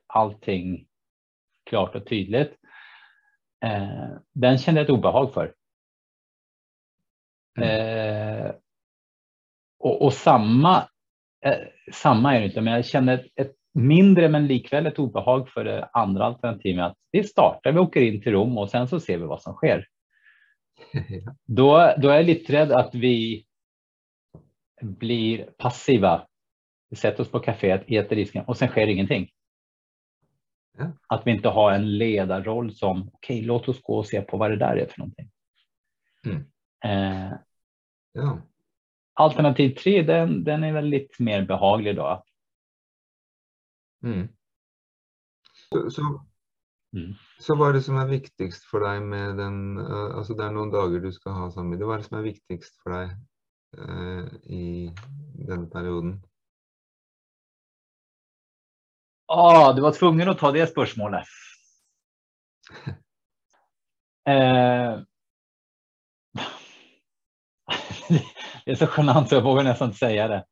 allting 0.08 0.88
klart 1.66 1.96
och 1.96 2.08
tydligt. 2.08 2.58
Eh, 3.66 4.10
den 4.34 4.58
kände 4.58 4.82
jag 4.82 4.86
ett 4.86 4.90
obehag 4.90 5.34
för. 5.34 5.54
Eh, 7.62 8.52
och, 9.80 10.02
och 10.02 10.14
samma, 10.14 10.78
eh, 11.46 11.58
samma 11.92 12.36
är 12.36 12.40
det 12.40 12.46
inte, 12.46 12.62
men 12.62 12.74
jag 12.74 12.86
kände 12.86 13.14
ett, 13.14 13.26
ett 13.36 13.56
mindre 13.74 14.30
men 14.30 14.48
likväl 14.48 14.86
ett 14.86 15.00
obehag 15.00 15.50
för 15.50 15.64
det 15.64 15.90
andra 15.94 16.26
alternativet. 16.26 16.86
Att 16.86 16.98
vi 17.12 17.24
startar, 17.24 17.72
vi 17.72 17.80
åker 17.80 18.02
in 18.02 18.22
till 18.22 18.32
Rom 18.32 18.58
och 18.58 18.70
sen 18.70 18.88
så 18.88 19.00
ser 19.00 19.18
vi 19.18 19.26
vad 19.26 19.42
som 19.42 19.54
sker. 19.54 19.86
Då, 21.46 21.94
då 21.98 22.10
är 22.10 22.16
jag 22.16 22.26
lite 22.26 22.54
rädd 22.54 22.72
att 22.72 22.96
vi 22.96 23.46
blir 24.82 25.50
passiva. 25.58 26.28
Vi 26.90 26.96
sätter 26.96 27.22
oss 27.22 27.32
på 27.32 27.40
kaféet, 27.40 27.84
äter 27.88 28.16
risken 28.16 28.46
och 28.46 28.58
sen 28.58 28.68
sker 28.68 28.88
ingenting. 28.88 29.30
Ja. 30.78 30.92
Att 31.08 31.28
vi 31.28 31.32
inte 31.32 31.50
har 31.50 31.72
en 31.72 31.98
ledarroll 31.98 32.74
som, 32.74 33.10
okej, 33.14 33.42
låt 33.42 33.68
oss 33.68 33.82
gå 33.82 33.98
och 33.98 34.08
se 34.08 34.22
på 34.22 34.38
vad 34.38 34.52
det 34.52 34.58
där 34.58 34.76
är 34.76 34.86
för 34.86 35.00
någonting. 35.00 35.30
Mm. 36.26 36.46
Eh, 36.84 37.34
ja. 38.14 38.42
Alternativ 39.20 39.76
tre, 39.76 40.02
den, 40.08 40.44
den 40.44 40.64
är 40.64 40.74
väl 40.74 40.86
lite 40.86 41.24
mer 41.24 41.46
behaglig 41.46 41.96
då. 41.96 42.24
Mm. 44.04 44.28
Så, 45.70 45.90
så, 45.92 46.02
Mm. 46.90 47.12
så 47.38 47.54
hva 47.54 47.68
er 47.70 47.76
det 47.78 47.84
som 47.86 48.00
er 48.02 48.08
viktigst 48.10 48.64
for 48.66 48.82
deg 48.82 49.04
med 49.06 49.38
den 49.38 49.78
eh, 49.78 50.16
Altså 50.18 50.34
det 50.34 50.48
er 50.48 50.56
noen 50.56 50.72
dager 50.74 51.04
du 51.04 51.12
skal 51.14 51.36
ha 51.38 51.50
sammen 51.54 51.76
med 51.76 51.84
Hva 51.86 51.94
er 51.94 52.02
det 52.02 52.08
som 52.08 52.18
er 52.18 52.26
viktigst 52.26 52.80
for 52.82 52.96
deg 52.96 53.12
eh, 53.78 54.32
i 54.50 54.64
denne 55.46 55.70
perioden? 55.70 56.16
Ah, 59.30 59.70
du 59.78 59.84
var 59.86 59.94
tvungen 59.94 60.30
att 60.30 60.40
ta 60.40 60.52
det 60.52 60.68
spörsmålet. 60.68 61.28
Eh, 64.30 65.00
det 68.66 68.72
är 68.72 68.76
så 68.76 68.88
genant 68.98 69.30
så 69.30 69.36
jag 69.36 69.42
vågar 69.42 69.64
nästan 69.64 69.88
inte 69.88 69.98
säga 69.98 70.28
det. 70.28 70.46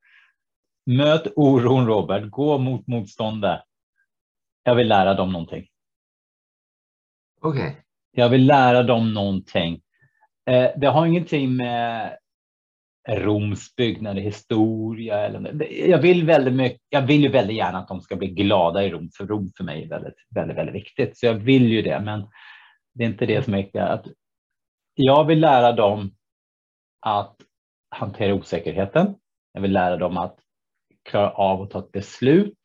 Möt 0.86 1.28
oron 1.36 1.88
Robert, 1.88 2.30
gå 2.30 2.58
mot 2.58 2.88
motståndet. 2.88 3.62
Jag 4.64 4.76
vill 4.76 4.88
lära 4.88 5.14
dem 5.14 5.32
någonting. 5.32 5.68
OK. 7.42 7.56
Jag 8.12 8.30
vill 8.30 8.46
lära 8.46 8.84
dem 8.84 9.14
någonting. 9.14 9.82
Eh, 10.50 10.72
det 10.76 10.88
har 10.88 11.06
ingenting 11.06 11.56
med 11.56 12.18
Roms 13.10 13.76
byggnad, 13.76 14.18
historia 14.18 15.20
eller 15.20 15.68
jag 15.70 15.98
vill 15.98 16.26
väldigt 16.26 16.54
mycket. 16.54 16.82
Jag 16.90 17.02
vill 17.02 17.22
ju 17.22 17.30
väldigt 17.30 17.58
gärna 17.58 17.80
att 17.80 17.88
de 17.88 18.02
ska 18.02 18.16
bli 18.16 18.28
glada 18.28 18.84
i 18.84 18.90
Rom, 18.90 19.10
för 19.18 19.28
Rom 19.28 19.52
för 19.58 19.64
mig 19.64 19.84
är 19.84 19.90
väldigt, 19.90 20.26
väldigt, 20.36 20.58
väldigt 20.58 20.76
viktigt. 20.76 21.18
Så 21.18 21.26
jag 21.26 21.34
vill 21.34 21.72
ju 21.72 21.82
det, 21.82 22.00
men 22.00 22.28
det 22.94 23.04
är 23.04 23.08
inte 23.08 23.26
det 23.26 23.44
som 23.44 23.54
är. 23.54 23.78
Att 23.78 24.06
jag 24.94 25.26
vill 25.26 25.40
lära 25.40 25.72
dem 25.72 26.12
att 27.00 27.36
hantera 27.90 28.34
osäkerheten. 28.34 29.16
Jag 29.52 29.62
vill 29.62 29.74
lära 29.74 29.98
dem 29.98 30.18
att 30.18 30.40
klara 31.04 31.32
av 31.32 31.62
att 31.62 31.72
ta 31.72 31.80
ett 31.80 31.92
beslut. 31.92 32.60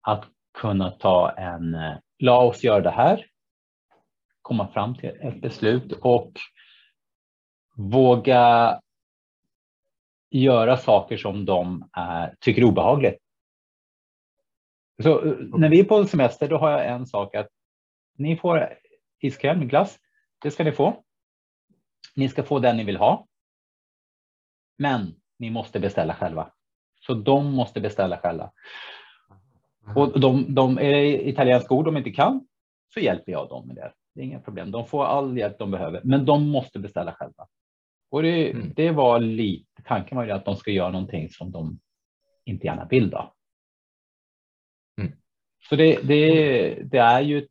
Att 0.00 0.24
kunna 0.58 0.90
ta 0.90 1.30
en, 1.30 1.74
eh, 1.74 1.96
la 2.18 2.42
oss 2.42 2.64
göra 2.64 2.80
det 2.80 2.90
här. 2.90 3.26
Komma 4.42 4.68
fram 4.68 4.94
till 4.94 5.10
ett 5.20 5.40
beslut 5.40 5.92
och 5.92 6.32
våga 7.76 8.80
göra 10.30 10.76
saker 10.76 11.16
som 11.16 11.44
de 11.44 11.90
är, 11.92 12.34
tycker 12.40 12.62
är 12.62 12.66
obehagligt. 12.66 13.18
Så 15.02 15.26
eh, 15.26 15.36
när 15.38 15.68
vi 15.68 15.80
är 15.80 15.84
på 15.84 16.04
semester, 16.04 16.48
då 16.48 16.58
har 16.58 16.70
jag 16.70 16.86
en 16.86 17.06
sak 17.06 17.34
att 17.34 17.48
ni 18.14 18.36
får 18.36 18.74
iskräm, 19.20 19.68
glass. 19.68 19.98
Det 20.38 20.50
ska 20.50 20.64
ni 20.64 20.72
få. 20.72 21.04
Ni 22.14 22.28
ska 22.28 22.42
få 22.42 22.58
den 22.58 22.76
ni 22.76 22.84
vill 22.84 22.96
ha. 22.96 23.26
Men 24.78 25.14
ni 25.38 25.50
måste 25.50 25.80
beställa 25.80 26.14
själva. 26.14 26.52
Så 27.00 27.14
de 27.14 27.52
måste 27.54 27.80
beställa 27.80 28.18
själva. 28.18 28.52
Och 29.94 30.20
de, 30.20 30.54
de 30.54 30.78
är 30.78 30.90
det 30.92 31.28
italienska 31.28 31.74
ord 31.74 31.84
de 31.84 31.96
inte 31.96 32.10
kan 32.10 32.46
så 32.94 33.00
hjälper 33.00 33.32
jag 33.32 33.48
dem 33.48 33.66
med 33.66 33.76
det. 33.76 33.92
Det 34.14 34.20
är 34.20 34.24
inga 34.24 34.40
problem. 34.40 34.70
De 34.70 34.86
får 34.86 35.04
all 35.04 35.38
hjälp 35.38 35.58
de 35.58 35.70
behöver, 35.70 36.00
men 36.04 36.24
de 36.24 36.48
måste 36.48 36.78
beställa 36.78 37.12
själva. 37.12 37.46
Och 38.10 38.22
det, 38.22 38.50
Mm. 38.50 38.72
det 38.76 38.90
var 38.90 39.20
lite, 39.20 39.82
tanken 39.82 40.16
var 40.16 40.24
ju 40.24 40.30
att 40.30 40.44
de 40.44 40.56
ska 40.56 40.70
göra 40.70 40.90
någonting 40.90 41.30
som 41.30 41.50
de 41.52 41.78
inte 42.44 42.66
gärna 42.66 42.84
vill 42.84 43.10
då. 43.10 43.34
Mm. 45.00 45.12
Så 45.68 45.76
det, 45.76 46.00
det, 46.02 46.74
det 46.82 46.98
är 46.98 47.20
ju 47.20 47.48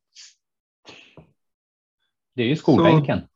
det 2.34 2.44
är 2.44 2.48
ju 2.48 2.56
skolbänken. 2.56 3.28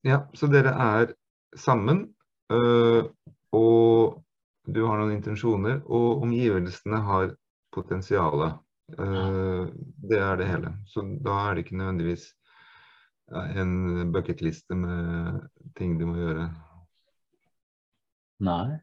Ja, 0.00 0.28
så 0.34 0.46
dere 0.46 0.68
er 0.68 1.14
sammen, 1.56 1.96
øh, 1.96 2.21
og 2.52 4.22
du 4.66 4.84
har 4.86 5.00
noen 5.00 5.16
intensjoner, 5.16 5.80
og 5.86 6.22
omgivelsene 6.22 7.00
har 7.02 7.32
potensialet. 7.74 8.60
Øh, 8.98 9.68
det 10.10 10.18
er 10.18 10.36
det 10.36 10.48
hele. 10.48 10.74
Så 10.86 11.04
da 11.24 11.30
er 11.30 11.54
det 11.54 11.64
ikke 11.64 11.76
nødvendigvis 11.76 12.26
ja, 13.32 13.62
en 13.62 14.12
bucketliste 14.12 14.74
med 14.74 15.40
ting 15.78 16.00
du 16.00 16.06
må 16.06 16.16
gjøre. 16.16 16.48
Nej, 18.42 18.78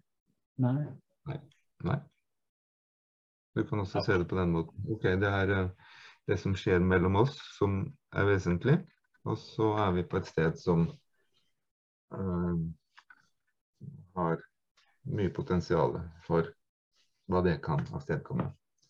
nej. 0.58 0.86
Nei. 1.84 2.00
Du 3.56 3.64
kan 3.64 3.80
også 3.80 4.04
se 4.06 4.20
det 4.20 4.28
på 4.28 4.38
den 4.40 4.52
måten. 4.52 4.86
Ok, 4.92 5.04
det 5.04 5.30
er 5.30 5.64
øh, 5.64 5.70
det 6.28 6.40
som 6.40 6.56
skjer 6.56 6.80
mellom 6.80 7.16
oss 7.24 7.40
som 7.58 7.82
er 8.14 8.28
vesentlig, 8.28 8.78
og 9.24 9.38
så 9.38 9.74
er 9.86 9.92
vi 9.96 10.04
på 10.04 10.18
et 10.18 10.28
sted 10.28 10.58
som 10.60 10.86
øh, 12.14 12.58
har 14.20 14.42
mye 15.10 15.32
potensial 15.34 15.96
for 16.26 16.50
hva 17.30 17.42
det 17.46 17.60
kan 17.66 17.82
avstedkomme. 17.94 18.50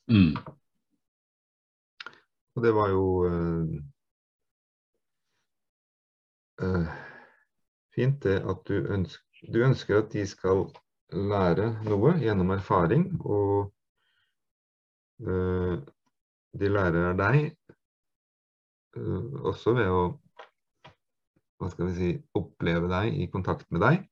Mm. 0.09 0.35
Og 2.55 2.63
det 2.65 2.71
var 2.75 2.89
jo 2.91 3.03
øh, 3.29 3.67
fint 7.95 8.23
det 8.23 8.39
at 8.41 8.63
du 8.67 8.73
ønsker, 8.73 9.25
du 9.53 9.59
ønsker 9.63 10.01
at 10.01 10.13
de 10.13 10.25
skal 10.27 10.65
lære 11.13 11.71
noe 11.87 12.15
gjennom 12.19 12.51
erfaring, 12.55 13.05
og 13.21 13.73
øh, 15.23 15.77
de 16.59 16.73
lærer 16.73 17.13
deg 17.17 17.53
også 19.45 19.75
ved 19.77 19.87
å 19.93 20.01
hva 21.59 21.69
skal 21.71 21.89
vi 21.89 21.95
si, 21.95 22.09
oppleve 22.39 22.87
deg 22.91 23.17
i 23.19 23.27
kontakt 23.31 23.67
med 23.71 23.83
deg. 23.83 24.08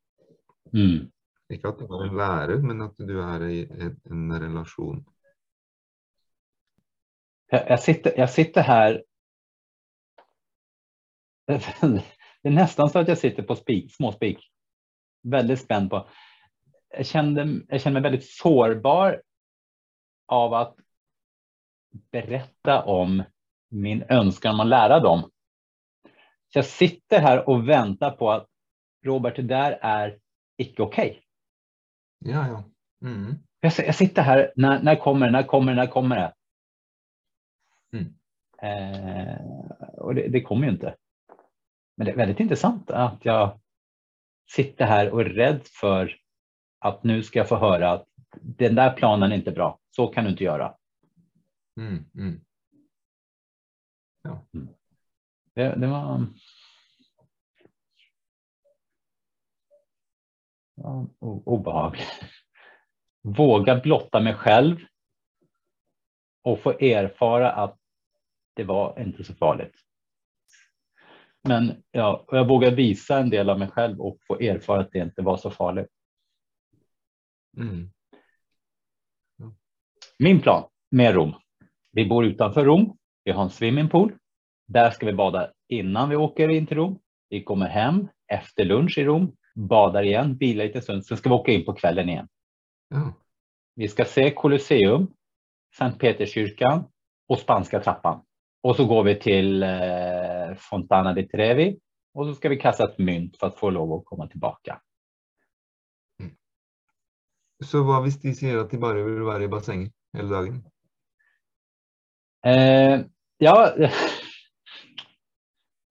Mm. 0.74 1.11
Ikke 1.49 1.70
at 1.70 1.80
du 1.80 1.86
er 1.88 2.07
en 2.07 2.18
lærer, 2.18 2.61
men 2.63 2.82
at 2.84 2.97
du 2.99 3.20
er 3.24 3.45
i 3.47 3.61
en, 4.11 4.34
relasjon. 4.34 5.05
Jag, 7.51 7.70
jag, 7.70 7.80
sitter, 7.80 8.18
jag 8.18 8.30
sitter 8.30 8.61
här 8.61 9.03
Det 12.41 12.49
är 12.49 12.53
nästan 12.53 12.89
så 12.89 12.99
att 12.99 13.07
jag 13.07 13.18
sitter 13.18 13.43
på 13.43 13.55
spik, 13.55 13.95
små 13.95 14.11
spik. 14.11 14.51
Väldigt 15.24 15.61
spänd 15.61 15.89
på. 15.89 16.07
Jag 16.89 17.05
kände, 17.05 17.61
jag 17.68 17.82
kände 17.82 18.01
mig 18.01 18.11
väldigt 18.11 18.30
sårbar 18.30 19.22
av 20.26 20.53
att 20.53 20.76
berätta 22.11 22.84
om 22.84 23.24
min 23.70 24.03
önskan 24.09 24.53
om 24.53 24.59
att 24.59 24.68
lära 24.68 24.99
dem. 24.99 25.32
Så 26.47 26.57
jag 26.57 26.65
sitter 26.65 27.20
här 27.20 27.49
och 27.49 27.70
väntar 27.70 28.11
på 28.11 28.32
att 28.32 28.47
Robert, 29.05 29.36
det 29.36 29.41
där 29.41 29.72
är 29.82 30.20
icke 30.58 30.84
okej. 30.84 31.24
Ja, 32.20 32.47
ja. 32.47 32.64
Mm. 33.08 33.36
Jag, 33.60 33.74
jag, 33.78 33.95
sitter 33.95 34.22
här, 34.22 34.53
när, 34.55 34.84
när 34.84 34.95
kommer 34.95 35.26
det, 35.26 35.32
när 35.32 35.43
kommer 35.43 35.72
det, 35.72 35.82
när 35.82 35.88
kommer 35.88 36.16
det? 36.16 36.34
Mm. 37.97 38.14
Eh, 38.62 39.41
och 39.97 40.16
det, 40.16 40.28
det 40.28 40.41
kommer 40.41 40.66
ju 40.66 40.72
inte. 40.72 40.95
Men 41.97 42.05
det 42.05 42.12
är 42.12 42.18
väldigt 42.18 42.39
intressant 42.39 42.91
att 42.91 43.26
jag 43.26 43.60
sitter 44.51 44.86
här 44.86 45.10
och 45.10 45.22
är 45.22 45.26
rädd 45.26 45.62
för 45.64 46.16
att 46.80 47.03
nu 47.03 47.24
ska 47.24 47.39
jag 47.39 47.49
få 47.49 47.55
höra 47.55 47.91
att 47.91 48.08
den 48.41 48.76
där 48.76 48.93
planen 48.93 49.32
är 49.32 49.36
inte 49.36 49.51
bra. 49.51 49.80
Så 49.91 50.08
kan 50.08 50.24
du 50.24 50.30
inte 50.30 50.43
göra. 50.43 50.76
Mm, 51.80 52.05
mm. 52.16 52.41
Ja. 54.22 54.45
Mm. 54.53 54.68
Det, 55.53 55.76
det 55.76 55.88
var... 55.88 56.26
Ja, 60.78 61.08
obehagligt. 61.20 62.08
Våga 63.22 63.80
blotta 63.80 64.20
mig 64.20 64.34
själv 64.34 64.78
och 66.44 66.60
få 66.60 66.72
erfara 66.72 67.52
att 67.52 67.80
det 68.54 68.64
var 68.64 69.00
inte 69.00 69.24
så 69.24 69.34
farligt. 69.34 69.76
Men 71.44 71.84
ja, 71.92 72.26
jag 72.28 72.48
vågar 72.48 72.72
visa 72.72 73.20
en 73.20 73.30
del 73.30 73.50
av 73.50 73.60
mig 73.60 73.68
själv 73.68 74.02
och 74.02 74.18
få 74.28 74.40
erfara 74.40 74.82
att 74.82 74.92
det 74.92 75.00
inte 75.00 75.22
var 75.22 75.38
så 75.38 75.52
farligt. 75.52 75.90
Mm. 77.58 77.90
Ja. 79.38 79.56
Min 80.20 80.42
plan 80.42 80.70
med 80.92 81.16
Rom. 81.16 81.34
Vi 81.92 82.06
bor 82.06 82.26
utanför 82.26 82.66
Rom. 82.66 82.98
Vi 83.24 83.32
har 83.32 83.44
en 83.44 83.50
swimmingpool. 83.50 84.18
Där 84.68 84.92
ska 84.92 85.06
vi 85.06 85.14
bada 85.14 85.52
innan 85.68 86.10
vi 86.10 86.16
åker 86.16 86.50
in 86.50 86.68
till 86.68 86.78
Rom. 86.78 87.00
Vi 87.30 87.44
kommer 87.44 87.68
hem 87.68 88.08
efter 88.28 88.66
lunch 88.66 88.98
i 88.98 89.04
Rom, 89.04 89.36
badar 89.58 90.03
igen, 90.03 90.38
bilar 90.38 90.66
lite 90.66 90.82
stund. 90.82 91.05
Sen 91.05 91.18
ska 91.18 91.30
vi 91.30 91.36
åka 91.36 91.51
in 91.51 91.66
på 91.66 91.74
kvällen 91.74 92.10
igen. 92.10 92.28
Ja. 92.89 93.14
Vi 93.76 93.88
ska 93.88 94.05
se 94.05 94.32
Colosseum, 94.32 95.08
Sankt 95.78 95.99
Peterskyrkan 95.99 96.84
och 97.28 97.39
Spanska 97.39 97.80
trappan. 97.80 98.22
Och 98.62 98.76
så 98.76 98.86
går 98.86 99.03
vi 99.03 99.20
till 99.20 99.64
eh, 99.64 100.55
Fontana 100.58 101.14
di 101.14 101.28
Trevi 101.28 101.80
och 102.14 102.26
så 102.26 102.34
ska 102.34 102.49
vi 102.49 102.58
kasta 102.58 102.84
ett 102.84 102.97
mynt 102.97 103.38
för 103.38 103.47
att 103.47 103.60
få 103.60 103.70
lov 103.70 103.93
att 103.93 104.05
komma 104.05 104.28
tillbaka. 104.28 104.82
Mm. 106.20 106.36
Så 107.66 107.84
vad 107.84 108.03
hvis 108.03 108.22
de 108.22 108.34
säger 108.34 108.58
att 108.58 108.72
de 108.72 108.78
bara 108.78 109.03
vill 109.03 109.22
vara 109.22 109.43
i 109.43 109.47
bassängen 109.47 109.91
hela 110.14 110.30
dagen? 110.30 110.64
Eh, 112.45 113.01
ja, 113.38 113.76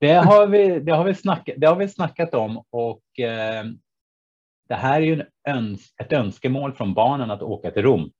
det 0.06 0.14
har, 0.14 0.46
vi, 0.46 0.80
det, 0.80 0.92
har 0.92 1.04
vi 1.04 1.14
snackat, 1.14 1.54
det 1.58 1.66
har 1.66 1.76
vi 1.76 1.88
snackat 1.88 2.34
om 2.34 2.64
och 2.70 3.20
eh, 3.20 3.64
det 4.68 4.74
här 4.74 5.02
är 5.02 5.06
ju 5.06 5.24
öns 5.48 5.94
ett 6.02 6.12
önskemål 6.12 6.72
från 6.72 6.94
barnen 6.94 7.30
att 7.30 7.42
åka 7.42 7.70
till 7.70 7.82
Rom. 7.82 8.10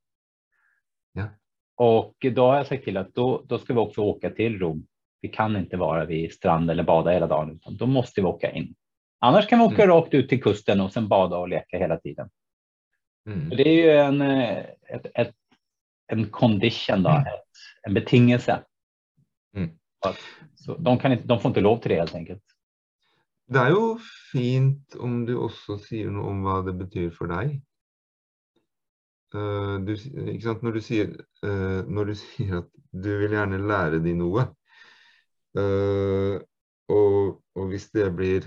Ja. 1.12 1.28
Och 1.76 2.14
då 2.32 2.47
har 2.47 2.57
jag 2.57 2.66
sagt 2.66 2.84
till 2.84 2.97
att 2.97 3.14
då, 3.14 3.45
då 3.49 3.59
ska 3.59 3.72
vi 3.74 3.80
också 3.80 4.01
åka 4.01 4.30
till 4.30 4.59
Rom. 4.59 4.87
Vi 5.20 5.28
kan 5.28 5.57
inte 5.57 5.76
vara 5.76 6.05
vid 6.05 6.32
strand 6.32 6.70
eller 6.70 6.82
bada 6.82 7.11
hela 7.11 7.26
dagen, 7.26 7.51
utan 7.51 7.76
då 7.76 7.87
måste 7.87 8.20
vi 8.20 8.26
åka 8.26 8.51
in. 8.51 8.74
Annars 9.18 9.47
kan 9.47 9.59
vi 9.59 9.64
åka 9.64 9.82
mm. 9.82 9.97
rakt 9.97 10.14
ut 10.14 10.28
till 10.28 10.43
kusten 10.43 10.80
och 10.80 10.93
sen 10.93 11.09
bada 11.09 11.37
och 11.37 11.49
leka 11.49 11.78
hela 11.78 11.97
tiden. 11.97 12.28
Mm. 13.26 13.49
Det 13.49 13.68
är 13.68 13.74
ju 13.74 13.91
en, 13.91 14.20
eh, 14.20 14.59
ett, 14.89 15.07
ett, 15.14 15.34
en 16.07 16.30
condition, 16.30 17.03
då, 17.03 17.11
mm. 17.11 17.22
ett, 17.22 17.51
en 17.82 17.95
betingelse. 17.95 18.62
Mm. 19.57 19.78
Så 20.55 20.76
de, 20.76 20.99
kan 20.99 21.12
inte, 21.12 21.26
de 21.26 21.40
får 21.40 21.49
inte 21.49 21.61
lov 21.61 21.78
till 21.78 21.90
det 21.90 21.97
helt 21.97 22.14
enkelt. 22.14 22.42
Det 23.49 23.59
är 23.59 23.68
ju 23.70 23.99
fint 24.32 24.94
om 24.94 25.26
du 25.26 25.36
också 25.36 25.78
säger 25.78 26.11
något 26.11 26.26
om 26.26 26.42
vad 26.42 26.66
det 26.66 26.72
betyder 26.72 27.11
för 27.11 27.26
dig. 27.26 27.62
Uh, 29.34 29.78
du, 29.80 29.97
Når, 30.62 30.72
du 30.72 30.80
sier, 30.80 31.11
uh, 31.44 31.82
når 31.86 32.05
du 32.05 32.14
sier 32.22 32.61
at 32.62 32.70
du 32.92 33.11
vil 33.20 33.34
gjerne 33.36 33.59
lære 33.59 34.01
dem 34.03 34.22
noe, 34.22 34.47
uh, 35.59 36.38
og, 36.88 37.42
og, 37.55 37.64
hvis 37.70 37.90
det 37.94 38.07
blir 38.16 38.47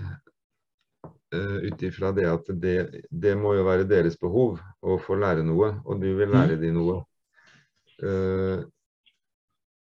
uh, 1.36 1.60
ut 1.68 1.84
ifra 1.84 2.12
det 2.16 2.28
at 2.32 2.52
det, 2.64 2.78
det, 3.12 3.36
må 3.38 3.54
jo 3.60 3.68
være 3.68 3.88
deres 3.88 4.18
behov 4.20 4.60
å 4.82 4.98
få 5.04 5.20
lære 5.20 5.44
noe, 5.48 5.74
og 5.86 6.00
du 6.02 6.10
vil 6.16 6.32
lære 6.32 6.56
mm. 6.58 6.64
dem 6.64 6.80
noe, 6.80 7.00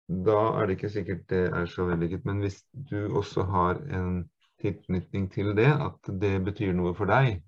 da 0.09 0.39
er 0.61 0.67
det 0.67 0.77
ikke 0.77 0.93
sikkert 0.93 1.29
det 1.31 1.45
er 1.51 1.67
så 1.71 1.87
vellykket. 1.89 2.25
Men 2.25 2.41
hvis 2.45 2.61
du 2.91 3.17
også 3.17 3.43
har 3.43 3.81
en 3.99 4.31
tilknytning 4.61 5.33
til 5.33 5.57
det, 5.57 5.71
at 5.73 6.11
det 6.21 6.45
betyr 6.45 6.73
noe 6.77 6.95
for 6.95 7.11
deg, 7.11 7.43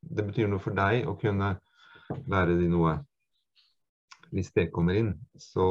det 0.00 0.24
betyr 0.26 0.48
noe 0.48 0.62
for 0.62 0.76
deg 0.76 1.08
å 1.08 1.16
kunne 1.20 1.54
lære 2.30 2.56
de 2.58 2.70
noe. 2.72 2.96
Hvis 4.32 4.50
det 4.56 4.70
kommer 4.72 4.96
inn, 4.98 5.12
så 5.40 5.68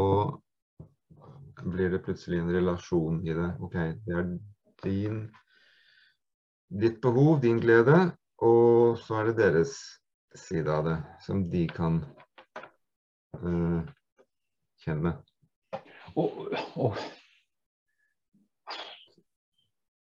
blir 1.66 1.92
det 1.94 2.04
plutselig 2.06 2.40
en 2.42 2.54
relasjon 2.54 3.20
i 3.26 3.34
det. 3.34 3.50
Ok, 3.62 3.76
det 4.06 4.18
er 4.22 4.32
din, 4.84 5.22
ditt 6.70 7.02
behov, 7.02 7.40
din 7.42 7.62
glede, 7.62 8.12
og 8.46 8.98
så 9.02 9.22
er 9.22 9.32
det 9.32 9.40
deres 9.42 9.74
side 10.38 10.70
av 10.70 10.86
det 10.86 10.98
som 11.26 11.42
de 11.50 11.64
kan 11.74 12.02
uh, 13.42 13.82
kjenne. 14.86 15.18
Och, 16.18 16.48
och. 16.74 16.96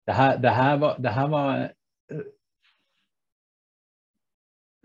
Det, 0.05 0.11
här, 0.11 0.37
det, 0.37 0.49
här 0.49 0.77
var, 0.77 0.99
det 0.99 1.09
här 1.09 1.27
var... 1.27 1.59
Eh, 2.11 2.21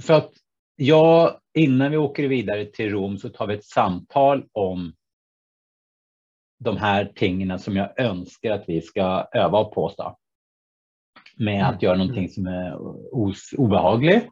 för 0.02 0.14
att 0.14 0.32
Ja, 0.76 1.40
innan 1.54 1.90
vi 1.90 1.96
åker 1.96 2.28
vidare 2.28 2.66
till 2.66 2.90
Rom 2.90 3.18
så 3.18 3.28
tar 3.28 3.46
vi 3.46 3.54
ett 3.54 3.64
samtal 3.64 4.48
om 4.52 4.94
de 6.58 6.76
här 6.76 7.12
tingen 7.14 7.58
som 7.58 7.76
jag 7.76 8.00
önskar 8.00 8.50
att 8.50 8.68
vi 8.68 8.82
ska 8.82 9.28
öva 9.32 9.64
på 9.64 9.84
oss. 9.84 9.96
Då. 9.96 10.18
Med 11.36 11.68
att 11.68 11.82
göra 11.82 11.96
någonting 11.96 12.28
som 12.28 12.46
är 12.46 12.78
obehagligt. 13.56 14.28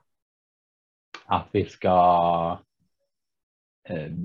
Att 1.27 1.49
vi 1.53 1.65
ska 1.65 2.59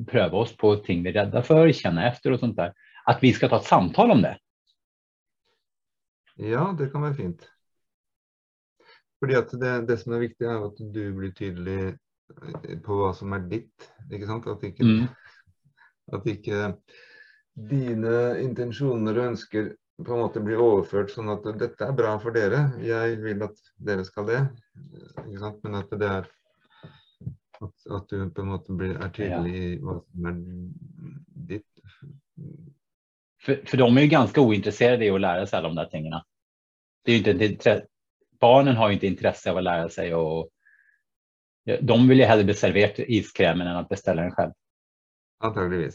pröva 0.07 0.37
oss 0.37 0.57
på 0.57 0.75
ting 0.75 1.03
vi 1.03 1.09
är 1.09 1.13
rädda 1.13 1.41
för, 1.41 1.71
känna 1.71 2.07
efter 2.07 2.31
och 2.31 2.39
sånt 2.39 2.55
där. 2.55 2.73
Att 3.05 3.23
vi 3.23 3.33
ska 3.33 3.49
ta 3.49 3.57
ett 3.57 3.65
samtal 3.65 4.11
om 4.11 4.21
det. 4.21 4.37
Ja, 6.35 6.75
det 6.79 6.87
kan 6.87 7.01
vara 7.01 7.13
fint. 7.13 7.49
För 9.19 9.37
att 9.37 9.59
det, 9.59 9.81
det 9.81 9.97
som 9.97 10.13
är 10.13 10.19
viktigt 10.19 10.47
är 10.47 10.65
att 10.65 10.75
du 10.77 11.13
blir 11.13 11.31
tydlig 11.31 11.97
på 12.83 12.97
hva 12.99 13.13
som 13.13 13.33
er 13.37 13.45
ditt. 13.49 13.89
Ikke 14.09 14.27
sant? 14.27 14.47
At 14.49 14.63
ikke, 14.65 14.85
mm. 14.85 15.07
at 16.17 16.29
ikke 16.29 16.61
dine 17.55 18.15
intensjoner 18.41 19.19
og 19.19 19.31
ønsker 19.31 19.73
på 20.03 20.11
en 20.11 20.23
måte 20.25 20.41
blir 20.43 20.59
overført 20.59 21.13
sånn 21.13 21.31
at 21.31 21.45
dette 21.59 21.85
er 21.85 21.95
bra 21.95 22.17
for 22.19 22.35
dere, 22.35 22.65
jeg 22.83 23.19
vil 23.23 23.45
at 23.45 23.69
dere 23.77 24.03
skal 24.07 24.27
det. 24.27 24.41
Ikke 25.23 25.43
sant? 25.43 25.61
Men 25.63 25.79
at 25.79 25.93
det 25.93 26.09
er 26.09 26.27
at, 27.61 27.91
at 27.91 28.09
du 28.09 28.29
på 28.31 28.41
en 28.41 28.47
måte 28.47 28.75
blir, 28.77 28.95
er 28.97 29.11
tydlig 29.15 29.55
i 29.55 29.71
hva 29.83 29.99
som 30.03 30.29
er 30.29 30.39
ditt. 31.51 31.67
För, 33.45 33.61
för 33.65 33.77
de 33.77 33.97
är 33.97 34.01
ju 34.01 34.07
ganska 34.07 34.41
ointresserade 34.41 35.05
i 35.05 35.09
att 35.09 35.21
lära 35.21 35.47
sig 35.47 35.57
alla 35.57 35.67
de 35.67 35.75
där 35.75 35.85
tingarna. 35.85 36.25
Det 37.05 37.11
är 37.11 37.43
inte, 37.43 37.85
barnen 38.39 38.75
har 38.75 38.87
ju 38.89 38.93
inte 38.93 39.07
intresse 39.07 39.51
av 39.51 39.57
att 39.57 39.63
lära 39.63 39.89
sig 39.89 40.15
och 40.15 40.49
de 41.81 42.07
vill 42.07 42.19
ju 42.19 42.25
hellre 42.25 42.43
bli 42.43 42.53
serverat 42.53 42.99
iskrämen 42.99 43.67
än 43.67 43.75
att 43.75 43.89
beställa 43.89 44.21
den 44.21 44.31
själv. 44.31 44.51
Antagligen. 45.39 45.91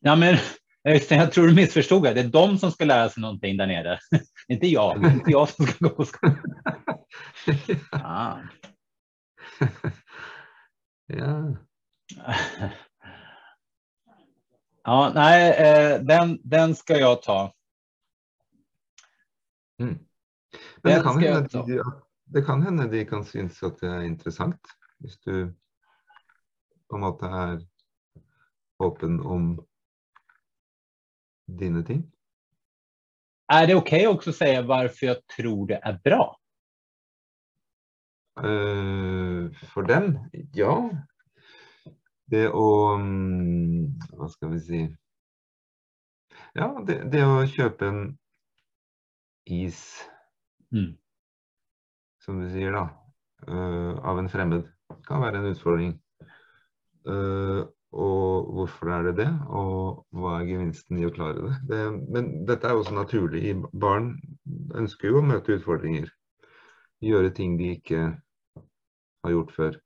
Ja, 0.00 0.16
men 0.16 0.36
jag 1.10 1.32
tror 1.32 1.46
du 1.46 1.54
missförstod 1.54 2.02
det. 2.02 2.14
Det 2.14 2.20
är 2.20 2.28
de 2.28 2.58
som 2.58 2.70
ska 2.70 2.84
lära 2.84 3.08
sig 3.08 3.20
någonting 3.20 3.56
där 3.56 3.66
nere. 3.66 3.98
inte 4.48 4.66
jag. 4.66 5.02
Det 5.02 5.08
är 5.08 5.12
inte 5.12 5.30
jag 5.30 5.48
som 5.48 5.66
ska 5.66 5.88
gå 5.88 5.94
på 5.94 6.04
skolan. 6.04 6.42
ah. 7.92 8.36
ja. 11.06 11.56
ja, 14.84 15.12
nej, 15.14 15.50
eh, 15.50 16.00
den, 16.00 16.40
den 16.44 16.74
ska 16.74 16.98
jag 16.98 17.22
ta. 17.22 17.54
Mm. 19.78 19.98
Men 20.82 20.92
den 20.92 21.02
kan 21.02 21.22
jag 21.22 21.50
ta 21.50 21.66
det 22.26 22.42
kan 22.42 22.62
hända 22.62 22.86
de 22.86 23.04
kan 23.04 23.24
synes 23.24 23.62
att 23.62 23.78
det 23.78 23.88
är 23.88 24.02
intressant 24.02 24.60
om 24.98 25.24
du 25.24 25.54
på 26.88 26.96
en 26.96 27.00
måte 27.00 27.26
är 27.26 27.66
öppen 28.84 29.20
om 29.20 29.66
dina 31.46 31.82
ting. 31.82 32.12
Är 33.52 33.66
det 33.66 33.74
okej 33.74 34.08
okay 34.08 34.16
också 34.16 34.30
att 34.30 34.36
säga 34.36 34.62
varför 34.62 35.06
jag 35.06 35.26
tror 35.26 35.66
det 35.66 35.80
är 35.82 36.00
bra? 36.04 36.40
Uh, 38.36 39.52
för 39.52 39.82
den? 39.82 40.18
Ja. 40.52 40.90
Det 42.26 42.48
å 42.50 42.68
um, 42.98 43.94
Hva 44.12 44.28
skal 44.28 44.50
vi 44.52 44.60
si 44.60 44.80
Ja, 46.58 46.68
det, 46.84 46.98
det 47.12 47.22
å 47.24 47.46
kjøpe 47.48 47.88
en 47.88 48.00
is, 49.46 49.78
mm. 50.74 50.96
som 52.24 52.40
du 52.42 52.48
sier, 52.50 52.74
da, 52.74 52.88
uh, 53.46 53.94
av 54.02 54.18
en 54.18 54.30
fremmed, 54.32 54.66
kan 55.06 55.22
være 55.22 55.38
en 55.38 55.50
utfordring. 55.52 55.92
Uh, 57.06 57.62
og 57.94 58.48
hvorfor 58.56 58.90
er 58.96 59.06
det 59.06 59.14
det, 59.20 59.28
og 59.46 60.02
hva 60.16 60.40
er 60.40 60.48
gevinsten 60.50 60.98
i 60.98 61.06
å 61.06 61.12
klare 61.14 61.44
det? 61.44 61.54
det? 61.70 61.82
Men 62.10 62.32
dette 62.48 62.66
er 62.66 62.80
også 62.80 62.96
naturlig. 62.96 63.54
Barn 63.72 64.16
ønsker 64.74 65.12
jo 65.12 65.20
å 65.20 65.28
møte 65.28 65.60
utfordringer. 65.60 66.10
Gjøre 67.04 67.30
ting 67.36 67.54
de 67.60 67.76
ikke 67.76 68.08
har 69.26 69.34
gjort 69.36 69.52
før. 69.56 69.76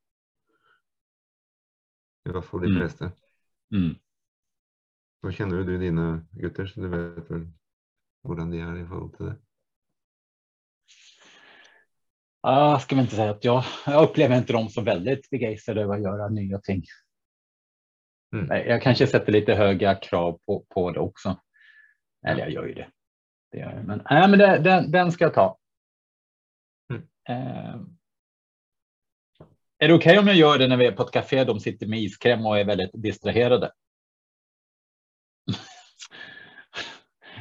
I 2.28 2.32
hvert 2.34 2.44
fall 2.44 2.60
de 2.64 2.70
Mm. 2.70 2.78
fleste. 2.80 3.10
Mm. 3.74 3.94
Nå 5.22 5.30
kjenner 5.36 5.60
jo 5.60 5.64
du 5.68 5.78
dine 5.78 6.26
gutter, 6.40 6.66
så 6.66 6.80
du 6.80 6.88
vet 6.92 7.30
vel 7.30 7.46
hvordan 8.24 8.50
de 8.52 8.60
er 8.60 8.76
i 8.82 8.86
forhold 8.88 9.16
til 9.16 9.26
det. 9.30 9.36
Ah, 12.42 12.78
ska 12.78 12.96
man 12.96 13.04
inte 13.04 13.16
säga 13.16 13.30
att 13.30 13.44
jag, 13.44 13.64
jag 13.86 14.08
upplever 14.10 14.38
inte 14.38 14.52
dem 14.52 14.68
som 14.68 14.84
väldigt 14.84 15.30
begeistrade 15.30 15.82
över 15.82 15.94
att 15.94 16.02
göra 16.02 16.28
nya 16.28 16.58
ting. 16.60 16.82
Mm. 18.34 18.68
Jag 18.68 18.82
kanske 18.82 19.06
sätter 19.06 19.32
lite 19.32 19.54
höga 19.54 19.94
krav 19.94 20.38
på, 20.46 20.66
på 20.68 20.90
det 20.90 21.00
också. 21.00 21.40
Eller 22.26 22.40
jag 22.40 22.50
gör 22.50 22.66
ju 22.66 22.74
det. 22.74 22.90
det 23.50 23.58
gör 23.58 23.72
jag. 23.72 23.84
Men, 23.84 24.02
nej, 24.10 24.28
men 24.30 24.38
det, 24.38 24.58
den, 24.58 24.90
den 24.90 25.12
ska 25.12 25.24
jag 25.24 25.34
ta. 25.34 25.58
Mm. 26.92 27.02
Eh, 27.28 27.80
är 29.80 29.88
det 29.88 29.94
okej 29.94 30.18
om 30.18 30.26
jag 30.26 30.36
gör 30.36 30.58
det 30.58 30.68
när 30.68 30.76
vi 30.76 30.86
är 30.86 30.92
på 30.92 31.02
ett 31.02 31.10
café? 31.10 31.44
De 31.44 31.60
sitter 31.60 31.86
med 31.86 32.00
iskräm 32.00 32.46
och 32.46 32.58
är 32.58 32.64
väldigt 32.64 32.90
distraherade. 32.92 33.72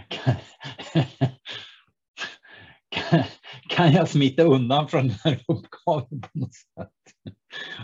Kan- 0.07 0.35
kan 3.69 3.91
jag 3.91 4.09
smita 4.09 4.43
undan 4.43 4.87
från 4.87 5.07
den 5.07 5.17
här 5.23 5.39
uppgaven 5.47 6.21
på 6.21 6.29
något 6.33 6.53
sätt? 6.53 6.89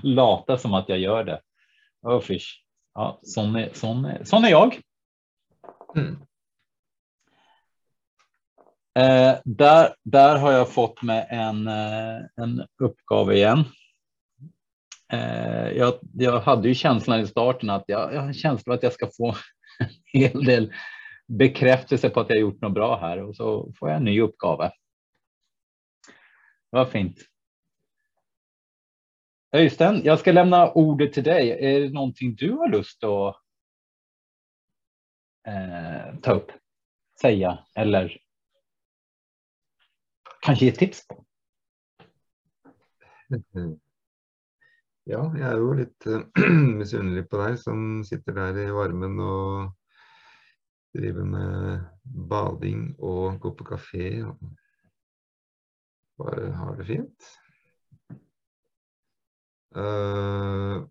Lata 0.04 0.58
som 0.58 0.74
att 0.74 0.90
jag 0.90 1.00
gör 1.00 1.24
det. 1.24 1.42
Oh, 2.02 2.20
fish. 2.20 2.62
Ja, 2.94 3.20
sån 3.24 3.56
är, 3.56 3.70
sån 3.74 4.06
är, 4.06 4.24
sån 4.24 4.46
är 4.46 4.50
jag. 4.50 4.80
Mm. 5.96 6.18
Eh, 9.00 9.40
där, 9.46 9.96
där 10.04 10.38
har 10.38 10.52
jag 10.52 10.70
fått 10.70 11.02
med 11.02 11.28
en, 11.30 11.68
eh, 11.68 12.22
en 12.36 12.68
uppgave 12.80 13.36
igen. 13.36 13.64
Eh, 15.16 15.78
jag, 15.78 16.00
jag 16.14 16.40
hade 16.40 16.68
ju 16.68 16.76
känslan 16.76 17.20
i 17.20 17.28
starten 17.28 17.70
att 17.70 17.84
jag, 17.88 18.14
jag 18.14 18.22
har 18.22 18.28
en 18.28 18.34
känsla 18.34 18.74
att 18.74 18.84
jag 18.84 18.94
ska 18.94 19.10
få 19.18 19.36
en 19.80 19.90
hel 20.06 20.44
del 20.46 20.74
bekräftelse 21.28 22.10
på 22.10 22.20
att 22.20 22.30
jag 22.30 22.40
gjort 22.40 22.62
något 22.62 22.74
bra 22.74 23.00
här 23.00 23.24
och 23.24 23.36
så 23.36 23.74
får 23.80 23.90
jag 23.90 23.98
en 23.98 24.04
ny 24.04 24.22
uppgave. 24.22 24.72
Vad 26.70 26.90
fint. 26.90 27.18
Öystein, 29.52 30.02
jag 30.04 30.20
ska 30.20 30.32
lämna 30.32 30.72
ordet 30.72 31.14
till 31.14 31.24
dig. 31.24 31.50
Är 31.50 31.80
det 31.80 31.90
någonting 31.90 32.36
du 32.36 32.52
har 32.52 32.70
lust 32.70 33.04
att 33.04 33.36
eh, 35.48 36.20
ta 36.22 36.32
upp, 36.32 36.52
säga 37.22 37.60
eller 37.76 38.18
kanske 40.42 40.66
ge 40.66 40.72
tips 40.72 41.08
på? 41.08 41.26
Mm. 43.56 43.80
Ja, 45.06 45.20
jeg 45.38 45.46
er 45.46 45.60
jo 45.62 45.74
litt 45.78 46.06
eh, 46.10 46.24
misunnelig 46.80 47.28
på 47.30 47.38
deg 47.38 47.60
som 47.62 47.82
sitter 48.08 48.34
der 48.34 48.58
i 48.64 48.72
varmen 48.74 49.20
og 49.22 49.76
driver 50.98 51.28
med 51.30 51.84
bading 52.32 52.88
og 52.98 53.38
går 53.44 53.54
på 53.60 53.68
kafé 53.70 54.08
og 54.26 54.42
bare 56.18 56.50
har 56.58 56.74
det 56.80 56.88
fint. 56.90 57.30
Uh, 59.76 60.88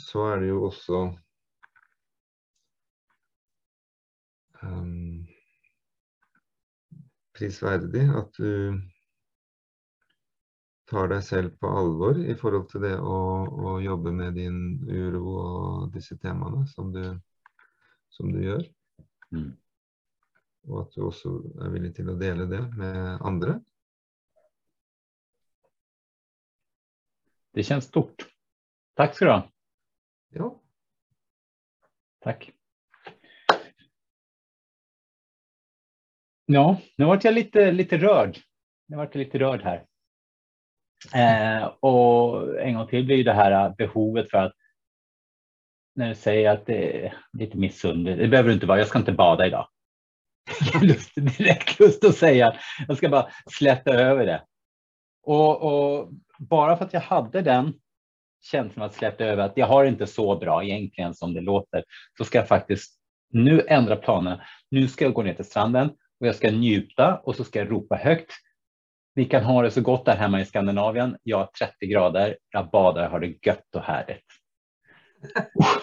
så 0.00 0.26
er 0.30 0.40
det 0.40 0.52
jo 0.54 0.64
også 0.70 1.04
um, 4.62 5.24
prisverdig 7.36 8.08
at 8.16 8.38
du 8.40 8.78
tar 10.90 11.08
deg 11.10 11.22
selv 11.26 11.54
på 11.60 11.70
alvor 11.80 12.18
i 12.22 12.34
forhold 12.38 12.68
til 12.70 12.84
det 12.86 12.94
å, 12.98 13.20
å 13.46 13.76
jobbe 13.82 14.12
med 14.14 14.36
din 14.38 14.58
uro 14.86 15.22
og 15.42 15.94
disse 15.94 16.18
temaene 16.22 16.66
som 16.70 16.92
du, 16.94 17.02
som 18.12 18.30
du 18.32 18.42
gjør. 18.44 18.62
Mm. 19.34 19.50
Og 20.66 20.84
at 20.84 20.94
du 20.94 21.06
også 21.06 21.32
er 21.62 21.72
villig 21.74 21.94
til 21.98 22.10
å 22.10 22.18
dele 22.20 22.46
det 22.50 22.62
med 22.78 23.26
andre. 23.26 23.58
Det 27.56 27.64
känns 27.64 27.84
stort. 27.84 28.28
Tack 28.94 29.14
ska 29.14 29.24
du 29.24 29.30
ha. 29.30 29.42
Ja, 30.36 30.48
Tack. 32.26 32.50
Ja, 36.46 36.80
nu 36.96 37.04
vart 37.04 37.24
jag 37.24 37.34
lite, 37.34 37.72
lite 37.72 37.98
rörd. 37.98 38.38
Nu 38.86 38.96
vart 38.96 39.14
jag 39.14 39.24
lite 39.24 39.38
rörd 39.38 39.62
här. 39.62 39.86
Eh, 41.14 41.64
och 41.80 42.60
en 42.60 42.74
gång 42.74 42.86
till 42.86 43.04
blir 43.04 43.24
det 43.24 43.32
här 43.32 43.66
äh, 43.66 43.74
behovet 43.76 44.30
för 44.30 44.38
att 44.38 44.52
när 45.94 46.08
du 46.08 46.14
säger 46.14 46.50
att 46.50 46.66
det 46.66 47.06
är 47.06 47.14
lite 47.32 47.58
missunderligt. 47.58 48.22
Det 48.22 48.28
behöver 48.28 48.48
du 48.48 48.54
inte 48.54 48.66
vara. 48.66 48.78
Jag 48.78 48.88
ska 48.88 48.98
inte 48.98 49.12
bada 49.12 49.46
idag. 49.46 49.68
det 50.60 50.78
är 50.78 50.84
lust, 50.84 51.14
direkt 51.14 51.80
lust 51.80 52.04
att 52.04 52.16
säga. 52.16 52.56
Jag 52.88 52.96
ska 52.96 53.08
bara 53.08 53.30
släta 53.50 53.92
över 53.92 54.26
det. 54.26 54.42
Och, 55.22 55.62
och 55.62 56.08
bara 56.38 56.76
för 56.76 56.84
att 56.84 56.92
jag 56.92 57.00
hade 57.00 57.42
den 57.42 57.74
känslan 58.42 58.86
att 58.86 58.94
släta 58.94 59.24
över 59.24 59.42
att 59.42 59.56
jag 59.56 59.66
har 59.66 59.84
inte 59.84 60.06
så 60.06 60.36
bra 60.36 60.64
egentligen 60.64 61.14
som 61.14 61.34
det 61.34 61.40
låter 61.40 61.84
så 62.18 62.24
ska 62.24 62.38
jag 62.38 62.48
faktiskt 62.48 62.94
nu 63.30 63.66
ändra 63.68 63.96
planerna. 63.96 64.44
Nu 64.70 64.88
ska 64.88 65.04
jag 65.04 65.14
gå 65.14 65.22
ner 65.22 65.34
till 65.34 65.44
stranden 65.44 65.90
och 66.20 66.26
jag 66.26 66.34
ska 66.34 66.50
njuta 66.50 67.16
och 67.16 67.36
så 67.36 67.44
ska 67.44 67.58
jag 67.58 67.70
ropa 67.70 67.96
högt. 67.96 68.32
Vi 69.16 69.24
kan 69.24 69.44
ha 69.44 69.62
det 69.62 69.70
så 69.70 69.80
gott 69.80 70.04
där 70.04 70.16
hemma 70.16 70.40
i 70.40 70.44
Skandinavien. 70.44 71.16
Jag 71.22 71.38
har 71.38 71.46
30 71.46 71.86
grader. 71.86 72.36
Jag 72.50 72.70
badar, 72.70 73.08
har 73.08 73.20
det 73.20 73.46
gött 73.46 73.74
och 73.74 73.82
härligt. 73.82 74.24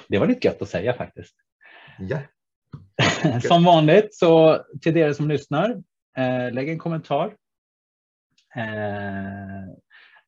Det 0.07 0.17
var 0.17 0.27
lite 0.27 0.47
gött 0.47 0.61
att 0.61 0.69
säga 0.69 0.93
faktiskt. 0.93 1.35
ja. 1.99 2.19
Som 3.41 3.63
vanligt 3.63 4.15
så 4.15 4.63
till 4.81 4.97
er 4.97 5.13
som 5.13 5.27
lyssnar, 5.27 5.69
eh, 6.17 6.51
lägg 6.51 6.69
en 6.69 6.79
kommentar. 6.79 7.35
Eh, 8.55 9.63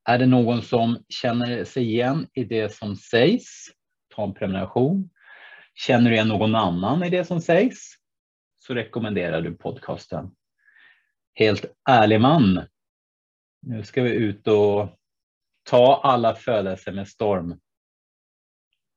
är 0.04 0.18
det 0.18 0.26
någon 0.26 0.62
som 0.62 1.04
känner 1.08 1.64
sig 1.64 1.84
igen 1.84 2.26
i 2.32 2.44
det 2.44 2.72
som 2.72 2.96
sägs? 2.96 3.66
Ta 4.14 4.24
en 4.24 4.34
prenumeration. 4.34 5.10
Känner 5.74 6.10
du 6.10 6.16
igen 6.16 6.28
någon 6.28 6.54
annan 6.54 7.04
i 7.04 7.10
det 7.10 7.24
som 7.24 7.40
sägs? 7.40 7.94
Så 8.58 8.74
rekommenderar 8.74 9.40
du 9.40 9.54
podcasten. 9.54 10.30
Helt 11.34 11.64
ärlig 11.88 12.20
man. 12.20 12.66
Nu 13.68 13.84
ska 13.84 14.02
vi 14.02 14.14
ut 14.14 14.48
och 14.48 14.88
ta 15.62 16.00
alla 16.04 16.34
födelser 16.34 16.92
med 16.92 17.08
storm. 17.08 17.60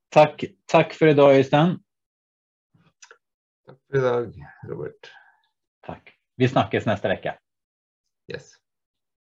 Tack, 0.10 0.44
tack 0.66 0.94
för 0.94 1.08
idag 1.08 1.36
Öystein. 1.36 1.80
Takk 3.66 3.80
for 3.92 3.98
i 3.98 4.02
dag, 4.02 4.46
Robert. 4.68 5.14
Tack. 5.82 6.18
Vi 6.36 6.48
snackas 6.48 6.86
nästa 6.86 7.08
vecka. 7.08 7.40
Yes. 8.32 8.59